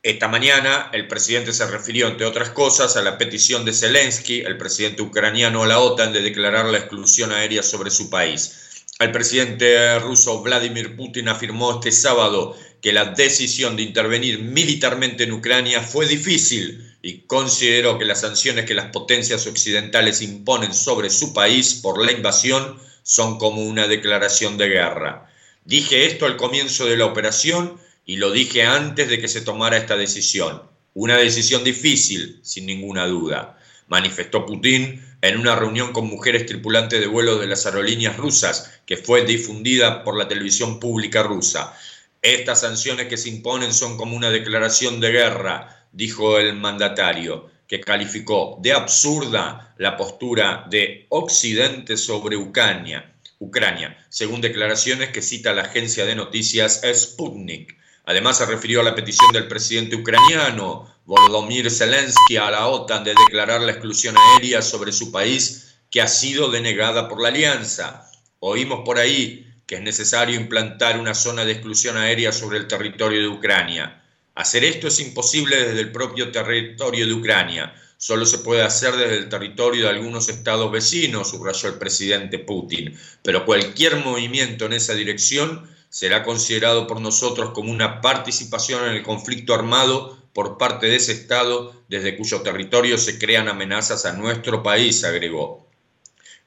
Esta 0.03 0.27
mañana 0.27 0.89
el 0.93 1.07
presidente 1.07 1.53
se 1.53 1.65
refirió, 1.65 2.07
entre 2.07 2.25
otras 2.25 2.49
cosas, 2.49 2.97
a 2.97 3.01
la 3.01 3.17
petición 3.17 3.65
de 3.65 3.73
Zelensky, 3.73 4.41
el 4.41 4.57
presidente 4.57 5.01
ucraniano, 5.01 5.63
a 5.63 5.67
la 5.67 5.79
OTAN 5.79 6.13
de 6.13 6.21
declarar 6.21 6.65
la 6.65 6.77
exclusión 6.77 7.31
aérea 7.31 7.63
sobre 7.63 7.89
su 7.89 8.09
país. 8.09 8.66
El 8.99 9.11
presidente 9.11 9.99
ruso 9.99 10.41
Vladimir 10.41 10.95
Putin 10.95 11.27
afirmó 11.27 11.73
este 11.73 11.91
sábado 11.91 12.57
que 12.81 12.91
la 12.91 13.05
decisión 13.05 13.75
de 13.75 13.83
intervenir 13.83 14.39
militarmente 14.39 15.23
en 15.23 15.33
Ucrania 15.33 15.81
fue 15.81 16.07
difícil 16.07 16.95
y 17.03 17.19
consideró 17.27 17.99
que 17.99 18.05
las 18.05 18.21
sanciones 18.21 18.65
que 18.65 18.73
las 18.73 18.87
potencias 18.87 19.45
occidentales 19.45 20.23
imponen 20.23 20.73
sobre 20.73 21.11
su 21.11 21.31
país 21.31 21.75
por 21.75 22.03
la 22.03 22.11
invasión 22.11 22.79
son 23.03 23.37
como 23.37 23.61
una 23.61 23.87
declaración 23.87 24.57
de 24.57 24.69
guerra. 24.69 25.31
Dije 25.63 26.07
esto 26.07 26.25
al 26.25 26.35
comienzo 26.35 26.87
de 26.87 26.97
la 26.97 27.05
operación 27.05 27.79
y 28.03 28.15
lo 28.15 28.31
dije 28.31 28.63
antes 28.63 29.09
de 29.09 29.19
que 29.19 29.27
se 29.27 29.41
tomara 29.41 29.77
esta 29.77 29.95
decisión. 29.95 30.63
Una 30.95 31.17
decisión 31.17 31.63
difícil, 31.63 32.39
sin 32.41 32.65
ninguna 32.65 33.05
duda, 33.05 33.59
manifestó 33.87 34.43
Putin 34.43 35.05
en 35.21 35.39
una 35.39 35.55
reunión 35.55 35.93
con 35.93 36.07
mujeres 36.07 36.45
tripulantes 36.45 36.99
de 36.99 37.07
vuelo 37.07 37.37
de 37.37 37.47
las 37.47 37.65
aerolíneas 37.65 38.17
rusas 38.17 38.81
que 38.85 38.97
fue 38.97 39.25
difundida 39.25 40.03
por 40.03 40.17
la 40.17 40.27
televisión 40.27 40.79
pública 40.79 41.23
rusa. 41.23 41.73
Estas 42.21 42.61
sanciones 42.61 43.07
que 43.07 43.17
se 43.17 43.29
imponen 43.29 43.73
son 43.73 43.97
como 43.97 44.15
una 44.15 44.29
declaración 44.29 44.99
de 44.99 45.11
guerra, 45.11 45.87
dijo 45.91 46.37
el 46.37 46.55
mandatario, 46.55 47.49
que 47.67 47.81
calificó 47.81 48.57
de 48.61 48.73
absurda 48.73 49.73
la 49.77 49.97
postura 49.97 50.65
de 50.69 51.05
Occidente 51.09 51.97
sobre 51.97 52.37
Ucrania, 52.37 53.13
Ucrania, 53.39 53.97
según 54.09 54.41
declaraciones 54.41 55.09
que 55.09 55.21
cita 55.21 55.53
la 55.53 55.63
agencia 55.63 56.05
de 56.05 56.15
noticias 56.15 56.81
Sputnik. 56.93 57.77
Además 58.05 58.37
se 58.37 58.45
refirió 58.45 58.81
a 58.81 58.83
la 58.83 58.95
petición 58.95 59.31
del 59.33 59.47
presidente 59.47 59.95
ucraniano 59.95 60.96
Volodymyr 61.07 61.71
Zelensky 61.71 62.35
a 62.35 62.51
la 62.51 62.67
OTAN 62.67 63.05
de 63.05 63.15
declarar 63.15 63.61
la 63.61 63.71
exclusión 63.71 64.13
aérea 64.17 64.61
sobre 64.61 64.91
su 64.91 65.09
país 65.09 65.77
que 65.89 66.01
ha 66.01 66.07
sido 66.09 66.51
denegada 66.51 67.07
por 67.07 67.21
la 67.21 67.29
alianza. 67.29 68.11
Oímos 68.41 68.81
por 68.83 68.99
ahí 68.99 69.47
que 69.65 69.75
es 69.75 69.81
necesario 69.81 70.35
implantar 70.35 70.99
una 70.99 71.13
zona 71.15 71.45
de 71.45 71.53
exclusión 71.53 71.95
aérea 71.95 72.33
sobre 72.33 72.57
el 72.57 72.67
territorio 72.67 73.21
de 73.21 73.29
Ucrania. 73.29 74.03
Hacer 74.35 74.65
esto 74.65 74.89
es 74.89 74.99
imposible 74.99 75.55
desde 75.55 75.79
el 75.79 75.93
propio 75.93 76.29
territorio 76.29 77.07
de 77.07 77.13
Ucrania. 77.13 77.73
Solo 77.95 78.25
se 78.25 78.39
puede 78.39 78.63
hacer 78.63 78.97
desde 78.97 79.15
el 79.15 79.29
territorio 79.29 79.83
de 79.83 79.91
algunos 79.91 80.27
estados 80.27 80.69
vecinos, 80.73 81.29
subrayó 81.29 81.69
el 81.69 81.75
presidente 81.75 82.37
Putin. 82.37 82.99
Pero 83.23 83.45
cualquier 83.45 83.95
movimiento 83.95 84.65
en 84.65 84.73
esa 84.73 84.93
dirección 84.93 85.69
será 85.87 86.23
considerado 86.23 86.85
por 86.85 86.99
nosotros 86.99 87.51
como 87.51 87.71
una 87.71 88.01
participación 88.01 88.89
en 88.89 88.95
el 88.95 89.03
conflicto 89.03 89.53
armado 89.53 90.16
por 90.37 90.59
parte 90.59 90.85
de 90.85 90.97
ese 90.97 91.13
Estado 91.13 91.73
desde 91.89 92.15
cuyo 92.15 92.43
territorio 92.43 92.99
se 92.99 93.17
crean 93.17 93.47
amenazas 93.47 94.05
a 94.05 94.13
nuestro 94.13 94.61
país, 94.61 95.03
agregó. 95.03 95.67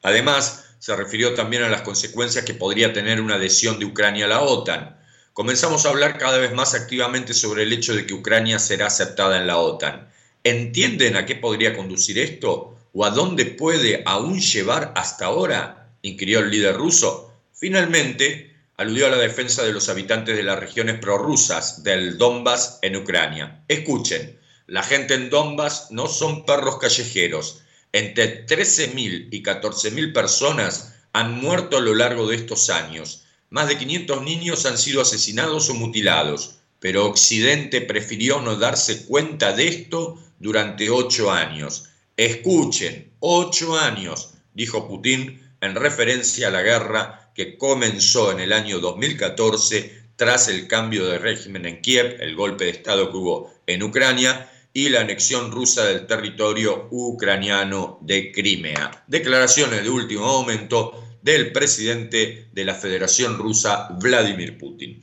Además, 0.02 0.64
se 0.78 0.94
refirió 0.94 1.34
también 1.34 1.64
a 1.64 1.68
las 1.68 1.82
consecuencias 1.82 2.44
que 2.44 2.54
podría 2.54 2.92
tener 2.92 3.20
una 3.20 3.34
adhesión 3.34 3.80
de 3.80 3.86
Ucrania 3.86 4.26
a 4.26 4.28
la 4.28 4.42
OTAN. 4.42 4.96
Comenzamos 5.32 5.84
a 5.84 5.88
hablar 5.88 6.18
cada 6.18 6.38
vez 6.38 6.54
más 6.54 6.74
activamente 6.74 7.34
sobre 7.34 7.64
el 7.64 7.72
hecho 7.72 7.92
de 7.96 8.06
que 8.06 8.14
Ucrania 8.14 8.60
será 8.60 8.86
aceptada 8.86 9.38
en 9.38 9.48
la 9.48 9.58
OTAN. 9.58 10.08
¿Entienden 10.44 11.16
a 11.16 11.26
qué 11.26 11.34
podría 11.34 11.76
conducir 11.76 12.16
esto? 12.20 12.78
¿O 12.92 13.04
a 13.04 13.10
dónde 13.10 13.44
puede 13.44 14.04
aún 14.06 14.38
llevar 14.38 14.92
hasta 14.94 15.24
ahora? 15.24 15.90
inquirió 16.02 16.38
el 16.38 16.50
líder 16.52 16.76
ruso. 16.76 17.34
Finalmente, 17.54 18.49
aludió 18.80 19.08
a 19.08 19.10
la 19.10 19.18
defensa 19.18 19.62
de 19.62 19.74
los 19.74 19.90
habitantes 19.90 20.34
de 20.38 20.42
las 20.42 20.58
regiones 20.58 20.98
prorrusas 21.00 21.84
del 21.84 22.16
Donbass 22.16 22.78
en 22.80 22.96
Ucrania. 22.96 23.62
Escuchen, 23.68 24.40
la 24.68 24.82
gente 24.82 25.12
en 25.12 25.28
Donbass 25.28 25.88
no 25.90 26.08
son 26.08 26.46
perros 26.46 26.78
callejeros. 26.78 27.60
Entre 27.92 28.46
13.000 28.46 29.28
y 29.32 29.42
14.000 29.42 30.14
personas 30.14 30.94
han 31.12 31.42
muerto 31.42 31.76
a 31.76 31.80
lo 31.80 31.94
largo 31.94 32.26
de 32.26 32.36
estos 32.36 32.70
años. 32.70 33.26
Más 33.50 33.68
de 33.68 33.76
500 33.76 34.22
niños 34.22 34.64
han 34.64 34.78
sido 34.78 35.02
asesinados 35.02 35.68
o 35.68 35.74
mutilados, 35.74 36.54
pero 36.78 37.04
Occidente 37.04 37.82
prefirió 37.82 38.40
no 38.40 38.56
darse 38.56 39.04
cuenta 39.04 39.52
de 39.52 39.68
esto 39.68 40.18
durante 40.38 40.88
ocho 40.88 41.30
años. 41.30 41.90
Escuchen, 42.16 43.12
ocho 43.20 43.78
años, 43.78 44.30
dijo 44.54 44.88
Putin 44.88 45.50
en 45.60 45.74
referencia 45.74 46.48
a 46.48 46.50
la 46.50 46.62
guerra 46.62 47.29
que 47.40 47.56
comenzó 47.56 48.32
en 48.32 48.40
el 48.40 48.52
año 48.52 48.80
2014 48.80 50.10
tras 50.14 50.48
el 50.48 50.68
cambio 50.68 51.06
de 51.06 51.18
régimen 51.18 51.64
en 51.64 51.80
Kiev, 51.80 52.18
el 52.20 52.36
golpe 52.36 52.64
de 52.64 52.72
Estado 52.72 53.10
que 53.10 53.16
hubo 53.16 53.54
en 53.66 53.82
Ucrania 53.82 54.50
y 54.74 54.90
la 54.90 55.00
anexión 55.00 55.50
rusa 55.50 55.86
del 55.86 56.06
territorio 56.06 56.88
ucraniano 56.90 57.98
de 58.02 58.30
Crimea. 58.30 59.04
Declaraciones 59.06 59.82
de 59.82 59.88
último 59.88 60.26
momento 60.26 61.02
del 61.22 61.50
presidente 61.50 62.48
de 62.52 62.64
la 62.66 62.74
Federación 62.74 63.38
Rusa, 63.38 63.88
Vladimir 63.98 64.58
Putin. 64.58 65.02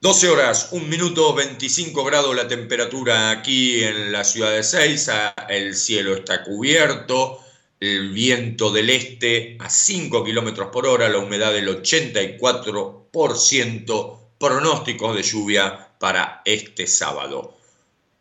12 0.00 0.28
horas, 0.28 0.68
1 0.70 0.86
minuto 0.86 1.34
25 1.34 2.04
grados 2.04 2.36
la 2.36 2.46
temperatura 2.46 3.30
aquí 3.30 3.82
en 3.82 4.12
la 4.12 4.22
ciudad 4.22 4.52
de 4.52 4.62
Seiza, 4.62 5.34
el 5.48 5.74
cielo 5.74 6.14
está 6.14 6.44
cubierto, 6.44 7.43
el 7.84 8.10
viento 8.10 8.70
del 8.70 8.90
este 8.90 9.56
a 9.60 9.68
5 9.68 10.24
kilómetros 10.24 10.68
por 10.70 10.86
hora, 10.86 11.08
la 11.08 11.18
humedad 11.18 11.52
del 11.52 11.66
84%, 11.68 14.18
pronósticos 14.38 15.16
de 15.16 15.22
lluvia 15.22 15.90
para 15.98 16.42
este 16.44 16.86
sábado. 16.86 17.58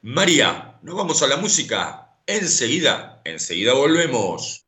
María, 0.01 0.79
nos 0.81 0.95
vamos 0.95 1.21
a 1.23 1.27
la 1.27 1.37
música. 1.37 1.99
Enseguida, 2.27 3.21
enseguida 3.25 3.73
volvemos. 3.73 4.65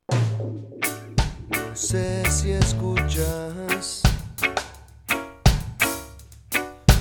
No 1.50 1.76
sé 1.76 2.24
si 2.30 2.52
escuchas 2.52 4.02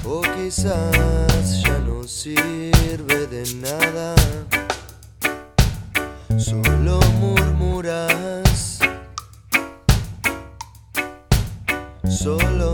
o 0.04 0.20
quizás 0.36 1.62
ya 1.62 1.78
no 1.78 2.06
sirve 2.06 3.26
de 3.26 3.54
nada. 3.54 4.14
Solo 6.36 7.00
solo 12.08 12.73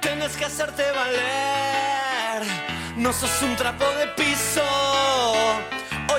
Tienes 0.00 0.36
que 0.36 0.46
hacerte 0.46 0.82
valer, 0.90 2.42
no 2.96 3.12
sos 3.12 3.40
un 3.42 3.54
trapo 3.54 3.84
de 3.84 4.08
piso. 4.16 4.64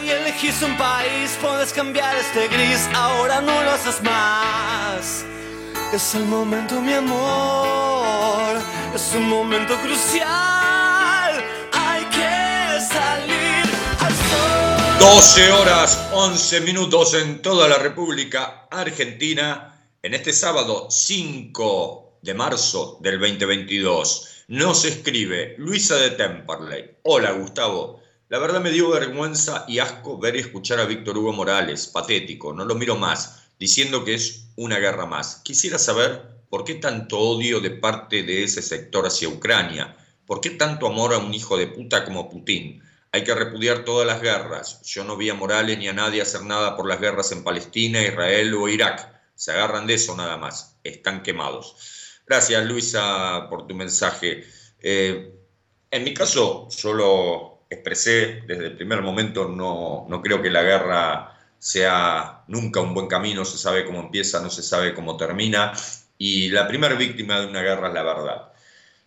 Hoy 0.06 0.12
elegís 0.12 0.62
un 0.62 0.78
país, 0.78 1.36
puedes 1.42 1.74
cambiar 1.74 2.16
este 2.16 2.48
gris, 2.48 2.88
ahora 2.94 3.42
no 3.42 3.64
lo 3.64 3.72
haces 3.72 4.04
más. 4.04 5.26
Es 5.92 6.14
el 6.14 6.26
momento, 6.26 6.80
mi 6.80 6.94
amor, 6.94 8.56
es 8.94 9.16
un 9.16 9.28
momento 9.28 9.76
crucial. 9.82 11.44
Hay 11.72 12.04
que 12.12 12.86
salir 12.88 13.66
al 14.00 14.14
sol. 14.14 15.00
12 15.00 15.52
horas 15.54 16.08
11 16.14 16.62
minutos 16.62 17.16
en 17.16 17.42
toda 17.42 17.68
la 17.68 17.80
República 17.80 18.68
Argentina 18.70 19.90
en 20.04 20.14
este 20.14 20.34
sábado 20.34 20.86
5 20.92 22.20
de 22.22 22.34
marzo 22.36 23.00
del 23.02 23.20
2022. 23.20 24.44
Nos 24.50 24.86
escribe 24.86 25.56
Luisa 25.58 25.96
de 25.96 26.12
Temperley. 26.12 26.98
Hola 27.02 27.32
Gustavo. 27.32 28.05
La 28.28 28.40
verdad 28.40 28.60
me 28.60 28.72
dio 28.72 28.90
vergüenza 28.90 29.66
y 29.68 29.78
asco 29.78 30.18
ver 30.18 30.36
y 30.36 30.40
escuchar 30.40 30.80
a 30.80 30.86
Víctor 30.86 31.16
Hugo 31.16 31.32
Morales, 31.32 31.86
patético, 31.86 32.54
no 32.54 32.66
lo 32.66 32.74
miro 32.74 32.96
más, 32.96 33.44
diciendo 33.60 34.04
que 34.04 34.16
es 34.16 34.48
una 34.56 34.80
guerra 34.80 35.06
más. 35.06 35.42
Quisiera 35.44 35.78
saber 35.78 36.24
por 36.50 36.64
qué 36.64 36.74
tanto 36.74 37.20
odio 37.20 37.60
de 37.60 37.70
parte 37.70 38.24
de 38.24 38.44
ese 38.44 38.64
sector 38.64 39.06
hacia 39.06 39.30
Ucrania, 39.30 39.96
por 40.26 40.42
qué 40.42 40.50
tanto 40.50 40.88
amor 40.88 41.14
a 41.14 41.20
un 41.20 41.36
hijo 41.36 41.56
de 41.56 41.68
puta 41.68 42.04
como 42.04 42.28
Putin. 42.28 42.82
Hay 43.12 43.24
que 43.24 43.36
repudiar 43.36 43.86
todas 43.86 44.08
las 44.08 44.24
guerras. 44.24 44.82
Yo 44.82 45.04
no 45.04 45.18
vi 45.18 45.30
a 45.30 45.36
Morales 45.36 45.78
ni 45.78 45.88
a 45.88 45.94
nadie 45.94 46.24
hacer 46.24 46.42
nada 46.42 46.76
por 46.76 46.88
las 46.88 47.00
guerras 47.00 47.32
en 47.32 47.44
Palestina, 47.44 48.02
Israel 48.02 48.56
o 48.56 48.68
Irak. 48.68 49.08
Se 49.36 49.52
agarran 49.52 49.86
de 49.86 49.94
eso 49.94 50.18
nada 50.18 50.38
más. 50.38 50.78
Están 50.84 51.22
quemados. 51.22 51.76
Gracias 52.26 52.66
Luisa 52.66 53.46
por 53.52 53.68
tu 53.68 53.76
mensaje. 53.76 54.44
Eh, 54.80 55.32
en 55.92 56.04
mi 56.04 56.14
caso, 56.16 56.68
yo 56.70 56.94
lo 56.94 57.55
expresé 57.76 58.44
desde 58.48 58.68
el 58.68 58.76
primer 58.76 59.02
momento, 59.02 59.48
no, 59.48 60.06
no 60.10 60.22
creo 60.22 60.42
que 60.42 60.50
la 60.50 60.64
guerra 60.64 61.38
sea 61.60 62.44
nunca 62.48 62.80
un 62.82 62.94
buen 62.94 63.08
camino, 63.08 63.46
se 63.46 63.58
sabe 63.58 63.86
cómo 63.86 64.00
empieza, 64.00 64.40
no 64.40 64.50
se 64.50 64.62
sabe 64.62 64.94
cómo 64.94 65.18
termina, 65.18 65.74
y 66.18 66.50
la 66.50 66.68
primera 66.68 66.96
víctima 66.96 67.40
de 67.40 67.48
una 67.48 67.62
guerra 67.62 67.88
es 67.88 67.94
la 67.94 68.04
verdad. 68.04 68.54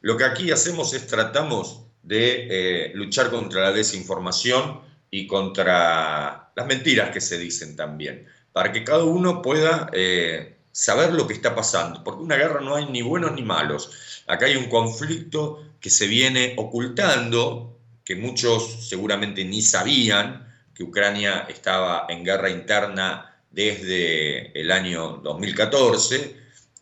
Lo 0.01 0.16
que 0.16 0.24
aquí 0.24 0.51
hacemos 0.51 0.95
es 0.95 1.07
tratamos 1.07 1.82
de 2.03 2.47
eh, 2.51 2.93
luchar 2.95 3.31
contra 3.31 3.62
la 3.62 3.73
desinformación 3.73 4.81
y 5.11 5.27
contra 5.27 6.51
las 6.55 6.66
mentiras 6.66 7.11
que 7.11 7.20
se 7.20 7.39
dicen 7.39 7.77
también, 7.77 8.27
para 8.53 8.73
que 8.73 8.85
cada 8.85 9.05
uno 9.05 9.43
pueda 9.43 9.90
eh, 9.93 10.57
saber 10.73 11.12
lo 11.12 11.27
que 11.27 11.35
está 11.35 11.55
pasando, 11.55 12.03
porque 12.05 12.23
una 12.23 12.36
guerra 12.36 12.61
no 12.61 12.74
hay 12.74 12.86
ni 12.86 13.03
buenos 13.03 13.32
ni 13.32 13.43
malos. 13.43 14.23
Acá 14.27 14.47
hay 14.47 14.57
un 14.57 14.69
conflicto 14.69 15.65
que 15.81 15.90
se 15.90 16.07
viene 16.07 16.55
ocultando 16.57 17.78
que 18.09 18.17
muchos 18.17 18.89
seguramente 18.89 19.45
ni 19.45 19.61
sabían 19.61 20.51
que 20.75 20.83
Ucrania 20.83 21.45
estaba 21.47 22.07
en 22.09 22.25
guerra 22.25 22.49
interna 22.49 23.39
desde 23.51 24.59
el 24.59 24.73
año 24.73 25.21
2014, 25.23 26.35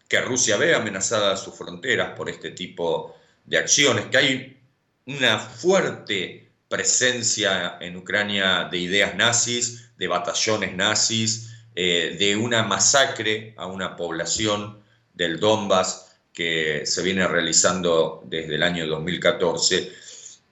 que 0.06 0.20
Rusia 0.20 0.56
ve 0.56 0.76
amenazadas 0.76 1.42
sus 1.42 1.52
fronteras 1.58 2.16
por 2.16 2.30
este 2.30 2.52
tipo 2.52 3.16
de 3.44 3.58
acciones, 3.58 4.06
que 4.06 4.16
hay 4.16 4.56
una 5.06 5.40
fuerte 5.40 6.48
presencia 6.68 7.76
en 7.80 7.96
Ucrania 7.96 8.68
de 8.70 8.78
ideas 8.78 9.16
nazis, 9.16 9.90
de 9.96 10.06
batallones 10.06 10.76
nazis, 10.76 11.50
eh, 11.74 12.14
de 12.16 12.36
una 12.36 12.62
masacre 12.62 13.52
a 13.56 13.66
una 13.66 13.96
población 13.96 14.80
del 15.12 15.40
Donbass 15.40 16.18
que 16.32 16.86
se 16.86 17.02
viene 17.02 17.26
realizando 17.26 18.22
desde 18.26 18.54
el 18.54 18.62
año 18.62 18.86
2014 18.86 20.05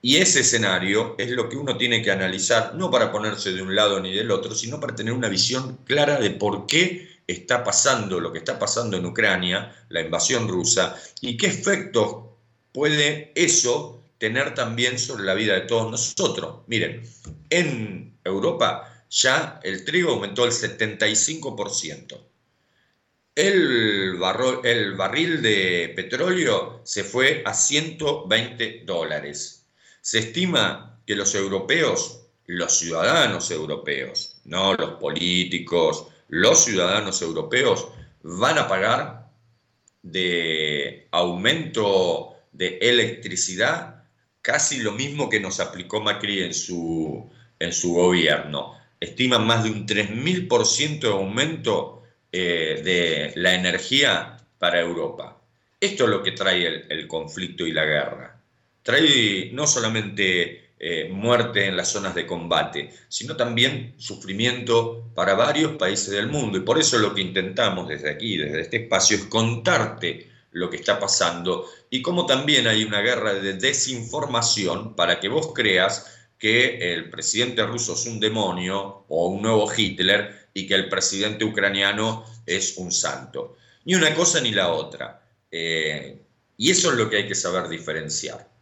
y 0.04 0.18
ese 0.18 0.40
escenario 0.40 1.14
es 1.16 1.30
lo 1.30 1.48
que 1.48 1.56
uno 1.56 1.78
tiene 1.78 2.02
que 2.02 2.10
analizar, 2.10 2.74
no 2.74 2.90
para 2.90 3.10
ponerse 3.10 3.52
de 3.52 3.62
un 3.62 3.74
lado 3.74 4.00
ni 4.00 4.12
del 4.12 4.30
otro, 4.30 4.54
sino 4.54 4.78
para 4.78 4.94
tener 4.94 5.14
una 5.14 5.30
visión 5.30 5.78
clara 5.86 6.20
de 6.20 6.28
por 6.28 6.66
qué 6.66 7.08
está 7.26 7.64
pasando 7.64 8.20
lo 8.20 8.30
que 8.30 8.40
está 8.40 8.58
pasando 8.58 8.98
en 8.98 9.06
Ucrania, 9.06 9.74
la 9.88 10.02
invasión 10.02 10.46
rusa, 10.46 10.94
y 11.22 11.38
qué 11.38 11.46
efectos 11.46 12.16
puede 12.70 13.32
eso 13.34 14.04
tener 14.18 14.52
también 14.52 14.98
sobre 14.98 15.24
la 15.24 15.32
vida 15.32 15.54
de 15.54 15.62
todos 15.62 15.90
nosotros. 15.90 16.64
Miren, 16.66 17.02
en 17.48 18.14
Europa 18.24 19.06
ya 19.08 19.58
el 19.62 19.86
trigo 19.86 20.10
aumentó 20.10 20.44
el 20.44 20.52
75%. 20.52 22.20
El, 23.36 24.20
el 24.64 24.94
barril 24.96 25.40
de 25.40 25.94
petróleo 25.96 26.82
se 26.84 27.04
fue 27.04 27.42
a 27.46 27.54
120 27.54 28.82
dólares 28.84 29.62
se 30.04 30.18
estima 30.18 31.00
que 31.06 31.16
los 31.16 31.34
europeos, 31.34 32.26
los 32.44 32.78
ciudadanos 32.78 33.50
europeos, 33.50 34.38
no 34.44 34.74
los 34.74 35.00
políticos, 35.00 36.08
los 36.28 36.62
ciudadanos 36.62 37.22
europeos 37.22 37.88
van 38.22 38.58
a 38.58 38.68
pagar 38.68 39.30
de 40.02 41.08
aumento 41.10 42.36
de 42.52 42.76
electricidad 42.82 44.04
casi 44.42 44.80
lo 44.80 44.92
mismo 44.92 45.30
que 45.30 45.40
nos 45.40 45.58
aplicó 45.58 46.02
Macri 46.02 46.42
en 46.42 46.52
su, 46.52 47.30
en 47.58 47.72
su 47.72 47.94
gobierno. 47.94 48.74
Estiman 49.00 49.46
más 49.46 49.64
de 49.64 49.70
un 49.70 49.86
3.000% 49.86 51.00
de 51.00 51.08
aumento 51.08 52.02
eh, 52.30 52.82
de 52.84 53.32
la 53.40 53.54
energía 53.54 54.36
para 54.58 54.80
Europa. 54.80 55.40
Esto 55.80 56.04
es 56.04 56.10
lo 56.10 56.22
que 56.22 56.32
trae 56.32 56.66
el, 56.66 56.86
el 56.90 57.08
conflicto 57.08 57.66
y 57.66 57.72
la 57.72 57.86
guerra 57.86 58.33
trae 58.84 59.50
no 59.52 59.66
solamente 59.66 60.74
eh, 60.78 61.08
muerte 61.10 61.66
en 61.66 61.76
las 61.76 61.88
zonas 61.88 62.14
de 62.14 62.26
combate, 62.26 62.90
sino 63.08 63.36
también 63.36 63.94
sufrimiento 63.96 65.10
para 65.14 65.34
varios 65.34 65.76
países 65.76 66.10
del 66.10 66.28
mundo. 66.28 66.58
Y 66.58 66.60
por 66.60 66.78
eso 66.78 66.98
lo 66.98 67.14
que 67.14 67.22
intentamos 67.22 67.88
desde 67.88 68.10
aquí, 68.10 68.36
desde 68.36 68.60
este 68.60 68.84
espacio, 68.84 69.16
es 69.16 69.24
contarte 69.24 70.30
lo 70.50 70.68
que 70.68 70.76
está 70.76 71.00
pasando 71.00 71.66
y 71.88 72.02
cómo 72.02 72.26
también 72.26 72.66
hay 72.66 72.84
una 72.84 73.00
guerra 73.00 73.32
de 73.32 73.54
desinformación 73.54 74.94
para 74.94 75.18
que 75.18 75.28
vos 75.28 75.52
creas 75.54 76.06
que 76.38 76.92
el 76.92 77.08
presidente 77.08 77.64
ruso 77.64 77.94
es 77.94 78.04
un 78.04 78.20
demonio 78.20 79.06
o 79.08 79.28
un 79.28 79.40
nuevo 79.40 79.66
Hitler 79.74 80.48
y 80.52 80.66
que 80.66 80.74
el 80.74 80.90
presidente 80.90 81.46
ucraniano 81.46 82.26
es 82.44 82.76
un 82.76 82.92
santo. 82.92 83.56
Ni 83.86 83.94
una 83.94 84.14
cosa 84.14 84.40
ni 84.42 84.52
la 84.52 84.68
otra. 84.68 85.22
Eh, 85.50 86.20
y 86.58 86.70
eso 86.70 86.92
es 86.92 86.98
lo 86.98 87.08
que 87.08 87.16
hay 87.16 87.26
que 87.26 87.34
saber 87.34 87.68
diferenciar 87.68 88.53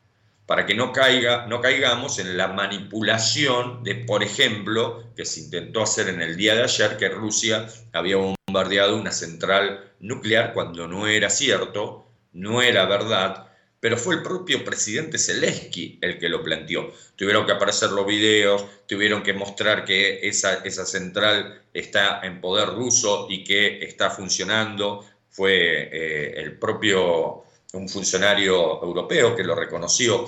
para 0.46 0.66
que 0.66 0.74
no, 0.74 0.92
caiga, 0.92 1.46
no 1.46 1.60
caigamos 1.60 2.18
en 2.18 2.36
la 2.36 2.48
manipulación 2.48 3.82
de, 3.84 3.94
por 3.94 4.22
ejemplo, 4.22 5.04
que 5.16 5.24
se 5.24 5.40
intentó 5.40 5.82
hacer 5.82 6.08
en 6.08 6.20
el 6.20 6.36
día 6.36 6.54
de 6.54 6.64
ayer, 6.64 6.96
que 6.96 7.08
Rusia 7.08 7.66
había 7.92 8.16
bombardeado 8.16 8.96
una 8.96 9.12
central 9.12 9.92
nuclear 10.00 10.52
cuando 10.52 10.88
no 10.88 11.06
era 11.06 11.30
cierto, 11.30 12.06
no 12.32 12.60
era 12.60 12.86
verdad, 12.86 13.52
pero 13.82 13.96
fue 13.96 14.14
el 14.14 14.22
propio 14.22 14.64
presidente 14.64 15.18
Zelensky 15.18 15.98
el 16.00 16.18
que 16.18 16.28
lo 16.28 16.42
planteó. 16.42 16.92
Tuvieron 17.16 17.46
que 17.46 17.52
aparecer 17.52 17.90
los 17.90 18.06
videos, 18.06 18.64
tuvieron 18.86 19.22
que 19.22 19.32
mostrar 19.32 19.84
que 19.84 20.20
esa, 20.22 20.64
esa 20.64 20.86
central 20.86 21.62
está 21.74 22.20
en 22.22 22.40
poder 22.40 22.68
ruso 22.68 23.26
y 23.28 23.42
que 23.42 23.82
está 23.84 24.10
funcionando. 24.10 25.04
Fue 25.30 25.88
eh, 25.92 26.34
el 26.36 26.58
propio 26.58 27.42
un 27.72 27.88
funcionario 27.88 28.82
europeo 28.82 29.34
que 29.34 29.44
lo 29.44 29.54
reconoció. 29.54 30.26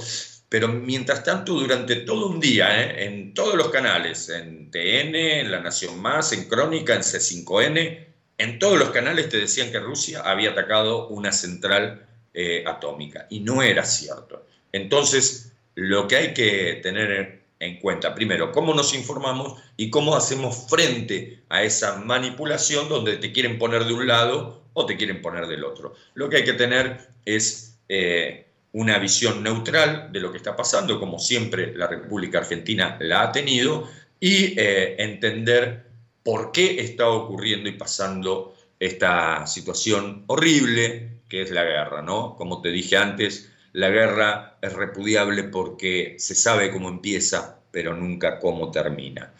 Pero 0.48 0.68
mientras 0.68 1.24
tanto, 1.24 1.54
durante 1.54 1.96
todo 1.96 2.28
un 2.28 2.40
día, 2.40 2.80
¿eh? 2.80 3.06
en 3.06 3.34
todos 3.34 3.54
los 3.54 3.68
canales, 3.68 4.28
en 4.28 4.70
TN, 4.70 5.14
en 5.14 5.50
La 5.50 5.60
Nación 5.60 6.00
Más, 6.00 6.32
en 6.32 6.44
Crónica, 6.44 6.94
en 6.94 7.00
C5N, 7.00 8.06
en 8.38 8.58
todos 8.58 8.78
los 8.78 8.90
canales 8.90 9.28
te 9.28 9.38
decían 9.38 9.70
que 9.70 9.78
Rusia 9.78 10.22
había 10.24 10.50
atacado 10.50 11.08
una 11.08 11.32
central 11.32 12.06
eh, 12.34 12.64
atómica. 12.66 13.26
Y 13.30 13.40
no 13.40 13.62
era 13.62 13.84
cierto. 13.84 14.46
Entonces, 14.72 15.52
lo 15.74 16.08
que 16.08 16.16
hay 16.16 16.34
que 16.34 16.80
tener 16.82 17.44
en 17.60 17.80
cuenta, 17.80 18.14
primero, 18.14 18.52
cómo 18.52 18.74
nos 18.74 18.94
informamos 18.94 19.60
y 19.76 19.90
cómo 19.90 20.16
hacemos 20.16 20.66
frente 20.68 21.42
a 21.48 21.62
esa 21.62 21.96
manipulación 21.96 22.88
donde 22.88 23.16
te 23.16 23.32
quieren 23.32 23.58
poner 23.58 23.84
de 23.84 23.92
un 23.92 24.06
lado 24.06 24.63
o 24.74 24.86
te 24.86 24.96
quieren 24.96 25.22
poner 25.22 25.46
del 25.46 25.64
otro. 25.64 25.94
Lo 26.14 26.28
que 26.28 26.36
hay 26.36 26.44
que 26.44 26.52
tener 26.52 27.08
es 27.24 27.78
eh, 27.88 28.46
una 28.72 28.98
visión 28.98 29.42
neutral 29.42 30.12
de 30.12 30.20
lo 30.20 30.30
que 30.30 30.38
está 30.38 30.54
pasando, 30.54 31.00
como 31.00 31.18
siempre 31.18 31.74
la 31.74 31.86
República 31.86 32.38
Argentina 32.38 32.98
la 33.00 33.22
ha 33.22 33.32
tenido, 33.32 33.88
y 34.20 34.58
eh, 34.58 34.96
entender 34.98 35.84
por 36.22 36.52
qué 36.52 36.80
está 36.80 37.08
ocurriendo 37.08 37.68
y 37.68 37.72
pasando 37.72 38.54
esta 38.80 39.46
situación 39.46 40.24
horrible 40.26 41.14
que 41.28 41.42
es 41.42 41.50
la 41.50 41.64
guerra, 41.64 42.02
¿no? 42.02 42.36
Como 42.36 42.60
te 42.62 42.70
dije 42.70 42.96
antes, 42.96 43.50
la 43.72 43.88
guerra 43.88 44.56
es 44.62 44.72
repudiable 44.72 45.44
porque 45.44 46.16
se 46.18 46.34
sabe 46.34 46.70
cómo 46.70 46.88
empieza, 46.88 47.60
pero 47.70 47.94
nunca 47.94 48.38
cómo 48.38 48.70
termina. 48.70 49.32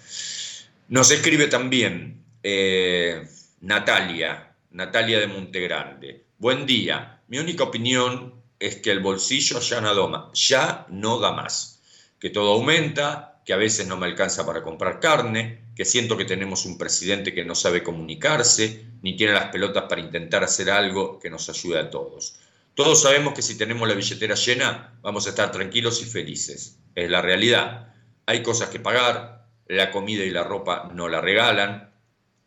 Nos 0.88 1.10
escribe 1.10 1.46
también 1.46 2.22
eh, 2.42 3.26
Natalia, 3.60 4.53
Natalia 4.74 5.20
de 5.20 5.28
Montegrande. 5.28 6.24
Buen 6.36 6.66
día. 6.66 7.22
Mi 7.28 7.38
única 7.38 7.62
opinión 7.62 8.42
es 8.58 8.78
que 8.78 8.90
el 8.90 8.98
bolsillo 8.98 9.60
ya 9.60 9.80
no, 9.80 9.94
da, 9.94 10.30
ya 10.34 10.86
no 10.88 11.20
da 11.20 11.30
más, 11.30 11.80
que 12.18 12.28
todo 12.28 12.54
aumenta, 12.54 13.40
que 13.46 13.52
a 13.52 13.56
veces 13.56 13.86
no 13.86 13.96
me 13.96 14.06
alcanza 14.06 14.44
para 14.44 14.64
comprar 14.64 14.98
carne, 14.98 15.62
que 15.76 15.84
siento 15.84 16.16
que 16.16 16.24
tenemos 16.24 16.66
un 16.66 16.76
presidente 16.76 17.32
que 17.32 17.44
no 17.44 17.54
sabe 17.54 17.84
comunicarse, 17.84 18.84
ni 19.00 19.16
tiene 19.16 19.34
las 19.34 19.50
pelotas 19.50 19.84
para 19.84 20.00
intentar 20.00 20.42
hacer 20.42 20.68
algo 20.70 21.20
que 21.20 21.30
nos 21.30 21.48
ayude 21.48 21.78
a 21.78 21.88
todos. 21.88 22.34
Todos 22.74 23.00
sabemos 23.00 23.34
que 23.34 23.42
si 23.42 23.56
tenemos 23.56 23.86
la 23.86 23.94
billetera 23.94 24.34
llena, 24.34 24.98
vamos 25.02 25.26
a 25.26 25.30
estar 25.30 25.52
tranquilos 25.52 26.02
y 26.02 26.06
felices. 26.06 26.80
Es 26.96 27.08
la 27.08 27.22
realidad. 27.22 27.94
Hay 28.26 28.42
cosas 28.42 28.70
que 28.70 28.80
pagar, 28.80 29.46
la 29.68 29.92
comida 29.92 30.24
y 30.24 30.30
la 30.30 30.42
ropa 30.42 30.90
no 30.92 31.08
la 31.08 31.20
regalan. 31.20 31.93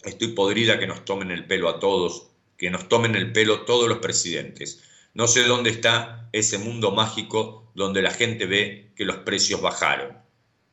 Estoy 0.03 0.29
podrida 0.29 0.79
que 0.79 0.87
nos 0.87 1.05
tomen 1.05 1.31
el 1.31 1.45
pelo 1.45 1.69
a 1.69 1.79
todos, 1.79 2.27
que 2.57 2.69
nos 2.69 2.87
tomen 2.87 3.15
el 3.15 3.31
pelo 3.31 3.61
todos 3.61 3.87
los 3.89 3.99
presidentes. 3.99 4.83
No 5.13 5.27
sé 5.27 5.43
dónde 5.43 5.69
está 5.69 6.29
ese 6.31 6.57
mundo 6.57 6.91
mágico 6.91 7.71
donde 7.73 8.01
la 8.01 8.11
gente 8.11 8.45
ve 8.45 8.91
que 8.95 9.05
los 9.05 9.17
precios 9.17 9.61
bajaron 9.61 10.17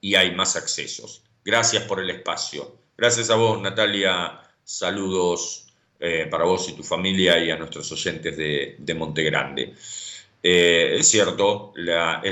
y 0.00 0.14
hay 0.16 0.34
más 0.34 0.56
accesos. 0.56 1.22
Gracias 1.44 1.84
por 1.84 2.00
el 2.00 2.10
espacio. 2.10 2.76
Gracias 2.96 3.30
a 3.30 3.36
vos, 3.36 3.60
Natalia. 3.60 4.40
Saludos 4.62 5.66
eh, 6.00 6.26
para 6.30 6.44
vos 6.44 6.68
y 6.68 6.72
tu 6.74 6.82
familia 6.82 7.38
y 7.42 7.50
a 7.50 7.56
nuestros 7.56 7.90
oyentes 7.92 8.36
de, 8.36 8.76
de 8.78 8.94
Montegrande. 8.94 9.74
Eh, 10.42 10.96
es 10.98 11.08
cierto, 11.08 11.72
la, 11.76 12.22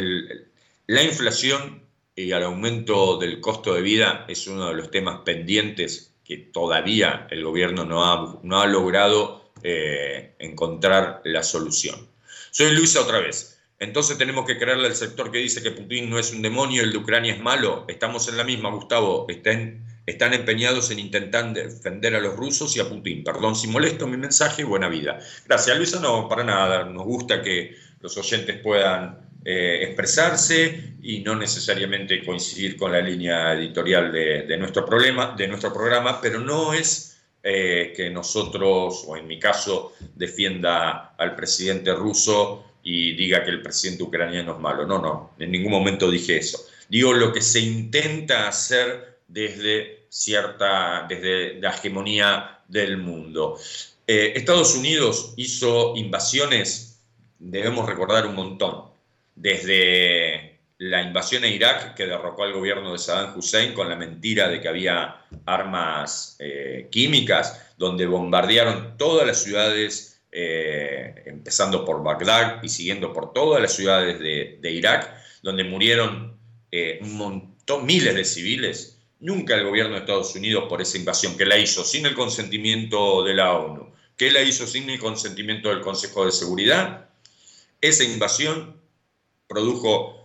la 0.86 1.02
inflación 1.02 1.82
y 2.14 2.30
el 2.30 2.42
aumento 2.42 3.16
del 3.16 3.40
costo 3.40 3.72
de 3.74 3.80
vida 3.80 4.26
es 4.28 4.46
uno 4.46 4.68
de 4.68 4.74
los 4.74 4.90
temas 4.90 5.20
pendientes 5.24 6.11
todavía 6.36 7.26
el 7.30 7.44
gobierno 7.44 7.84
no 7.84 8.04
ha, 8.04 8.38
no 8.42 8.60
ha 8.60 8.66
logrado 8.66 9.52
eh, 9.62 10.34
encontrar 10.38 11.20
la 11.24 11.42
solución. 11.42 12.08
Soy 12.50 12.72
Luisa 12.72 13.00
otra 13.00 13.20
vez. 13.20 13.60
Entonces 13.78 14.16
tenemos 14.16 14.46
que 14.46 14.58
creerle 14.58 14.86
al 14.86 14.94
sector 14.94 15.32
que 15.32 15.38
dice 15.38 15.62
que 15.62 15.72
Putin 15.72 16.08
no 16.08 16.18
es 16.18 16.32
un 16.32 16.42
demonio, 16.42 16.82
el 16.82 16.92
de 16.92 16.98
Ucrania 16.98 17.32
es 17.34 17.40
malo. 17.40 17.84
Estamos 17.88 18.28
en 18.28 18.36
la 18.36 18.44
misma, 18.44 18.70
Gustavo. 18.70 19.26
Están 19.28 20.34
empeñados 20.34 20.90
en 20.90 21.00
intentar 21.00 21.52
defender 21.52 22.14
a 22.14 22.20
los 22.20 22.36
rusos 22.36 22.76
y 22.76 22.80
a 22.80 22.88
Putin. 22.88 23.24
Perdón 23.24 23.56
si 23.56 23.66
molesto 23.66 24.06
mi 24.06 24.16
mensaje, 24.16 24.62
buena 24.62 24.88
vida. 24.88 25.18
Gracias, 25.46 25.76
Luisa. 25.76 25.98
No, 26.00 26.28
para 26.28 26.44
nada. 26.44 26.84
Nos 26.84 27.04
gusta 27.04 27.42
que 27.42 27.74
los 28.02 28.16
oyentes 28.16 28.58
puedan 28.58 29.18
eh, 29.44 29.80
expresarse 29.84 30.94
y 31.02 31.20
no 31.20 31.34
necesariamente 31.34 32.24
coincidir 32.24 32.76
con 32.76 32.92
la 32.92 33.00
línea 33.00 33.54
editorial 33.54 34.12
de, 34.12 34.56
nuestro, 34.58 34.86
de 35.36 35.48
nuestro 35.48 35.72
programa, 35.72 36.20
pero 36.20 36.40
no 36.40 36.74
es 36.74 37.20
eh, 37.42 37.92
que 37.96 38.10
nosotros, 38.10 39.04
o 39.06 39.16
en 39.16 39.26
mi 39.26 39.38
caso, 39.38 39.94
defienda 40.14 41.14
al 41.16 41.34
presidente 41.34 41.92
ruso 41.94 42.64
y 42.82 43.14
diga 43.14 43.44
que 43.44 43.50
el 43.50 43.62
presidente 43.62 44.02
ucraniano 44.02 44.52
es 44.54 44.58
malo. 44.58 44.86
No, 44.86 45.00
no, 45.00 45.30
en 45.38 45.50
ningún 45.50 45.72
momento 45.72 46.10
dije 46.10 46.36
eso. 46.36 46.64
Digo 46.88 47.12
lo 47.12 47.32
que 47.32 47.40
se 47.40 47.60
intenta 47.60 48.48
hacer 48.48 49.18
desde 49.28 50.06
cierta, 50.08 51.06
desde 51.08 51.54
la 51.60 51.70
hegemonía 51.70 52.60
del 52.68 52.98
mundo. 52.98 53.58
Eh, 54.06 54.34
Estados 54.36 54.74
Unidos 54.74 55.32
hizo 55.36 55.94
invasiones, 55.96 56.91
debemos 57.42 57.86
recordar 57.86 58.26
un 58.26 58.36
montón, 58.36 58.84
desde 59.34 60.60
la 60.78 61.02
invasión 61.02 61.44
a 61.44 61.48
Irak 61.48 61.94
que 61.94 62.06
derrocó 62.06 62.44
al 62.44 62.52
gobierno 62.52 62.92
de 62.92 62.98
Saddam 62.98 63.36
Hussein 63.36 63.72
con 63.72 63.88
la 63.88 63.96
mentira 63.96 64.48
de 64.48 64.60
que 64.60 64.68
había 64.68 65.26
armas 65.44 66.36
eh, 66.38 66.88
químicas, 66.90 67.74
donde 67.76 68.06
bombardearon 68.06 68.96
todas 68.96 69.26
las 69.26 69.42
ciudades 69.42 70.20
eh, 70.30 71.22
empezando 71.26 71.84
por 71.84 72.02
Bagdad 72.02 72.62
y 72.62 72.68
siguiendo 72.68 73.12
por 73.12 73.32
todas 73.32 73.60
las 73.60 73.74
ciudades 73.74 74.18
de, 74.18 74.70
Irak, 74.70 75.12
donde 75.42 75.64
murieron 75.64 76.36
eh, 76.70 76.98
un 77.02 77.16
montón, 77.16 77.84
miles 77.84 78.14
de 78.14 78.24
civiles. 78.24 78.98
Nunca 79.20 79.54
el 79.54 79.64
gobierno 79.64 79.94
de 79.94 80.00
Estados 80.00 80.34
Unidos 80.34 80.64
por 80.68 80.80
esa 80.80 80.96
invasión, 80.96 81.36
que 81.36 81.46
la 81.46 81.58
hizo 81.58 81.84
sin 81.84 82.06
el 82.06 82.14
consentimiento 82.14 83.22
de 83.22 83.34
la 83.34 83.52
ONU, 83.52 83.92
que 84.16 84.30
la 84.30 84.42
hizo 84.42 84.66
sin 84.66 84.90
el 84.90 84.98
consentimiento 84.98 85.68
del 85.68 85.80
Consejo 85.80 86.24
de 86.24 86.32
Seguridad, 86.32 87.08
esa 87.82 88.04
invasión 88.04 88.80
produjo 89.46 90.22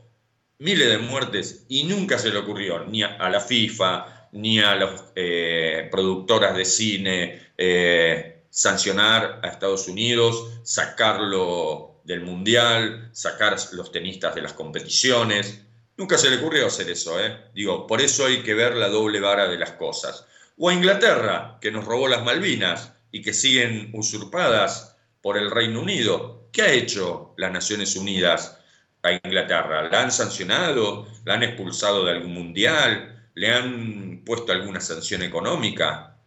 miles 0.59 0.87
de 0.87 0.99
muertes 0.99 1.65
y 1.67 1.83
nunca 1.83 2.17
se 2.17 2.29
le 2.29 2.37
ocurrió 2.37 2.85
ni 2.85 3.03
a 3.03 3.29
la 3.29 3.41
FIFA, 3.41 4.29
ni 4.31 4.59
a 4.59 4.75
las 4.75 5.05
eh, 5.15 5.87
productoras 5.91 6.55
de 6.55 6.65
cine, 6.65 7.51
eh, 7.57 8.45
sancionar 8.49 9.41
a 9.43 9.47
Estados 9.47 9.87
Unidos, 9.87 10.61
sacarlo 10.63 12.01
del 12.03 12.21
mundial, 12.21 13.09
sacar 13.11 13.57
los 13.73 13.91
tenistas 13.91 14.35
de 14.35 14.41
las 14.41 14.53
competiciones. 14.53 15.61
Nunca 15.97 16.17
se 16.17 16.29
le 16.29 16.37
ocurrió 16.37 16.67
hacer 16.67 16.89
eso, 16.89 17.19
¿eh? 17.19 17.49
Digo, 17.53 17.87
por 17.87 18.01
eso 18.01 18.25
hay 18.25 18.43
que 18.43 18.53
ver 18.53 18.75
la 18.75 18.87
doble 18.87 19.19
vara 19.19 19.47
de 19.47 19.57
las 19.57 19.71
cosas. 19.71 20.25
O 20.57 20.69
a 20.69 20.73
Inglaterra, 20.73 21.57
que 21.59 21.71
nos 21.71 21.85
robó 21.85 22.07
las 22.07 22.23
Malvinas 22.23 22.93
y 23.11 23.21
que 23.21 23.33
siguen 23.33 23.91
usurpadas 23.93 24.95
por 25.21 25.37
el 25.37 25.51
Reino 25.51 25.81
Unido. 25.81 26.36
¿Qué 26.57 26.63
ha 26.63 26.73
hecho 26.73 27.35
las 27.37 27.51
Naciones 27.51 27.95
Unidas 27.95 28.57
a 29.03 29.11
Inglaterra? 29.11 29.87
¿La 29.91 30.01
han 30.01 30.11
sancionado? 30.11 31.07
¿La 31.23 31.35
han 31.35 31.43
expulsado 31.43 32.03
de 32.03 32.13
algún 32.13 32.33
mundial? 32.33 33.29
¿Le 33.35 33.53
han 33.53 34.23
puesto 34.25 34.53
alguna 34.53 34.81
sanción 34.81 35.21
económica? 35.21 36.17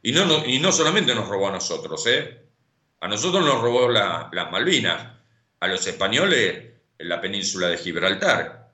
Y 0.00 0.12
no, 0.12 0.46
y 0.46 0.60
no 0.60 0.70
solamente 0.70 1.16
nos 1.16 1.26
robó 1.26 1.48
a 1.48 1.50
nosotros, 1.50 2.06
¿eh? 2.06 2.44
A 3.00 3.08
nosotros 3.08 3.44
nos 3.44 3.60
robó 3.60 3.88
la, 3.88 4.30
las 4.32 4.52
Malvinas, 4.52 5.14
a 5.58 5.66
los 5.66 5.84
españoles 5.84 6.74
en 6.96 7.08
la 7.08 7.20
península 7.20 7.66
de 7.66 7.76
Gibraltar. 7.76 8.72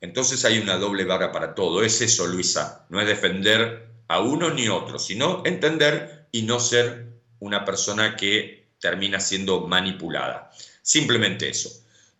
Entonces 0.00 0.44
hay 0.44 0.60
una 0.60 0.76
doble 0.76 1.06
vara 1.06 1.32
para 1.32 1.56
todo. 1.56 1.82
Es 1.82 2.00
eso, 2.02 2.28
Luisa. 2.28 2.86
No 2.88 3.00
es 3.00 3.08
defender 3.08 3.88
a 4.06 4.20
uno 4.20 4.50
ni 4.50 4.68
otro, 4.68 5.00
sino 5.00 5.42
entender 5.44 6.28
y 6.30 6.42
no 6.42 6.60
ser 6.60 7.08
una 7.40 7.64
persona 7.64 8.14
que 8.14 8.57
termina 8.80 9.20
siendo 9.20 9.66
manipulada. 9.66 10.50
Simplemente 10.82 11.48
eso. 11.48 11.70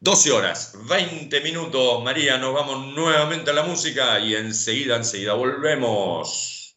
12 0.00 0.30
horas, 0.30 0.74
20 0.88 1.40
minutos. 1.40 2.04
María, 2.04 2.38
nos 2.38 2.54
vamos 2.54 2.94
nuevamente 2.94 3.50
a 3.50 3.54
la 3.54 3.64
música 3.64 4.20
y 4.20 4.34
enseguida, 4.34 4.96
enseguida 4.96 5.34
volvemos. 5.34 6.76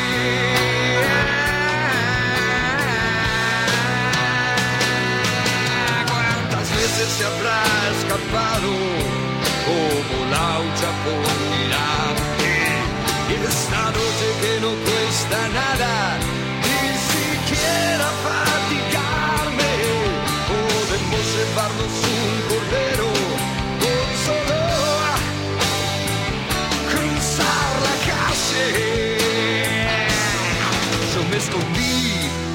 Veces 6.91 7.09
se 7.17 7.25
habrá 7.25 7.63
escapado 7.97 8.71
como 9.65 10.15
laucha 10.35 10.89
por 11.03 11.23
mirarte? 11.51 12.53
Y 13.29 13.33
esta 13.47 13.83
noche 13.97 14.27
que 14.41 14.53
no 14.61 14.71
cuesta 14.87 15.39
nada, 15.59 15.93
ni 16.65 16.83
siquiera 17.13 18.07
fatigarme, 18.27 19.73
podemos 20.51 21.23
llevarnos 21.35 21.93
un 22.17 22.33
cordero 22.49 23.09
con 23.81 24.05
solo 24.25 24.59
cruzar 26.91 27.71
la 27.87 27.95
calle. 28.09 28.67
Yo 31.13 31.21
me 31.29 31.37
escondí 31.37 31.99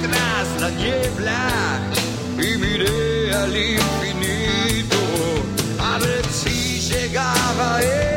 tras 0.03 0.47
la 0.61 0.71
niebla 0.71 1.41
y 2.39 2.59
miré 2.59 3.35
al 3.35 3.57
infinito 3.57 4.06
llegaba 7.47 7.79
ese 7.81 8.16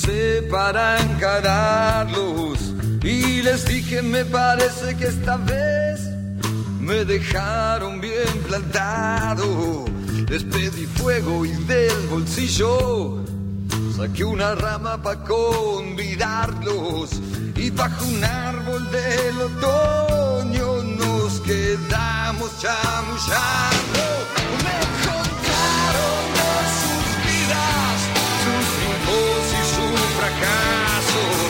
crucé 0.00 0.42
para 0.50 0.98
encararlos 1.00 2.58
y 3.02 3.42
les 3.42 3.64
dije 3.66 4.02
me 4.02 4.24
parece 4.24 4.96
que 4.96 5.06
esta 5.06 5.36
vez 5.36 6.00
me 6.80 7.04
dejaron 7.04 8.00
bien 8.00 8.42
plantado. 8.46 9.84
Les 10.28 10.44
pedí 10.44 10.86
fuego 10.86 11.44
y 11.44 11.52
del 11.64 12.06
bolsillo 12.08 13.24
saqué 13.96 14.24
una 14.24 14.54
rama 14.54 15.02
para 15.02 15.22
convidarlos 15.24 17.10
y 17.56 17.70
bajo 17.70 18.04
un 18.04 18.24
árbol 18.24 18.90
del 18.90 19.40
otoño 19.40 20.82
nos 20.82 21.40
quedamos 21.40 22.50
chamullando. 22.60 24.04
Me 24.64 24.78
contaron 25.06 26.24
de 26.38 26.52
sus 26.80 27.06
vidas, 27.26 27.98
sus 28.44 28.68
y 30.22 31.49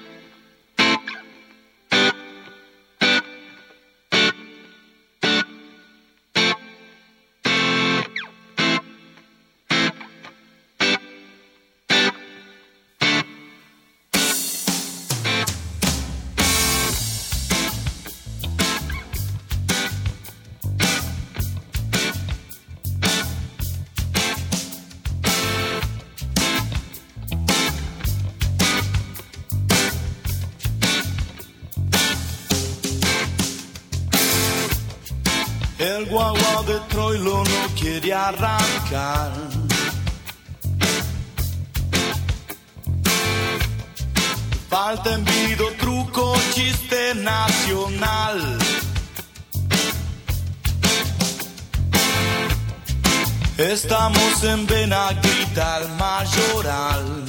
Estamos 54.41 54.59
en 54.59 54.65
Benaguita, 54.65 55.77
el 55.81 55.87
mayoral. 55.89 57.25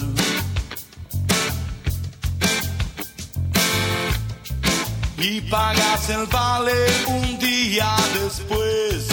Y 5.18 5.40
pagas 5.43 6.09
el 6.09 6.26
vale 6.28 6.72
un 7.09 7.39
día 7.39 7.94
después. 8.14 9.09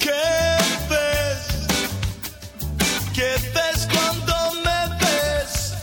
¿Qué 0.00 0.56
ves? 0.90 1.46
¿Qué 3.14 3.36
ves 3.54 3.88
cuando 3.92 4.34
me 4.64 4.80
ves? 4.98 5.74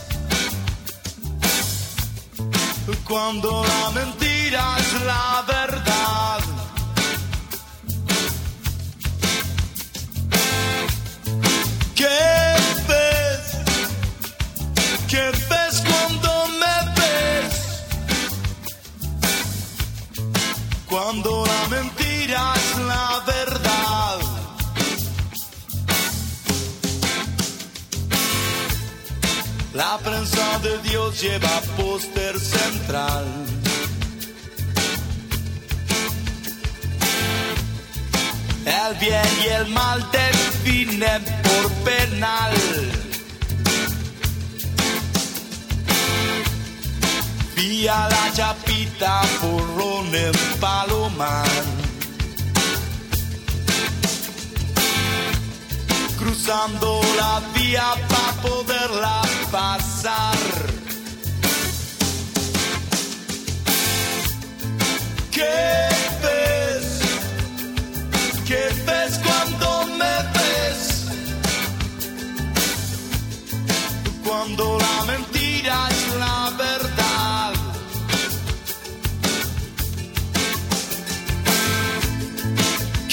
Cuando 3.08 3.64
la 3.64 3.90
mentira 3.92 4.76
es 4.78 4.92
la 5.02 5.44
verdad. 5.46 6.23
Cuando 21.14 21.46
la 21.46 21.68
mentira 21.68 22.54
es 22.56 22.78
la 22.88 23.22
verdad. 23.24 24.18
La 29.74 29.98
prensa 29.98 30.58
de 30.58 30.78
Dios 30.78 31.20
lleva 31.20 31.60
póster 31.76 32.40
central. 32.40 33.26
El 38.66 38.94
bien 38.98 39.30
y 39.44 39.48
el 39.50 39.68
mal 39.68 40.04
definen 40.10 41.22
por 41.44 41.70
penal. 41.84 43.13
Vía 47.66 48.08
la 48.10 48.30
chapita 48.30 49.22
porrón 49.40 50.14
en 50.14 50.34
Palomar. 50.60 51.48
Cruzando 56.18 57.00
la 57.16 57.40
vía 57.54 57.86
para 58.10 58.32
poderla 58.42 59.22
pasar. 59.50 60.36
¿Qué 65.32 65.88
ves? 66.22 66.86
¿Qué 68.46 68.62
ves 68.86 69.20
cuando 69.24 69.86
me 70.00 70.14
ves? 70.36 71.06
Cuando 74.22 74.78
la 74.78 75.04
mentira 75.06 75.88
es 75.88 76.14
la 76.18 76.50
verdad. 76.58 76.93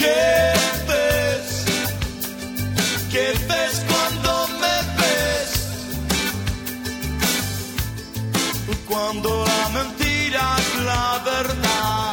¿Qué 0.01 0.53
ves? 0.87 1.65
¿Qué 3.11 3.25
ves 3.47 3.75
cuando 3.87 4.47
me 4.61 4.75
ves? 4.99 5.51
Cuando 8.89 9.45
la 9.45 9.69
mentira 9.69 10.55
es 10.57 10.69
la 10.85 11.21
verdad. 11.23 12.10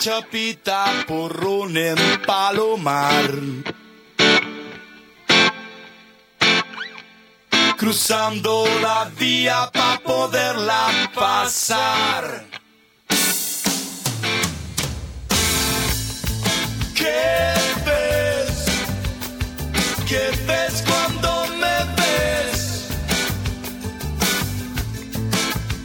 Chapita 0.00 0.86
porrón 1.06 1.76
en 1.76 1.98
Palomar. 2.26 3.30
Cruzando 7.76 8.64
la 8.80 9.10
vía 9.18 9.70
para 9.70 9.98
poderla 10.00 11.10
pasar. 11.14 12.46
¿Qué 16.94 17.52
ves? 17.84 18.64
¿Qué 20.08 20.24
ves 20.46 20.82
cuando 20.88 21.46
me 21.60 21.76
ves? 22.00 22.88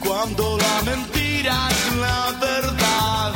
Cuando 0.00 0.56
la 0.56 0.82
mentira 0.90 1.68
es 1.70 1.96
la 1.96 2.32
verdad. 2.40 3.35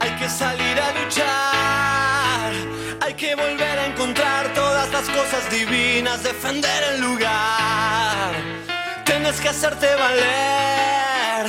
hay 0.00 0.10
que 0.18 0.28
salir 0.28 0.80
a 0.80 0.92
luchar, 1.00 2.52
hay 3.00 3.14
que 3.14 3.34
volver 3.34 3.78
a 3.78 3.86
encontrar 3.86 4.54
todas 4.54 4.88
las 4.92 5.08
cosas 5.08 5.50
divinas, 5.50 6.22
defender 6.22 6.84
el 6.94 7.00
lugar. 7.00 8.34
Tienes 9.04 9.40
que 9.40 9.48
hacerte 9.48 9.88
valer, 9.96 11.46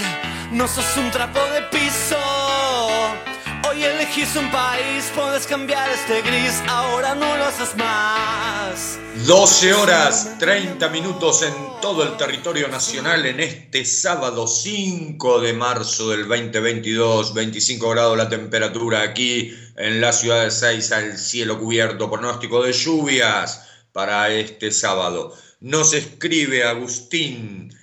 no 0.52 0.68
sos 0.68 0.98
un 0.98 1.12
trapo 1.12 1.40
de 1.54 1.62
piso. 1.64 2.59
Elegí 3.84 4.24
elegís 4.24 4.36
un 4.36 4.52
país, 4.52 5.10
puedes 5.16 5.48
cambiar 5.48 5.90
este 5.90 6.22
gris, 6.22 6.62
ahora 6.68 7.16
no 7.16 7.38
lo 7.38 7.46
haces 7.46 7.78
más. 7.78 9.00
12 9.26 9.74
horas 9.74 10.38
30 10.38 10.90
minutos 10.90 11.44
en 11.44 11.54
todo 11.82 12.04
el 12.04 12.18
territorio 12.18 12.68
nacional 12.68 13.26
en 13.26 13.40
este 13.40 13.86
sábado 13.86 14.48
5 14.48 15.40
de 15.40 15.54
marzo 15.54 16.10
del 16.10 16.28
2022, 16.28 17.34
25 17.34 17.90
grados 17.90 18.18
la 18.18 18.28
temperatura 18.28 19.02
aquí 19.02 19.56
en 19.78 20.02
la 20.02 20.12
ciudad 20.12 20.44
de 20.44 20.52
Seiza, 20.52 21.00
el 21.00 21.18
cielo 21.18 21.58
cubierto, 21.58 22.12
pronóstico 22.12 22.62
de 22.62 22.74
lluvias 22.74 23.66
para 23.94 24.30
este 24.30 24.72
sábado. 24.72 25.34
Nos 25.62 25.94
escribe 25.94 26.66
Agustín 26.66 27.74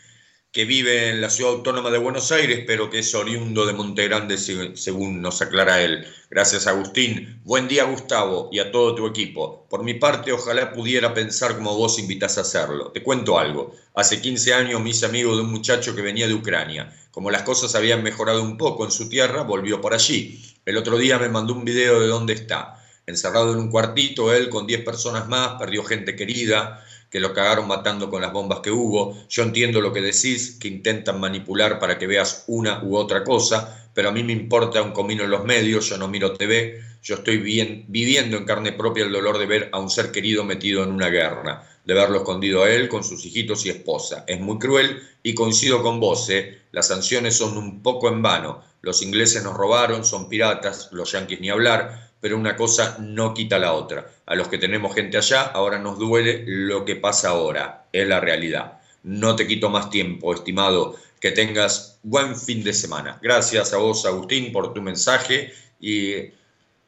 que 0.56 0.64
vive 0.64 1.10
en 1.10 1.20
la 1.20 1.28
ciudad 1.28 1.52
autónoma 1.52 1.90
de 1.90 1.98
Buenos 1.98 2.32
Aires, 2.32 2.64
pero 2.66 2.88
que 2.88 3.00
es 3.00 3.14
oriundo 3.14 3.66
de 3.66 3.74
Montegrande, 3.74 4.38
según 4.38 5.20
nos 5.20 5.42
aclara 5.42 5.82
él. 5.82 6.06
Gracias, 6.30 6.66
Agustín. 6.66 7.42
Buen 7.44 7.68
día, 7.68 7.84
Gustavo, 7.84 8.48
y 8.50 8.60
a 8.60 8.72
todo 8.72 8.94
tu 8.94 9.06
equipo. 9.06 9.66
Por 9.68 9.84
mi 9.84 9.92
parte, 9.92 10.32
ojalá 10.32 10.72
pudiera 10.72 11.12
pensar 11.12 11.56
como 11.56 11.76
vos 11.76 11.98
invitas 11.98 12.38
a 12.38 12.40
hacerlo. 12.40 12.90
Te 12.90 13.02
cuento 13.02 13.38
algo. 13.38 13.74
Hace 13.94 14.22
15 14.22 14.54
años 14.54 14.80
me 14.80 14.88
hice 14.88 15.04
amigo 15.04 15.36
de 15.36 15.42
un 15.42 15.50
muchacho 15.50 15.94
que 15.94 16.00
venía 16.00 16.26
de 16.26 16.32
Ucrania. 16.32 16.90
Como 17.10 17.30
las 17.30 17.42
cosas 17.42 17.74
habían 17.74 18.02
mejorado 18.02 18.42
un 18.42 18.56
poco 18.56 18.86
en 18.86 18.92
su 18.92 19.10
tierra, 19.10 19.42
volvió 19.42 19.82
por 19.82 19.92
allí. 19.92 20.42
El 20.64 20.78
otro 20.78 20.96
día 20.96 21.18
me 21.18 21.28
mandó 21.28 21.52
un 21.52 21.66
video 21.66 22.00
de 22.00 22.06
dónde 22.06 22.32
está. 22.32 22.82
Encerrado 23.06 23.52
en 23.52 23.58
un 23.58 23.70
cuartito, 23.70 24.32
él 24.32 24.48
con 24.48 24.66
10 24.66 24.84
personas 24.86 25.28
más, 25.28 25.58
perdió 25.58 25.84
gente 25.84 26.16
querida 26.16 26.82
que 27.10 27.20
lo 27.20 27.32
cagaron 27.32 27.68
matando 27.68 28.10
con 28.10 28.22
las 28.22 28.32
bombas 28.32 28.60
que 28.60 28.70
hubo. 28.70 29.16
Yo 29.28 29.42
entiendo 29.42 29.80
lo 29.80 29.92
que 29.92 30.00
decís, 30.00 30.58
que 30.60 30.68
intentan 30.68 31.20
manipular 31.20 31.78
para 31.78 31.98
que 31.98 32.06
veas 32.06 32.44
una 32.46 32.82
u 32.82 32.96
otra 32.96 33.24
cosa, 33.24 33.88
pero 33.94 34.10
a 34.10 34.12
mí 34.12 34.22
me 34.22 34.32
importa 34.32 34.82
un 34.82 34.92
comino 34.92 35.24
en 35.24 35.30
los 35.30 35.44
medios, 35.44 35.88
yo 35.88 35.96
no 35.96 36.08
miro 36.08 36.34
TV, 36.34 36.82
yo 37.02 37.14
estoy 37.14 37.38
bien, 37.38 37.84
viviendo 37.88 38.36
en 38.36 38.44
carne 38.44 38.72
propia 38.72 39.04
el 39.04 39.12
dolor 39.12 39.38
de 39.38 39.46
ver 39.46 39.70
a 39.72 39.78
un 39.78 39.88
ser 39.88 40.10
querido 40.10 40.44
metido 40.44 40.82
en 40.82 40.90
una 40.90 41.08
guerra, 41.08 41.66
de 41.84 41.94
verlo 41.94 42.18
escondido 42.18 42.64
a 42.64 42.70
él 42.70 42.88
con 42.88 43.04
sus 43.04 43.24
hijitos 43.24 43.64
y 43.64 43.70
esposa. 43.70 44.24
Es 44.26 44.40
muy 44.40 44.58
cruel 44.58 45.00
y 45.22 45.34
coincido 45.34 45.82
con 45.82 46.00
vos, 46.00 46.28
¿eh? 46.30 46.62
las 46.72 46.88
sanciones 46.88 47.36
son 47.36 47.56
un 47.56 47.82
poco 47.82 48.08
en 48.08 48.20
vano. 48.22 48.60
Los 48.82 49.02
ingleses 49.02 49.42
nos 49.42 49.56
robaron, 49.56 50.04
son 50.04 50.28
piratas, 50.28 50.90
los 50.92 51.12
yanquis 51.12 51.40
ni 51.40 51.48
hablar, 51.48 52.05
pero 52.26 52.38
una 52.38 52.56
cosa 52.56 52.96
no 52.98 53.32
quita 53.32 53.56
la 53.56 53.72
otra. 53.72 54.12
A 54.26 54.34
los 54.34 54.48
que 54.48 54.58
tenemos 54.58 54.92
gente 54.96 55.16
allá, 55.16 55.42
ahora 55.42 55.78
nos 55.78 55.96
duele 55.96 56.42
lo 56.44 56.84
que 56.84 56.96
pasa 56.96 57.28
ahora, 57.28 57.86
es 57.92 58.08
la 58.08 58.18
realidad. 58.18 58.80
No 59.04 59.36
te 59.36 59.46
quito 59.46 59.70
más 59.70 59.90
tiempo, 59.90 60.34
estimado, 60.34 60.96
que 61.20 61.30
tengas 61.30 62.00
buen 62.02 62.34
fin 62.34 62.64
de 62.64 62.72
semana. 62.72 63.20
Gracias 63.22 63.72
a 63.72 63.76
vos, 63.76 64.04
Agustín, 64.06 64.50
por 64.50 64.74
tu 64.74 64.82
mensaje 64.82 65.52
y 65.80 66.14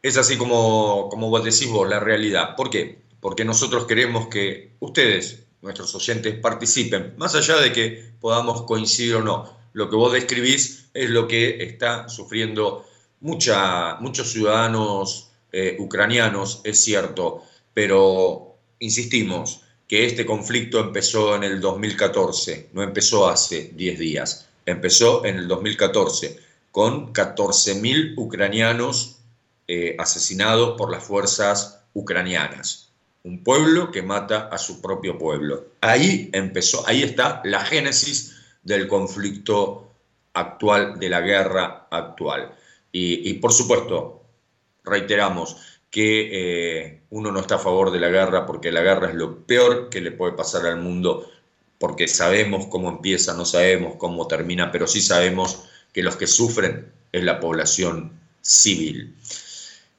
es 0.02 0.16
así 0.16 0.36
como, 0.36 1.06
como 1.08 1.30
vos 1.30 1.44
decís 1.44 1.68
vos, 1.68 1.88
la 1.88 2.00
realidad. 2.00 2.56
¿Por 2.56 2.68
qué? 2.68 2.98
Porque 3.20 3.44
nosotros 3.44 3.86
queremos 3.86 4.26
que 4.26 4.72
ustedes, 4.80 5.44
nuestros 5.62 5.94
oyentes, 5.94 6.34
participen, 6.40 7.14
más 7.16 7.36
allá 7.36 7.60
de 7.60 7.72
que 7.72 8.10
podamos 8.20 8.62
coincidir 8.62 9.14
o 9.14 9.22
no. 9.22 9.56
Lo 9.72 9.88
que 9.88 9.94
vos 9.94 10.12
describís 10.12 10.90
es 10.94 11.10
lo 11.10 11.28
que 11.28 11.62
está 11.62 12.08
sufriendo 12.08 12.84
muchos 13.20 14.32
ciudadanos 14.32 15.27
eh, 15.52 15.76
ucranianos, 15.78 16.60
es 16.64 16.82
cierto, 16.82 17.44
pero 17.74 18.56
insistimos 18.78 19.62
que 19.86 20.04
este 20.04 20.26
conflicto 20.26 20.80
empezó 20.80 21.34
en 21.34 21.44
el 21.44 21.60
2014, 21.60 22.70
no 22.72 22.82
empezó 22.82 23.28
hace 23.28 23.70
10 23.74 23.98
días, 23.98 24.48
empezó 24.66 25.24
en 25.24 25.38
el 25.38 25.48
2014 25.48 26.38
con 26.70 27.12
14.000 27.12 28.14
ucranianos 28.16 29.16
eh, 29.66 29.96
asesinados 29.98 30.76
por 30.76 30.90
las 30.90 31.02
fuerzas 31.02 31.80
ucranianas. 31.94 32.90
Un 33.24 33.42
pueblo 33.42 33.90
que 33.90 34.02
mata 34.02 34.48
a 34.48 34.58
su 34.58 34.80
propio 34.80 35.18
pueblo. 35.18 35.66
Ahí 35.80 36.30
empezó, 36.32 36.86
ahí 36.86 37.02
está 37.02 37.42
la 37.44 37.64
génesis 37.64 38.36
del 38.62 38.86
conflicto 38.86 39.90
actual, 40.34 40.98
de 40.98 41.08
la 41.08 41.20
guerra 41.20 41.88
actual. 41.90 42.54
Y, 42.90 43.34
por 43.34 43.52
supuesto, 43.52 44.17
reiteramos 44.88 45.56
que 45.90 46.28
eh, 46.32 47.00
uno 47.10 47.32
no 47.32 47.40
está 47.40 47.56
a 47.56 47.58
favor 47.58 47.90
de 47.90 48.00
la 48.00 48.08
guerra 48.08 48.46
porque 48.46 48.72
la 48.72 48.82
guerra 48.82 49.08
es 49.08 49.14
lo 49.14 49.38
peor 49.38 49.88
que 49.88 50.00
le 50.00 50.12
puede 50.12 50.32
pasar 50.32 50.66
al 50.66 50.80
mundo, 50.80 51.30
porque 51.78 52.08
sabemos 52.08 52.66
cómo 52.66 52.88
empieza, 52.90 53.34
no 53.34 53.44
sabemos 53.44 53.94
cómo 53.96 54.26
termina, 54.26 54.70
pero 54.70 54.86
sí 54.86 55.00
sabemos 55.00 55.64
que 55.92 56.02
los 56.02 56.16
que 56.16 56.26
sufren 56.26 56.92
es 57.12 57.24
la 57.24 57.40
población 57.40 58.12
civil. 58.42 59.14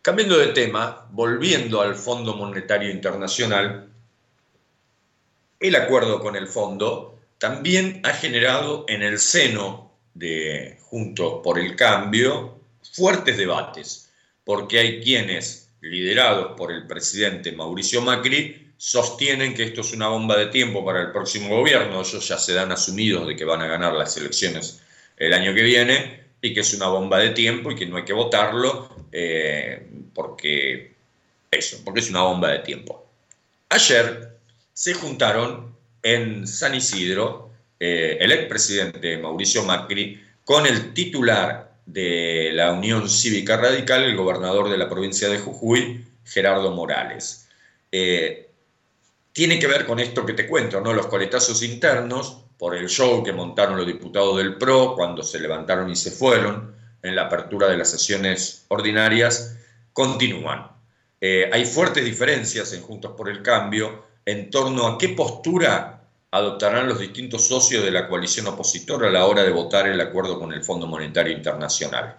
Cambiando 0.02 0.38
de 0.38 0.48
tema, 0.48 1.08
volviendo 1.12 1.82
al 1.82 1.96
Fondo 1.96 2.36
Monetario 2.36 2.90
Internacional, 2.92 3.90
el 5.60 5.76
acuerdo 5.76 6.20
con 6.22 6.36
el 6.36 6.48
fondo 6.48 7.18
también 7.38 8.02
ha 8.04 8.14
generado 8.14 8.86
en 8.88 9.02
el 9.02 9.20
seno 9.20 9.92
de 10.14 10.78
Juntos 10.82 11.42
por 11.44 11.60
el 11.60 11.76
Cambio 11.76 12.60
fuertes 12.94 13.38
debates, 13.38 14.09
porque 14.50 14.80
hay 14.80 15.00
quienes, 15.00 15.70
liderados 15.80 16.58
por 16.58 16.72
el 16.72 16.88
presidente 16.88 17.52
Mauricio 17.52 18.02
Macri, 18.02 18.72
sostienen 18.78 19.54
que 19.54 19.62
esto 19.62 19.82
es 19.82 19.94
una 19.94 20.08
bomba 20.08 20.36
de 20.38 20.48
tiempo 20.48 20.84
para 20.84 21.02
el 21.02 21.12
próximo 21.12 21.50
gobierno, 21.56 22.02
ellos 22.02 22.28
ya 22.28 22.36
se 22.40 22.54
dan 22.54 22.72
asumidos 22.72 23.28
de 23.28 23.36
que 23.36 23.46
van 23.46 23.62
a 23.62 23.68
ganar 23.68 23.94
las 23.94 24.18
elecciones 24.18 24.82
el 25.18 25.34
año 25.34 25.54
que 25.54 25.62
viene 25.62 26.24
y 26.42 26.52
que 26.52 26.62
es 26.62 26.74
una 26.74 26.88
bomba 26.88 27.20
de 27.20 27.30
tiempo 27.30 27.70
y 27.70 27.76
que 27.76 27.86
no 27.86 27.98
hay 27.98 28.06
que 28.06 28.14
votarlo 28.14 28.90
eh, 29.12 29.88
porque 30.16 30.96
eso, 31.52 31.82
porque 31.86 32.00
es 32.00 32.10
una 32.10 32.24
bomba 32.24 32.50
de 32.50 32.60
tiempo. 32.60 33.08
Ayer 33.70 34.30
se 34.74 34.96
juntaron 34.96 35.76
en 36.02 36.48
San 36.48 36.74
Isidro 36.74 37.52
eh, 37.80 38.18
el 38.20 38.32
expresidente 38.32 39.16
Mauricio 39.20 39.64
Macri 39.64 40.20
con 40.44 40.66
el 40.66 40.92
titular 40.96 41.69
de 41.94 42.52
la 42.54 42.72
Unión 42.72 43.10
Cívica 43.10 43.58
Radical, 43.58 44.04
el 44.04 44.16
gobernador 44.16 44.70
de 44.70 44.78
la 44.78 44.90
provincia 44.90 45.28
de 45.28 45.40
Jujuy, 45.40 46.06
Gerardo 46.24 46.72
Morales. 46.72 47.48
Eh, 47.92 48.52
tiene 49.34 49.58
que 49.58 49.68
ver 49.68 49.86
con 49.86 50.00
esto 50.00 50.26
que 50.26 50.34
te 50.34 50.48
cuento, 50.48 50.82
¿no? 50.82 50.94
Los 50.94 51.08
coletazos 51.08 51.64
internos 51.64 52.44
por 52.58 52.76
el 52.76 52.90
show 52.90 53.24
que 53.24 53.34
montaron 53.34 53.78
los 53.78 53.88
diputados 53.88 54.38
del 54.38 54.58
PRO 54.58 54.96
cuando 54.96 55.24
se 55.24 55.40
levantaron 55.40 55.90
y 55.90 55.96
se 55.96 56.12
fueron 56.12 56.76
en 57.02 57.16
la 57.16 57.24
apertura 57.24 57.68
de 57.68 57.78
las 57.78 57.90
sesiones 57.90 58.66
ordinarias, 58.68 59.58
continúan. 59.94 60.68
Eh, 61.22 61.50
hay 61.52 61.66
fuertes 61.66 62.06
diferencias 62.06 62.72
en 62.74 62.82
Juntos 62.82 63.14
por 63.18 63.30
el 63.30 63.42
Cambio 63.42 64.06
en 64.26 64.50
torno 64.52 64.86
a 64.86 64.98
qué 64.98 65.10
postura 65.10 65.99
adoptarán 66.32 66.88
los 66.88 67.00
distintos 67.00 67.48
socios 67.48 67.84
de 67.84 67.92
la 67.92 68.08
coalición 68.08 68.48
opositora 68.48 69.08
a 69.08 69.12
la 69.12 69.26
hora 69.26 69.44
de 69.44 69.52
votar 69.52 69.88
el 69.88 70.00
acuerdo 70.00 70.40
con 70.40 70.54
el 70.54 70.64
Fondo 70.64 70.86
Monetario 70.88 71.34
Internacional. 71.34 72.18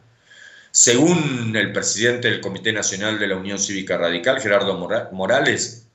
Según 0.72 1.54
el 1.56 1.72
presidente 1.72 2.30
del 2.30 2.40
Comité 2.40 2.72
Nacional 2.72 3.18
de 3.18 3.28
la 3.28 3.36
Unión 3.36 3.58
Cívica 3.58 3.96
Radical, 3.96 4.40
Gerardo 4.40 4.76
Morales, 5.12 5.86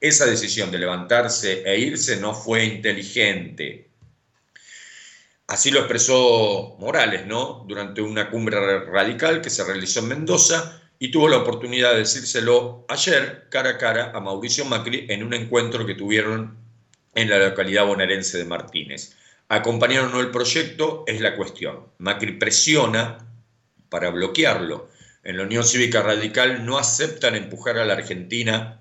esa 0.00 0.26
decisión 0.26 0.70
de 0.70 0.78
levantarse 0.78 1.62
e 1.64 1.78
irse 1.78 2.16
no 2.16 2.34
fue 2.34 2.64
inteligente. 2.64 3.88
Así 5.46 5.70
lo 5.70 5.80
expresó 5.80 6.76
Morales, 6.78 7.26
¿no? 7.26 7.64
Durante 7.66 8.00
una 8.00 8.30
cumbre 8.30 8.80
radical 8.86 9.42
que 9.42 9.50
se 9.50 9.64
realizó 9.64 10.00
en 10.00 10.08
Mendoza 10.08 10.80
y 10.98 11.10
tuvo 11.10 11.28
la 11.28 11.38
oportunidad 11.38 11.92
de 11.92 11.98
decírselo 11.98 12.86
ayer 12.88 13.46
cara 13.50 13.70
a 13.70 13.78
cara 13.78 14.12
a 14.14 14.20
Mauricio 14.20 14.64
Macri 14.64 15.06
en 15.10 15.22
un 15.22 15.34
encuentro 15.34 15.84
que 15.84 15.94
tuvieron 15.94 16.63
en 17.14 17.30
la 17.30 17.38
localidad 17.38 17.86
bonaerense 17.86 18.38
de 18.38 18.44
Martínez. 18.44 19.16
¿Acompañar 19.48 20.04
o 20.04 20.08
no 20.08 20.20
el 20.20 20.30
proyecto? 20.30 21.04
Es 21.06 21.20
la 21.20 21.36
cuestión. 21.36 21.86
Macri 21.98 22.32
presiona 22.32 23.18
para 23.88 24.10
bloquearlo. 24.10 24.88
En 25.22 25.36
la 25.36 25.44
Unión 25.44 25.64
Cívica 25.64 26.02
Radical 26.02 26.64
no 26.64 26.78
aceptan 26.78 27.34
empujar 27.34 27.78
a 27.78 27.84
la 27.84 27.94
Argentina 27.94 28.80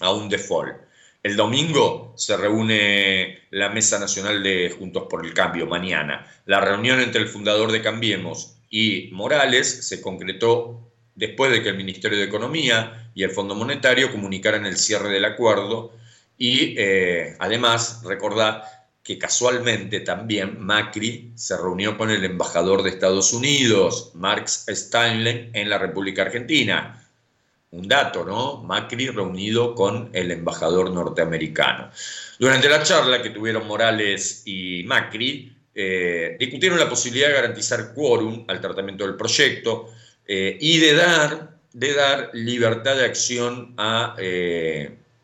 a 0.00 0.12
un 0.12 0.28
default. 0.28 0.76
El 1.22 1.36
domingo 1.36 2.14
se 2.16 2.36
reúne 2.36 3.40
la 3.50 3.68
Mesa 3.68 3.98
Nacional 3.98 4.42
de 4.42 4.74
Juntos 4.76 5.06
por 5.08 5.24
el 5.24 5.32
Cambio, 5.34 5.66
mañana. 5.66 6.26
La 6.46 6.60
reunión 6.60 7.00
entre 7.00 7.22
el 7.22 7.28
fundador 7.28 7.70
de 7.70 7.80
Cambiemos 7.80 8.56
y 8.68 9.08
Morales 9.12 9.86
se 9.86 10.00
concretó 10.00 10.90
después 11.14 11.52
de 11.52 11.62
que 11.62 11.68
el 11.68 11.76
Ministerio 11.76 12.18
de 12.18 12.24
Economía 12.24 13.10
y 13.14 13.22
el 13.22 13.30
Fondo 13.30 13.54
Monetario 13.54 14.10
comunicaran 14.10 14.66
el 14.66 14.76
cierre 14.76 15.10
del 15.10 15.24
acuerdo 15.24 15.92
y 16.38 16.74
eh, 16.78 17.36
además, 17.38 18.02
recordar 18.04 18.64
que 19.02 19.18
casualmente 19.18 20.00
también 20.00 20.60
Macri 20.60 21.32
se 21.34 21.56
reunió 21.56 21.98
con 21.98 22.10
el 22.10 22.24
embajador 22.24 22.82
de 22.82 22.90
Estados 22.90 23.32
Unidos, 23.32 24.12
Marx 24.14 24.66
Steinle, 24.68 25.50
en 25.52 25.68
la 25.68 25.78
República 25.78 26.22
Argentina. 26.22 26.98
Un 27.72 27.88
dato, 27.88 28.24
¿no? 28.24 28.62
Macri 28.62 29.08
reunido 29.08 29.74
con 29.74 30.10
el 30.12 30.30
embajador 30.30 30.90
norteamericano. 30.90 31.90
Durante 32.38 32.68
la 32.68 32.82
charla 32.82 33.22
que 33.22 33.30
tuvieron 33.30 33.66
Morales 33.66 34.42
y 34.44 34.84
Macri, 34.84 35.56
eh, 35.74 36.36
discutieron 36.38 36.78
la 36.78 36.88
posibilidad 36.88 37.28
de 37.28 37.34
garantizar 37.34 37.94
quórum 37.94 38.44
al 38.46 38.60
tratamiento 38.60 39.06
del 39.06 39.16
proyecto, 39.16 39.88
eh, 40.26 40.56
y 40.60 40.78
de 40.78 40.94
dar, 40.94 41.58
de 41.72 41.94
dar 41.94 42.30
libertad 42.34 42.96
de 42.96 43.06
acción 43.06 43.74
a 43.78 44.14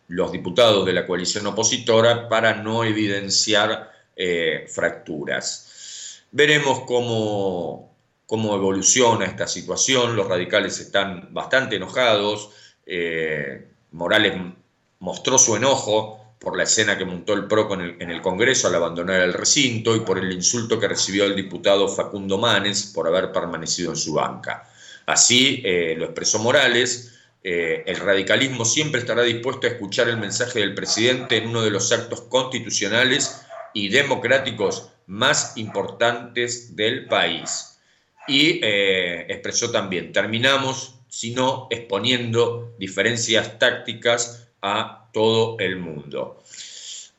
los 0.09 0.32
diputados 0.32 0.85
de 0.85 0.93
la 0.93 1.06
coalición 1.06 1.47
opositora 1.47 2.28
para 2.28 2.55
no 2.55 2.85
evidenciar 2.85 3.93
eh, 4.16 4.66
fracturas. 4.68 6.24
Veremos 6.30 6.80
cómo, 6.80 7.94
cómo 8.26 8.55
evoluciona 8.55 9.24
esta 9.26 9.47
situación. 9.47 10.16
Los 10.16 10.28
radicales 10.28 10.80
están 10.80 11.32
bastante 11.32 11.76
enojados. 11.76 12.51
Morales 13.93 14.35
mostró 14.98 15.39
su 15.39 15.56
enojo 15.56 16.18
por 16.39 16.56
la 16.56 16.62
escena 16.62 16.97
que 16.97 17.05
montó 17.05 17.35
el 17.35 17.47
PRO 17.47 17.68
en 17.74 18.10
el 18.10 18.22
Congreso 18.22 18.68
al 18.68 18.74
abandonar 18.76 19.20
el 19.20 19.32
recinto 19.32 19.97
y 19.97 20.01
por 20.01 20.18
el 20.18 20.32
insulto 20.32 20.78
que 20.78 20.89
recibió 20.89 21.24
el 21.24 21.35
diputado 21.35 21.89
Facundo 21.89 22.39
Manes 22.39 22.93
por 22.94 23.09
haber 23.09 23.32
permanecido 23.32 23.90
en 23.90 23.97
su 23.97 24.14
banca. 24.14 24.68
Así 25.06 25.62
eh, 25.64 25.94
lo 25.98 26.05
expresó 26.05 26.39
Morales. 26.39 27.18
Eh, 27.44 27.85
el 27.86 27.97
radicalismo 27.97 28.65
siempre 28.65 29.01
estará 29.01 29.23
dispuesto 29.23 29.66
a 29.66 29.70
escuchar 29.70 30.09
el 30.09 30.16
mensaje 30.16 30.59
del 30.59 30.74
presidente 30.74 31.36
en 31.36 31.48
uno 31.48 31.62
de 31.62 31.70
los 31.70 31.93
actos 31.93 32.23
constitucionales 32.23 33.43
y 33.73 33.89
democráticos 33.89 34.90
más 35.06 35.56
importantes 35.56 36.74
del 36.77 37.06
país. 37.06 37.78
Y 38.27 38.60
eh, 38.62 39.27
expresó 39.28 39.70
también, 39.70 40.12
terminamos, 40.12 40.97
sino 41.09 41.69
exponiendo 41.70 42.74
diferencias 42.78 43.59
tácticas 43.59 44.48
a 44.60 45.09
todo 45.12 45.56
el 45.59 45.77
mundo. 45.77 46.43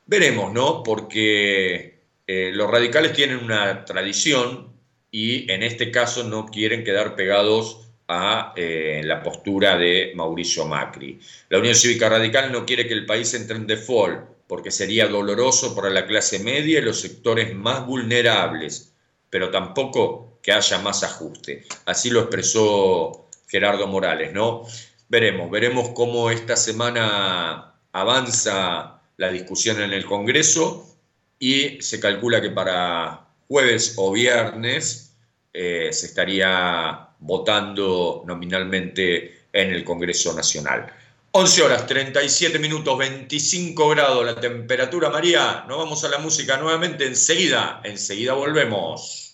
Veremos, 0.05 0.53
¿no? 0.53 0.83
Porque 0.83 1.99
eh, 2.27 2.51
los 2.53 2.69
radicales 2.69 3.13
tienen 3.13 3.37
una 3.37 3.85
tradición 3.85 4.71
y 5.11 5.51
en 5.51 5.63
este 5.63 5.89
caso 5.89 6.23
no 6.23 6.45
quieren 6.45 6.83
quedar 6.83 7.15
pegados 7.15 7.88
a 8.09 8.53
eh, 8.55 9.01
la 9.05 9.21
postura 9.21 9.77
de 9.77 10.13
Mauricio 10.15 10.65
Macri. 10.65 11.19
La 11.49 11.59
Unión 11.59 11.75
Cívica 11.75 12.09
Radical 12.09 12.51
no 12.51 12.65
quiere 12.65 12.87
que 12.87 12.95
el 12.95 13.05
país 13.05 13.33
entre 13.35 13.55
en 13.55 13.67
default 13.67 14.19
porque 14.47 14.71
sería 14.71 15.05
doloroso 15.07 15.75
para 15.75 15.91
la 15.91 16.07
clase 16.07 16.39
media 16.39 16.79
y 16.79 16.81
los 16.81 16.99
sectores 16.99 17.53
más 17.53 17.85
vulnerables, 17.85 18.93
pero 19.29 19.51
tampoco 19.51 20.39
que 20.41 20.51
haya 20.51 20.79
más 20.79 21.03
ajuste. 21.03 21.65
Así 21.85 22.09
lo 22.09 22.21
expresó 22.21 23.27
Gerardo 23.47 23.85
Morales, 23.85 24.33
¿no? 24.33 24.63
Veremos, 25.07 25.51
veremos 25.51 25.89
cómo 25.89 26.31
esta 26.31 26.55
semana 26.55 27.75
avanza 27.91 29.01
la 29.17 29.29
discusión 29.29 29.81
en 29.81 29.93
el 29.93 30.05
Congreso 30.05 30.97
y 31.37 31.79
se 31.81 31.99
calcula 31.99 32.41
que 32.41 32.49
para 32.49 33.27
jueves 33.47 33.93
o 33.97 34.11
viernes 34.11 35.15
eh, 35.53 35.89
se 35.91 36.07
estaría 36.07 37.08
votando 37.19 38.23
nominalmente 38.25 39.45
en 39.53 39.71
el 39.71 39.83
Congreso 39.83 40.33
Nacional. 40.33 40.91
11 41.31 41.63
horas, 41.63 41.85
37 41.85 42.57
minutos, 42.57 42.97
25 42.97 43.89
grados 43.89 44.25
la 44.25 44.39
temperatura, 44.39 45.09
María. 45.09 45.63
Nos 45.67 45.77
vamos 45.77 46.03
a 46.03 46.09
la 46.09 46.17
música 46.17 46.57
nuevamente 46.57 47.05
enseguida. 47.05 47.81
Enseguida 47.83 48.33
volvemos. 48.33 49.29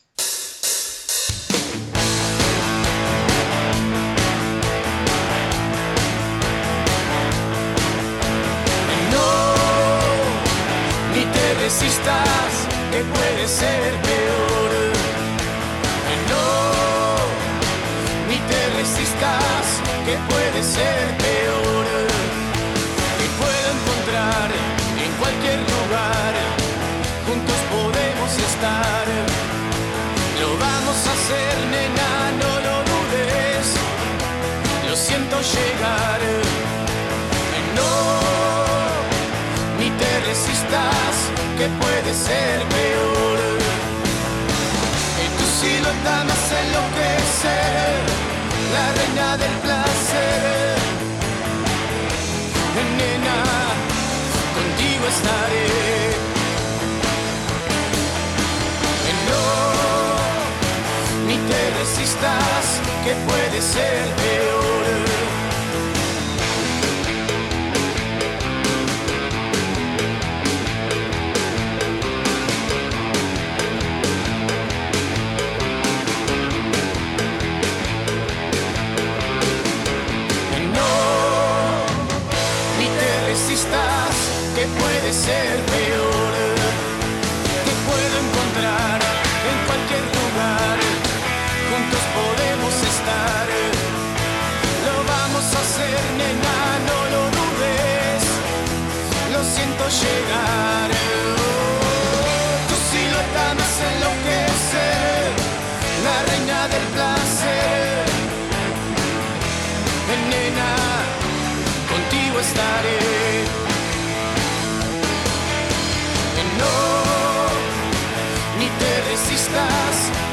que 12.91 13.03
puede 13.03 13.47
ser 13.47 14.01
peor. 14.01 14.34
Puede 20.29 20.63
ser 20.63 21.03
peor. 21.17 21.85
Que 23.19 23.27
puedo 23.41 23.67
encontrar 23.77 24.49
en 25.03 25.11
cualquier 25.21 25.59
lugar, 25.73 26.33
juntos 27.27 27.59
podemos 27.75 28.31
estar. 28.49 29.05
Lo 30.41 30.49
vamos 30.57 30.97
a 31.07 31.11
hacer, 31.17 31.53
nena, 31.73 32.11
no 32.41 32.51
lo 32.67 32.75
dudes. 32.91 33.65
Lo 34.87 34.95
siento 34.95 35.35
llegar. 35.41 36.21
No, 37.75 37.91
ni 39.79 39.89
te 39.99 40.11
resistas 40.27 41.13
que 41.57 41.67
puede 41.81 42.13
ser 42.13 42.55
peor. 42.77 43.39
Y 45.23 45.27
tu 45.37 45.45
silueta 45.59 46.23
me 46.25 46.31
hace 46.31 46.55
enloquecer, 46.65 47.99
la 48.73 48.85
reina 48.99 49.37
del 49.37 49.55
placer. 50.15 50.77
Nena, 52.97 53.39
contigo 54.57 55.05
estaré. 55.07 55.67
No, 59.29 59.45
ni 61.27 61.37
te 61.49 61.61
resistas, 61.79 62.65
que 63.03 63.13
puede 63.27 63.61
ser 63.61 64.03
peor. 64.15 64.84
Puede 85.05 85.13
ser 85.13 85.57
peor. 85.65 86.33
Te 87.65 87.73
puedo 87.87 88.15
encontrar 88.25 88.99
en 89.49 89.57
cualquier 89.67 90.03
lugar. 90.17 90.77
Juntos 91.69 92.03
podemos 92.17 92.73
estar. 92.91 93.45
Lo 94.87 94.95
vamos 95.13 95.45
a 95.55 95.59
hacer, 95.59 96.01
nena, 96.17 96.57
no 96.89 96.99
lo 97.13 97.21
dudes. 97.37 98.23
Lo 99.33 99.43
siento 99.43 99.83
llegar. 99.89 100.84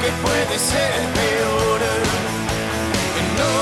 Que 0.02 0.10
puede 0.20 0.58
ser 0.58 0.92
peor. 1.14 1.80
No, 3.38 3.54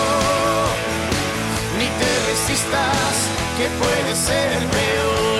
ni 1.78 1.86
te 2.00 2.10
resistas 2.30 3.14
que 3.58 3.66
puede 3.78 4.16
ser 4.16 4.58
peor. 4.70 5.39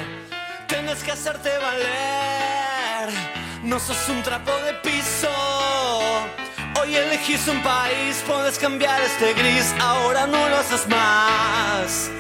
Tienes 0.68 1.04
que 1.04 1.12
hacerte 1.12 1.50
valer, 1.60 3.10
no 3.64 3.80
sos 3.80 4.10
un 4.10 4.24
trapo 4.24 4.52
de 4.66 4.74
piso. 4.82 5.30
Elegís 6.96 7.48
un 7.48 7.62
país, 7.64 8.24
puedes 8.28 8.60
cambiar 8.60 9.02
este 9.02 9.34
gris, 9.34 9.74
ahora 9.80 10.28
no 10.28 10.50
lo 10.50 10.58
haces 10.58 10.88
más. 10.88 12.12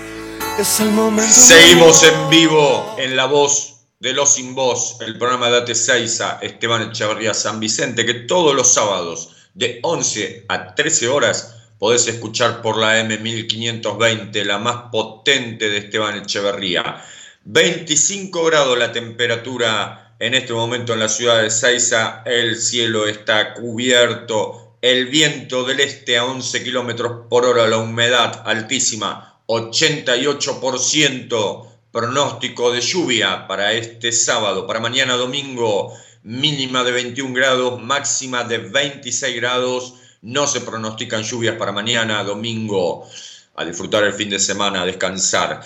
Es 0.59 0.79
el 0.79 0.91
momento. 0.91 1.31
Seguimos 1.31 2.03
en 2.03 2.29
vivo 2.29 2.95
en 2.97 3.15
La 3.15 3.25
Voz 3.25 3.85
de 3.99 4.13
los 4.13 4.33
Sin 4.33 4.55
Voz, 4.55 4.97
el 5.01 5.17
programa 5.17 5.49
de 5.49 5.57
Ate 5.57 5.75
Seiza, 5.75 6.39
Esteban 6.41 6.89
Echeverría 6.89 7.33
San 7.33 7.59
Vicente, 7.59 8.05
que 8.05 8.15
todos 8.15 8.55
los 8.55 8.73
sábados 8.73 9.35
de 9.53 9.79
11 9.83 10.45
a 10.49 10.73
13 10.73 11.07
horas 11.07 11.55
podés 11.77 12.07
escuchar 12.07 12.61
por 12.61 12.77
la 12.77 12.99
M1520, 13.01 14.43
la 14.43 14.57
más 14.57 14.89
potente 14.91 15.69
de 15.69 15.77
Esteban 15.77 16.17
Echeverría. 16.17 17.03
25 17.45 18.43
grados 18.45 18.77
la 18.77 18.91
temperatura 18.91 20.15
en 20.19 20.33
este 20.33 20.53
momento 20.53 20.93
en 20.93 20.99
la 20.99 21.09
ciudad 21.09 21.41
de 21.41 21.49
Seiza, 21.49 22.23
el 22.25 22.55
cielo 22.55 23.07
está 23.07 23.53
cubierto, 23.53 24.62
el 24.83 25.07
viento 25.07 25.63
del 25.63 25.79
este 25.79 26.17
a 26.17 26.25
11 26.25 26.61
kilómetros 26.61 27.27
por 27.29 27.45
hora, 27.45 27.69
la 27.69 27.77
humedad 27.77 28.43
altísima, 28.45 29.39
88%, 29.47 31.69
pronóstico 31.89 32.69
de 32.69 32.81
lluvia 32.81 33.47
para 33.47 33.71
este 33.71 34.11
sábado, 34.11 34.67
para 34.67 34.81
mañana 34.81 35.13
domingo, 35.13 35.97
mínima 36.23 36.83
de 36.83 36.91
21 36.91 37.33
grados, 37.33 37.81
máxima 37.81 38.43
de 38.43 38.57
26 38.57 39.37
grados, 39.37 39.93
no 40.21 40.47
se 40.47 40.59
pronostican 40.59 41.23
lluvias 41.23 41.55
para 41.55 41.71
mañana 41.71 42.21
domingo, 42.25 43.07
a 43.55 43.63
disfrutar 43.63 44.03
el 44.03 44.11
fin 44.11 44.31
de 44.31 44.39
semana, 44.39 44.81
a 44.81 44.85
descansar. 44.85 45.61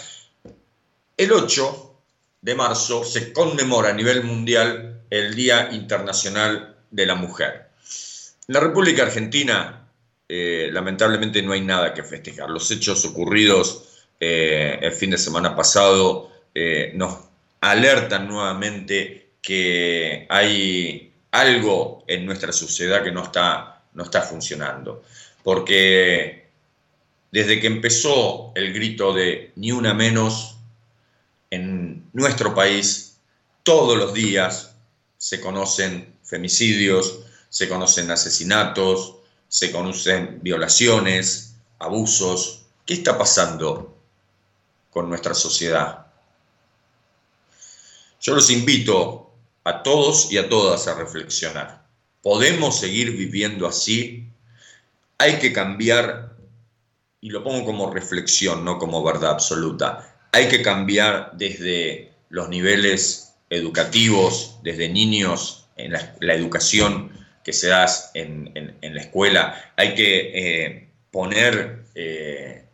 El 1.18 1.31
8 1.31 2.02
de 2.44 2.53
marzo 2.53 3.03
se 3.03 3.34
conmemora 3.34 3.89
a 3.89 3.94
nivel 3.94 4.23
mundial 4.23 5.02
el 5.10 5.34
Día 5.34 5.69
Internacional 5.72 6.77
de 6.91 7.06
la 7.07 7.15
Mujer. 7.15 7.66
En 8.48 8.53
la 8.53 8.61
República 8.61 9.03
Argentina, 9.03 9.90
eh, 10.30 10.69
lamentablemente 10.72 11.41
no 11.41 11.52
hay 11.52 11.60
nada 11.60 11.94
que 11.94 12.02
festejar. 12.02 12.49
Los 12.49 12.72
hechos 12.72 13.03
ocurridos 13.03 14.06
eh, 14.22 14.80
el 14.82 14.94
fin 14.94 15.10
de 15.10 15.18
semana 15.18 15.53
pasado 15.53 16.32
eh, 16.56 16.94
nos 16.95 17.18
alertan 17.60 18.26
nuevamente 18.26 19.32
que 19.41 20.26
hay 20.30 21.11
algo 21.32 22.06
en 22.07 22.26
nuestra 22.26 22.53
sociedad 22.53 23.03
que 23.03 23.11
no 23.11 23.24
está, 23.24 23.84
no 23.94 24.03
está 24.03 24.22
funcionando. 24.22 25.03
Porque 25.44 26.48
desde 27.30 27.60
que 27.60 27.68
empezó 27.68 28.53
el 28.56 28.72
grito 28.72 29.14
de 29.14 29.52
ni 29.57 29.74
una 29.74 29.94
menos, 29.94 30.57
en 31.52 32.10
nuestro 32.14 32.56
país 32.56 33.18
todos 33.64 33.98
los 33.98 34.14
días 34.14 34.74
se 35.18 35.41
conocen 35.41 36.14
femicidios, 36.24 37.26
se 37.49 37.69
conocen 37.69 38.11
asesinatos, 38.11 39.15
se 39.48 39.72
conocen 39.72 40.40
violaciones, 40.41 41.56
abusos. 41.80 42.64
¿Qué 42.86 42.95
está 42.95 43.18
pasando 43.18 43.98
con 44.91 45.10
nuestra 45.10 45.34
sociedad? 45.34 46.07
Yo 48.22 48.36
los 48.36 48.49
invito 48.49 49.32
a 49.64 49.84
todos 49.84 50.32
y 50.32 50.38
a 50.38 50.49
todas 50.49 50.88
a 50.88 50.95
reflexionar. 50.95 51.86
¿Podemos 52.22 52.80
seguir 52.80 53.11
viviendo 53.11 53.68
así? 53.68 54.30
Hay 55.18 55.40
que 55.40 55.53
cambiar 55.53 56.36
y 57.22 57.30
lo 57.30 57.44
pongo 57.44 57.65
como 57.65 57.91
reflexión, 57.91 58.64
no 58.64 58.78
como 58.78 59.03
verdad 59.03 59.32
absoluta, 59.32 60.15
hay 60.32 60.48
que 60.49 60.61
cambiar 60.61 61.32
desde 61.34 62.14
los 62.30 62.49
niveles 62.49 63.34
educativos, 63.49 64.60
desde 64.64 64.90
niños, 64.90 65.68
en 65.78 65.94
la, 65.94 66.34
educación 66.34 67.11
que 67.48 67.53
se 67.53 67.69
da 67.69 67.86
en, 68.14 68.76
la 68.82 68.99
escuela, 68.99 69.72
hay 69.78 69.95
que 69.95 70.32
eh, 70.36 70.90
poner, 71.10 71.86
eh, 71.95 72.65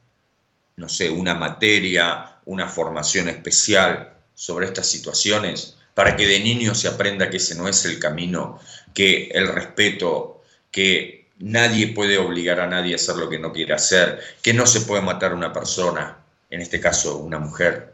no 0.78 0.90
sé, 0.90 1.12
una 1.12 1.36
materia, 1.36 2.38
una 2.46 2.68
formación 2.68 3.30
especial 3.30 4.16
sobre 4.34 4.66
estas 4.66 4.88
situaciones 4.88 5.78
para 5.94 6.16
que 6.16 6.26
de 6.26 6.40
niño 6.40 6.74
se 6.74 6.88
aprenda 6.88 7.30
que 7.30 7.38
ese 7.38 7.54
no 7.54 7.68
es 7.68 7.86
el 7.86 8.00
camino, 8.00 8.60
que 8.96 9.28
el 9.36 9.48
respeto, 9.48 10.42
que 10.72 11.28
nadie 11.38 11.90
puede 11.90 12.18
obligar 12.18 12.60
a 12.60 12.66
nadie 12.66 12.94
a 12.94 12.96
hacer 12.96 13.18
lo 13.18 13.30
que 13.30 13.38
no 13.38 13.54
quiere 13.54 13.76
hacer, 13.76 14.22
que 14.42 14.56
no 14.56 14.66
se 14.66 14.82
puede 14.82 15.04
matar 15.04 15.34
a 15.34 15.36
una 15.36 15.54
persona, 15.54 16.18
en 16.50 16.62
este 16.62 16.80
caso 16.80 17.18
una 17.18 17.38
mujer. 17.38 17.94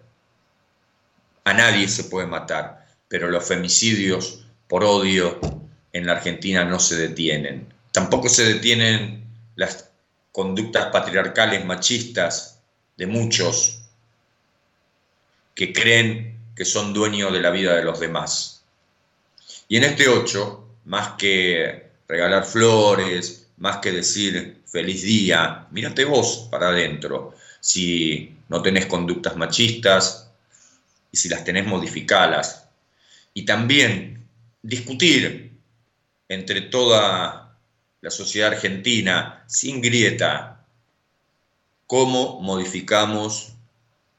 A 1.44 1.52
nadie 1.52 1.90
se 1.90 2.06
puede 2.06 2.28
matar, 2.28 2.88
pero 3.10 3.28
los 3.28 3.44
femicidios 3.44 4.46
por 4.70 4.86
odio 4.86 5.59
en 5.94 6.06
la 6.06 6.14
Argentina 6.14 6.66
no 6.66 6.80
se 6.80 6.96
detienen. 6.96 7.74
Tampoco 7.92 8.30
se 8.30 8.46
detienen 8.46 9.24
las 9.56 9.90
conductas 10.32 10.88
patriarcales 10.88 11.66
machistas 11.66 12.60
de 12.98 13.08
muchos 13.08 13.82
que 15.56 15.74
creen 15.74 16.38
que 16.56 16.66
son 16.66 16.94
dueños 16.94 17.34
de 17.34 17.42
la 17.42 17.50
vida 17.50 17.76
de 17.76 17.84
los 17.84 18.00
demás. 18.00 18.64
Y 19.68 19.78
en 19.78 19.84
este 19.84 20.08
8, 20.08 20.68
más 20.86 21.10
que 21.18 21.90
regalar 22.08 22.46
flores, 22.46 23.48
más 23.58 23.78
que 23.78 23.92
decir 23.92 24.62
feliz 24.66 25.04
día, 25.04 25.68
mírate 25.72 26.06
vos 26.06 26.48
para 26.50 26.70
adentro. 26.70 27.36
Si 27.60 28.36
no 28.48 28.62
tenés 28.62 28.86
conductas 28.86 29.36
machistas 29.36 30.32
y 31.12 31.18
si 31.18 31.30
las 31.30 31.44
tenés, 31.44 31.66
modificalas. 31.66 32.68
Y 33.34 33.46
también 33.46 34.26
discutir 34.62 35.49
entre 36.30 36.62
toda 36.62 37.58
la 38.02 38.12
sociedad 38.12 38.54
argentina, 38.54 39.44
sin 39.48 39.82
grieta, 39.82 40.66
cómo 41.88 42.40
modificamos 42.40 43.54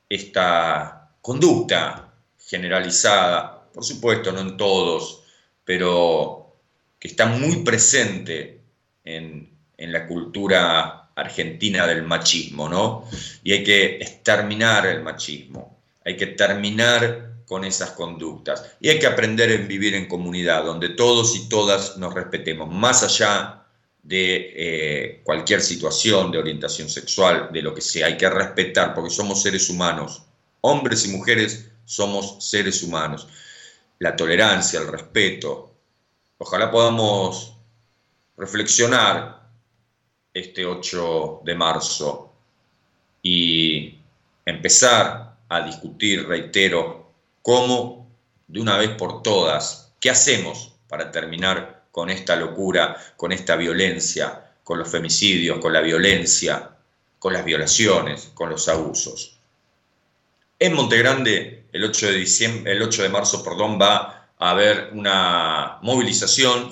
esta 0.08 1.08
conducta 1.22 2.12
generalizada, 2.38 3.62
por 3.72 3.84
supuesto, 3.84 4.32
no 4.32 4.40
en 4.40 4.56
todos, 4.56 5.22
pero 5.64 6.56
que 6.98 7.08
está 7.08 7.26
muy 7.26 7.62
presente 7.62 8.60
en, 9.04 9.48
la 9.78 10.06
cultura 10.06 11.08
argentina 11.14 11.86
del 11.86 12.02
machismo, 12.02 12.68
¿no? 12.68 13.08
Y 13.42 13.52
hay 13.52 13.64
que 13.64 13.96
exterminar 13.96 14.84
el 14.84 15.00
machismo, 15.02 15.78
hay 16.04 16.18
que 16.18 16.26
terminar 16.26 17.29
con 17.50 17.64
esas 17.64 17.90
conductas 17.90 18.76
y 18.80 18.90
hay 18.90 19.00
que 19.00 19.08
aprender 19.08 19.50
a 19.50 19.66
vivir 19.66 19.96
en 19.96 20.06
comunidad, 20.06 20.64
donde 20.64 20.90
todos 20.90 21.34
y 21.34 21.48
todas 21.48 21.96
nos 21.96 22.14
respetemos, 22.14 22.72
más 22.72 23.02
allá 23.02 23.66
de 24.04 24.52
eh, 24.54 25.20
cualquier 25.24 25.60
situación 25.60 26.30
de 26.30 26.38
orientación 26.38 26.88
sexual, 26.88 27.48
de 27.52 27.60
lo 27.60 27.74
que 27.74 27.80
sea, 27.80 28.06
hay 28.06 28.16
que 28.16 28.30
respetar, 28.30 28.94
porque 28.94 29.10
somos 29.10 29.42
seres 29.42 29.68
humanos, 29.68 30.22
hombres 30.60 31.04
y 31.04 31.08
mujeres 31.08 31.72
somos 31.84 32.36
seres 32.38 32.84
humanos. 32.84 33.26
La 33.98 34.14
tolerancia, 34.14 34.78
el 34.78 34.86
respeto. 34.86 35.74
Ojalá 36.38 36.70
podamos 36.70 37.56
reflexionar 38.36 39.50
este 40.32 40.64
8 40.64 41.40
de 41.44 41.54
marzo 41.56 42.32
y 43.20 43.98
empezar 44.46 45.36
a 45.48 45.60
discutir, 45.62 46.28
reitero, 46.28 46.99
cómo 47.42 48.10
de 48.48 48.60
una 48.60 48.76
vez 48.76 48.90
por 48.90 49.22
todas, 49.22 49.92
¿qué 50.00 50.10
hacemos 50.10 50.72
para 50.88 51.10
terminar 51.10 51.84
con 51.92 52.10
esta 52.10 52.36
locura, 52.36 52.96
con 53.16 53.32
esta 53.32 53.56
violencia, 53.56 54.52
con 54.64 54.78
los 54.78 54.88
femicidios, 54.88 55.58
con 55.58 55.72
la 55.72 55.80
violencia, 55.80 56.70
con 57.18 57.32
las 57.32 57.44
violaciones, 57.44 58.30
con 58.34 58.50
los 58.50 58.68
abusos? 58.68 59.36
En 60.58 60.74
Montegrande, 60.74 61.64
el 61.72 61.84
8 61.84 62.06
de, 62.08 62.62
el 62.66 62.82
8 62.82 63.02
de 63.02 63.08
marzo 63.08 63.42
perdón, 63.42 63.78
va 63.80 64.28
a 64.38 64.50
haber 64.50 64.90
una 64.92 65.78
movilización. 65.82 66.70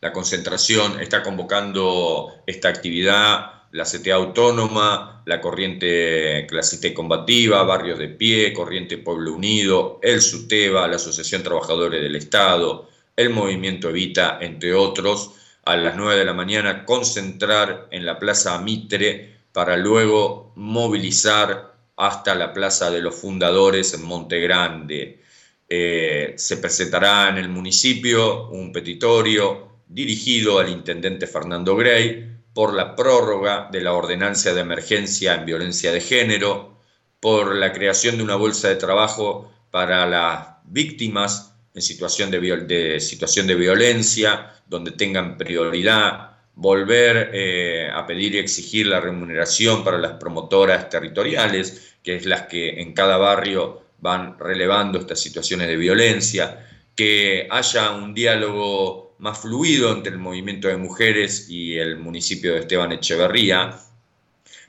La 0.00 0.12
concentración 0.12 1.00
está 1.00 1.22
convocando 1.22 2.42
esta 2.46 2.68
actividad 2.68 3.55
la 3.76 3.84
CTA 3.84 4.14
Autónoma, 4.14 5.22
la 5.26 5.38
Corriente 5.38 6.46
Clasista 6.48 6.94
Combativa, 6.94 7.62
Barrios 7.62 7.98
de 7.98 8.08
Pie, 8.08 8.54
Corriente 8.54 8.96
Pueblo 8.96 9.34
Unido, 9.34 10.00
el 10.02 10.22
SUTEBA, 10.22 10.88
la 10.88 10.96
Asociación 10.96 11.42
Trabajadores 11.42 12.00
del 12.00 12.16
Estado, 12.16 12.88
el 13.14 13.28
Movimiento 13.28 13.90
Evita, 13.90 14.38
entre 14.40 14.72
otros, 14.72 15.32
a 15.66 15.76
las 15.76 15.94
9 15.94 16.16
de 16.18 16.24
la 16.24 16.32
mañana 16.32 16.86
concentrar 16.86 17.88
en 17.90 18.06
la 18.06 18.18
Plaza 18.18 18.58
Mitre 18.60 19.40
para 19.52 19.76
luego 19.76 20.52
movilizar 20.56 21.74
hasta 21.96 22.34
la 22.34 22.54
Plaza 22.54 22.90
de 22.90 23.02
los 23.02 23.14
Fundadores 23.14 23.92
en 23.92 24.06
Monte 24.06 24.40
Grande. 24.40 25.20
Eh, 25.68 26.32
se 26.38 26.56
presentará 26.56 27.28
en 27.28 27.36
el 27.36 27.50
municipio 27.50 28.48
un 28.48 28.72
petitorio 28.72 29.68
dirigido 29.86 30.60
al 30.60 30.70
intendente 30.70 31.26
Fernando 31.26 31.76
Grey 31.76 32.35
por 32.56 32.72
la 32.72 32.96
prórroga 32.96 33.68
de 33.70 33.82
la 33.82 33.92
ordenanza 33.92 34.54
de 34.54 34.62
emergencia 34.62 35.34
en 35.34 35.44
violencia 35.44 35.92
de 35.92 36.00
género, 36.00 36.80
por 37.20 37.54
la 37.54 37.74
creación 37.74 38.16
de 38.16 38.22
una 38.22 38.36
bolsa 38.36 38.70
de 38.70 38.76
trabajo 38.76 39.52
para 39.70 40.06
las 40.06 40.56
víctimas 40.64 41.52
en 41.74 41.82
situación 41.82 42.30
de, 42.30 42.38
violencia, 42.38 44.54
donde 44.66 44.92
tengan 44.92 45.36
prioridad 45.36 46.30
volver 46.54 47.32
eh, 47.34 47.90
a 47.92 48.06
pedir 48.06 48.36
y 48.36 48.38
exigir 48.38 48.86
la 48.86 49.00
remuneración 49.00 49.84
para 49.84 49.98
las 49.98 50.12
promotoras 50.12 50.88
territoriales, 50.88 51.98
que 52.02 52.16
es 52.16 52.24
las 52.24 52.46
que 52.46 52.80
en 52.80 52.94
cada 52.94 53.18
barrio 53.18 53.82
van 53.98 54.38
relevando 54.38 54.98
estas 54.98 55.20
situaciones 55.20 55.68
de 55.68 55.76
violencia, 55.76 56.66
que 56.94 57.48
haya 57.50 57.90
un 57.90 58.14
diálogo 58.14 59.05
más 59.18 59.40
fluido 59.40 59.92
entre 59.92 60.12
el 60.12 60.18
movimiento 60.18 60.68
de 60.68 60.76
mujeres 60.76 61.48
y 61.48 61.76
el 61.78 61.98
municipio 61.98 62.52
de 62.52 62.60
Esteban 62.60 62.92
Echeverría, 62.92 63.78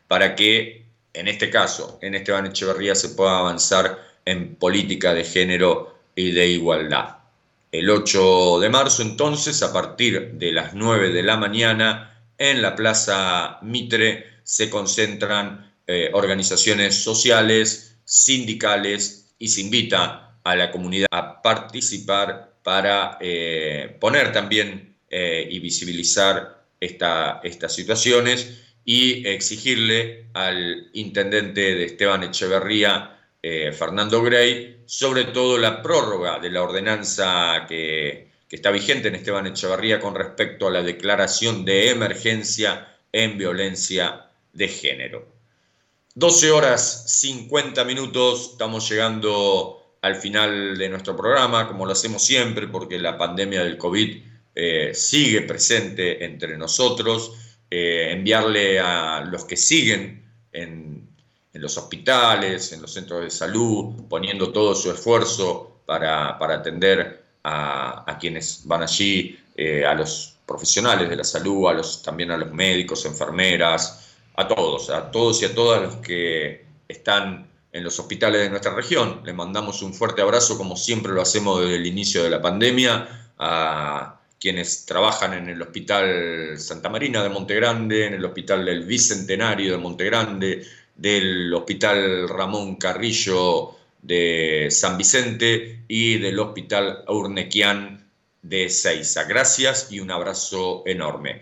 para 0.08 0.36
que 0.36 0.88
en 1.18 1.28
este 1.28 1.50
caso, 1.50 1.98
en 2.04 2.14
Esteban 2.14 2.46
Echeverría, 2.46 2.94
se 2.94 3.10
pueda 3.10 3.40
avanzar 3.40 4.00
en 4.24 4.56
política 4.56 5.16
de 5.16 5.24
género 5.24 5.98
y 6.16 6.32
de 6.32 6.48
igualdad. 6.48 7.18
El 7.72 7.90
8 7.90 8.60
de 8.60 8.70
marzo, 8.70 9.02
entonces, 9.02 9.64
a 9.64 9.74
partir 9.74 10.34
de 10.34 10.52
las 10.52 10.76
9 10.76 11.10
de 11.10 11.24
la 11.24 11.38
mañana, 11.38 12.22
en 12.38 12.62
la 12.62 12.76
Plaza 12.76 13.58
Mitre 13.64 14.26
se 14.44 14.70
concentran 14.70 15.74
eh, 15.88 16.12
organizaciones 16.14 16.96
sociales, 17.04 17.96
sindicales 18.06 19.32
y 19.40 19.48
se 19.48 19.62
invita 19.62 20.38
a 20.44 20.56
la 20.56 20.72
comunidad 20.72 21.08
a 21.12 21.42
participar 21.42 22.54
para 22.68 23.18
eh, 23.22 23.96
poner 23.98 24.34
también 24.34 24.98
eh, 25.10 25.48
y 25.50 25.58
visibilizar 25.60 26.66
estas 26.82 27.74
situaciones 27.74 28.62
y 28.84 29.26
exigirle 29.26 30.26
al 30.34 30.90
intendente 30.92 31.62
de 31.62 31.86
Esteban 31.86 32.24
Echeverría 32.24 33.22
eh, 33.42 33.72
Fernando 33.72 34.22
Grey, 34.22 34.82
sobre 34.86 35.24
todo 35.24 35.58
la 35.58 35.82
prórroga 35.82 36.40
de 36.40 36.50
la 36.50 36.62
ordenanza 36.62 37.66
que, 37.70 38.32
está 38.52 38.70
vigente 38.72 39.08
en 39.08 39.16
Esteban 39.16 39.48
Echevarría 39.48 40.02
con 40.02 40.14
respecto 40.14 40.68
a 40.68 40.72
la 40.72 40.84
declaración 40.84 41.64
de 41.64 41.92
emergencia 41.92 42.98
en 43.14 43.38
violencia 43.38 44.30
de 44.52 44.68
género. 44.68 45.26
12 46.16 46.52
horas 46.52 47.18
50 47.18 47.86
minutos, 47.86 48.50
estamos 48.52 48.90
llegando 48.90 49.87
al 50.08 50.16
final 50.16 50.78
de 50.78 50.90
nuestro 50.90 51.16
programa, 51.16 51.68
como 51.68 51.86
lo 51.86 51.92
hacemos 51.92 52.24
siempre, 52.24 52.68
porque 52.68 52.98
la 52.98 53.18
pandemia 53.18 53.64
del 53.64 53.78
COVID 53.78 54.24
eh, 54.56 54.92
sigue 54.94 55.42
presente 55.42 56.26
entre 56.26 56.58
nosotros. 56.58 57.34
Eh, 57.70 58.12
enviarle 58.12 58.80
a 58.80 59.22
los 59.22 59.46
que 59.46 59.58
siguen 59.58 60.24
en 60.52 61.08
los 61.62 61.78
hospitales, 61.78 62.72
en 62.72 62.82
los 62.82 62.94
centros 62.94 63.22
de 63.22 63.30
salud, 63.30 64.08
poniendo 64.08 64.52
todo 64.52 64.76
su 64.76 64.92
esfuerzo 64.92 65.82
para, 65.86 66.38
atender 66.38 67.24
a, 67.44 68.18
quienes 68.20 68.62
van 68.66 68.84
allí, 68.84 69.40
eh, 69.56 69.86
a 69.86 69.94
los 69.94 70.36
profesionales 70.46 71.10
de 71.10 71.16
la 71.16 71.24
salud, 71.24 71.68
a 71.68 71.74
los, 71.74 72.04
también 72.04 72.32
a 72.32 72.38
los 72.38 72.52
médicos, 72.52 73.06
enfermeras, 73.06 74.16
a 74.36 74.48
todos, 74.48 74.90
a 74.90 75.10
todos 75.10 75.42
y 75.42 75.46
a 75.46 75.56
todas 75.56 75.82
los 75.82 75.96
que 75.98 76.66
están 76.88 77.47
en 77.78 77.84
los 77.84 78.00
hospitales 78.00 78.42
de 78.42 78.50
nuestra 78.50 78.74
región. 78.74 79.22
Les 79.24 79.36
mandamos 79.36 79.82
un 79.82 79.94
fuerte 79.94 80.22
abrazo, 80.22 80.58
como 80.58 80.76
siempre 80.76 81.14
lo 81.14 81.22
hacemos 81.22 81.62
desde 81.62 81.76
el 81.76 81.86
inicio 81.86 82.24
de 82.24 82.30
la 82.30 82.42
pandemia, 82.42 83.32
a 83.38 84.20
quienes 84.40 84.86
trabajan 84.86 85.34
en 85.34 85.50
el 85.50 85.62
Hospital 85.62 86.56
Santa 86.58 86.90
Marina 86.90 87.24
de 87.24 87.30
Montegrande, 87.30 88.08
en 88.08 88.16
el 88.16 88.26
Hospital 88.26 88.66
del 88.66 88.84
Bicentenario 88.84 89.72
de 89.72 89.78
Montegrande, 89.78 90.66
del 90.96 91.54
Hospital 91.54 92.28
Ramón 92.28 92.76
Carrillo 92.76 93.76
de 94.02 94.68
San 94.72 94.98
Vicente 94.98 95.84
y 95.88 96.18
del 96.18 96.40
Hospital 96.40 97.04
Urnequian 97.08 98.10
de 98.42 98.70
Ceiza. 98.70 99.26
Gracias 99.26 99.92
y 99.92 100.00
un 100.00 100.12
abrazo 100.12 100.84
enorme. 100.86 101.42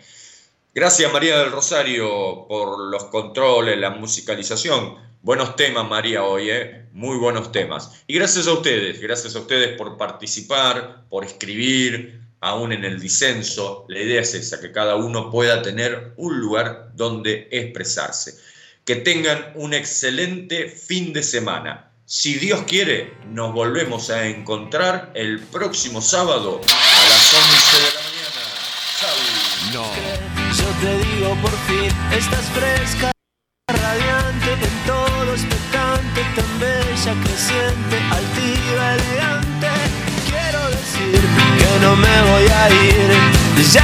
Gracias 0.74 1.12
María 1.14 1.40
del 1.40 1.52
Rosario 1.52 2.46
por 2.50 2.80
los 2.80 3.06
controles, 3.06 3.78
la 3.78 3.92
musicalización. 3.92 5.05
Buenos 5.26 5.56
temas 5.56 5.90
María 5.90 6.24
hoy, 6.24 6.52
¿eh? 6.52 6.86
muy 6.94 7.18
buenos 7.18 7.52
temas. 7.52 8.04
Y 8.06 8.14
gracias 8.14 8.46
a 8.46 8.54
ustedes, 8.54 9.02
gracias 9.02 9.36
a 9.36 9.40
ustedes 9.40 9.76
por 9.76 9.98
participar, 9.98 11.08
por 11.10 11.26
escribir, 11.26 12.22
aún 12.42 12.72
en 12.72 12.86
el 12.86 13.00
disenso. 13.00 13.86
La 13.88 14.02
idea 14.02 14.22
es 14.22 14.36
esa, 14.36 14.62
que 14.62 14.72
cada 14.72 14.98
uno 14.98 15.32
pueda 15.32 15.64
tener 15.64 16.14
un 16.18 16.40
lugar 16.40 16.92
donde 16.94 17.48
expresarse. 17.50 18.36
Que 18.86 18.98
tengan 18.98 19.52
un 19.56 19.74
excelente 19.74 20.70
fin 20.70 21.12
de 21.12 21.24
semana. 21.24 21.90
Si 22.06 22.36
Dios 22.36 22.62
quiere, 22.68 23.12
nos 23.32 23.52
volvemos 23.52 24.12
a 24.12 24.28
encontrar 24.28 25.12
el 25.16 25.40
próximo 25.40 26.04
sábado 26.04 26.62
a 26.72 27.10
las 27.10 27.34
11 27.34 27.78
de 27.78 27.90
la 27.96 28.02
mañana. 28.14 28.44
No. 29.74 29.86
Yo 30.56 30.70
te 30.82 30.92
digo 31.04 31.36
por 31.42 31.58
fin, 31.66 31.92
estás 32.16 32.46
fresca, 32.52 33.15
tan 36.34 36.60
bella, 36.60 37.14
creciente, 37.24 37.96
altiva, 38.12 38.96
elegante. 38.96 39.68
Quiero 40.30 40.62
decir 40.70 41.22
que 41.60 41.80
no 41.82 41.96
me 41.96 42.22
voy 42.32 42.48
a 42.48 42.70
ir. 42.70 43.10
Ya 43.72 43.84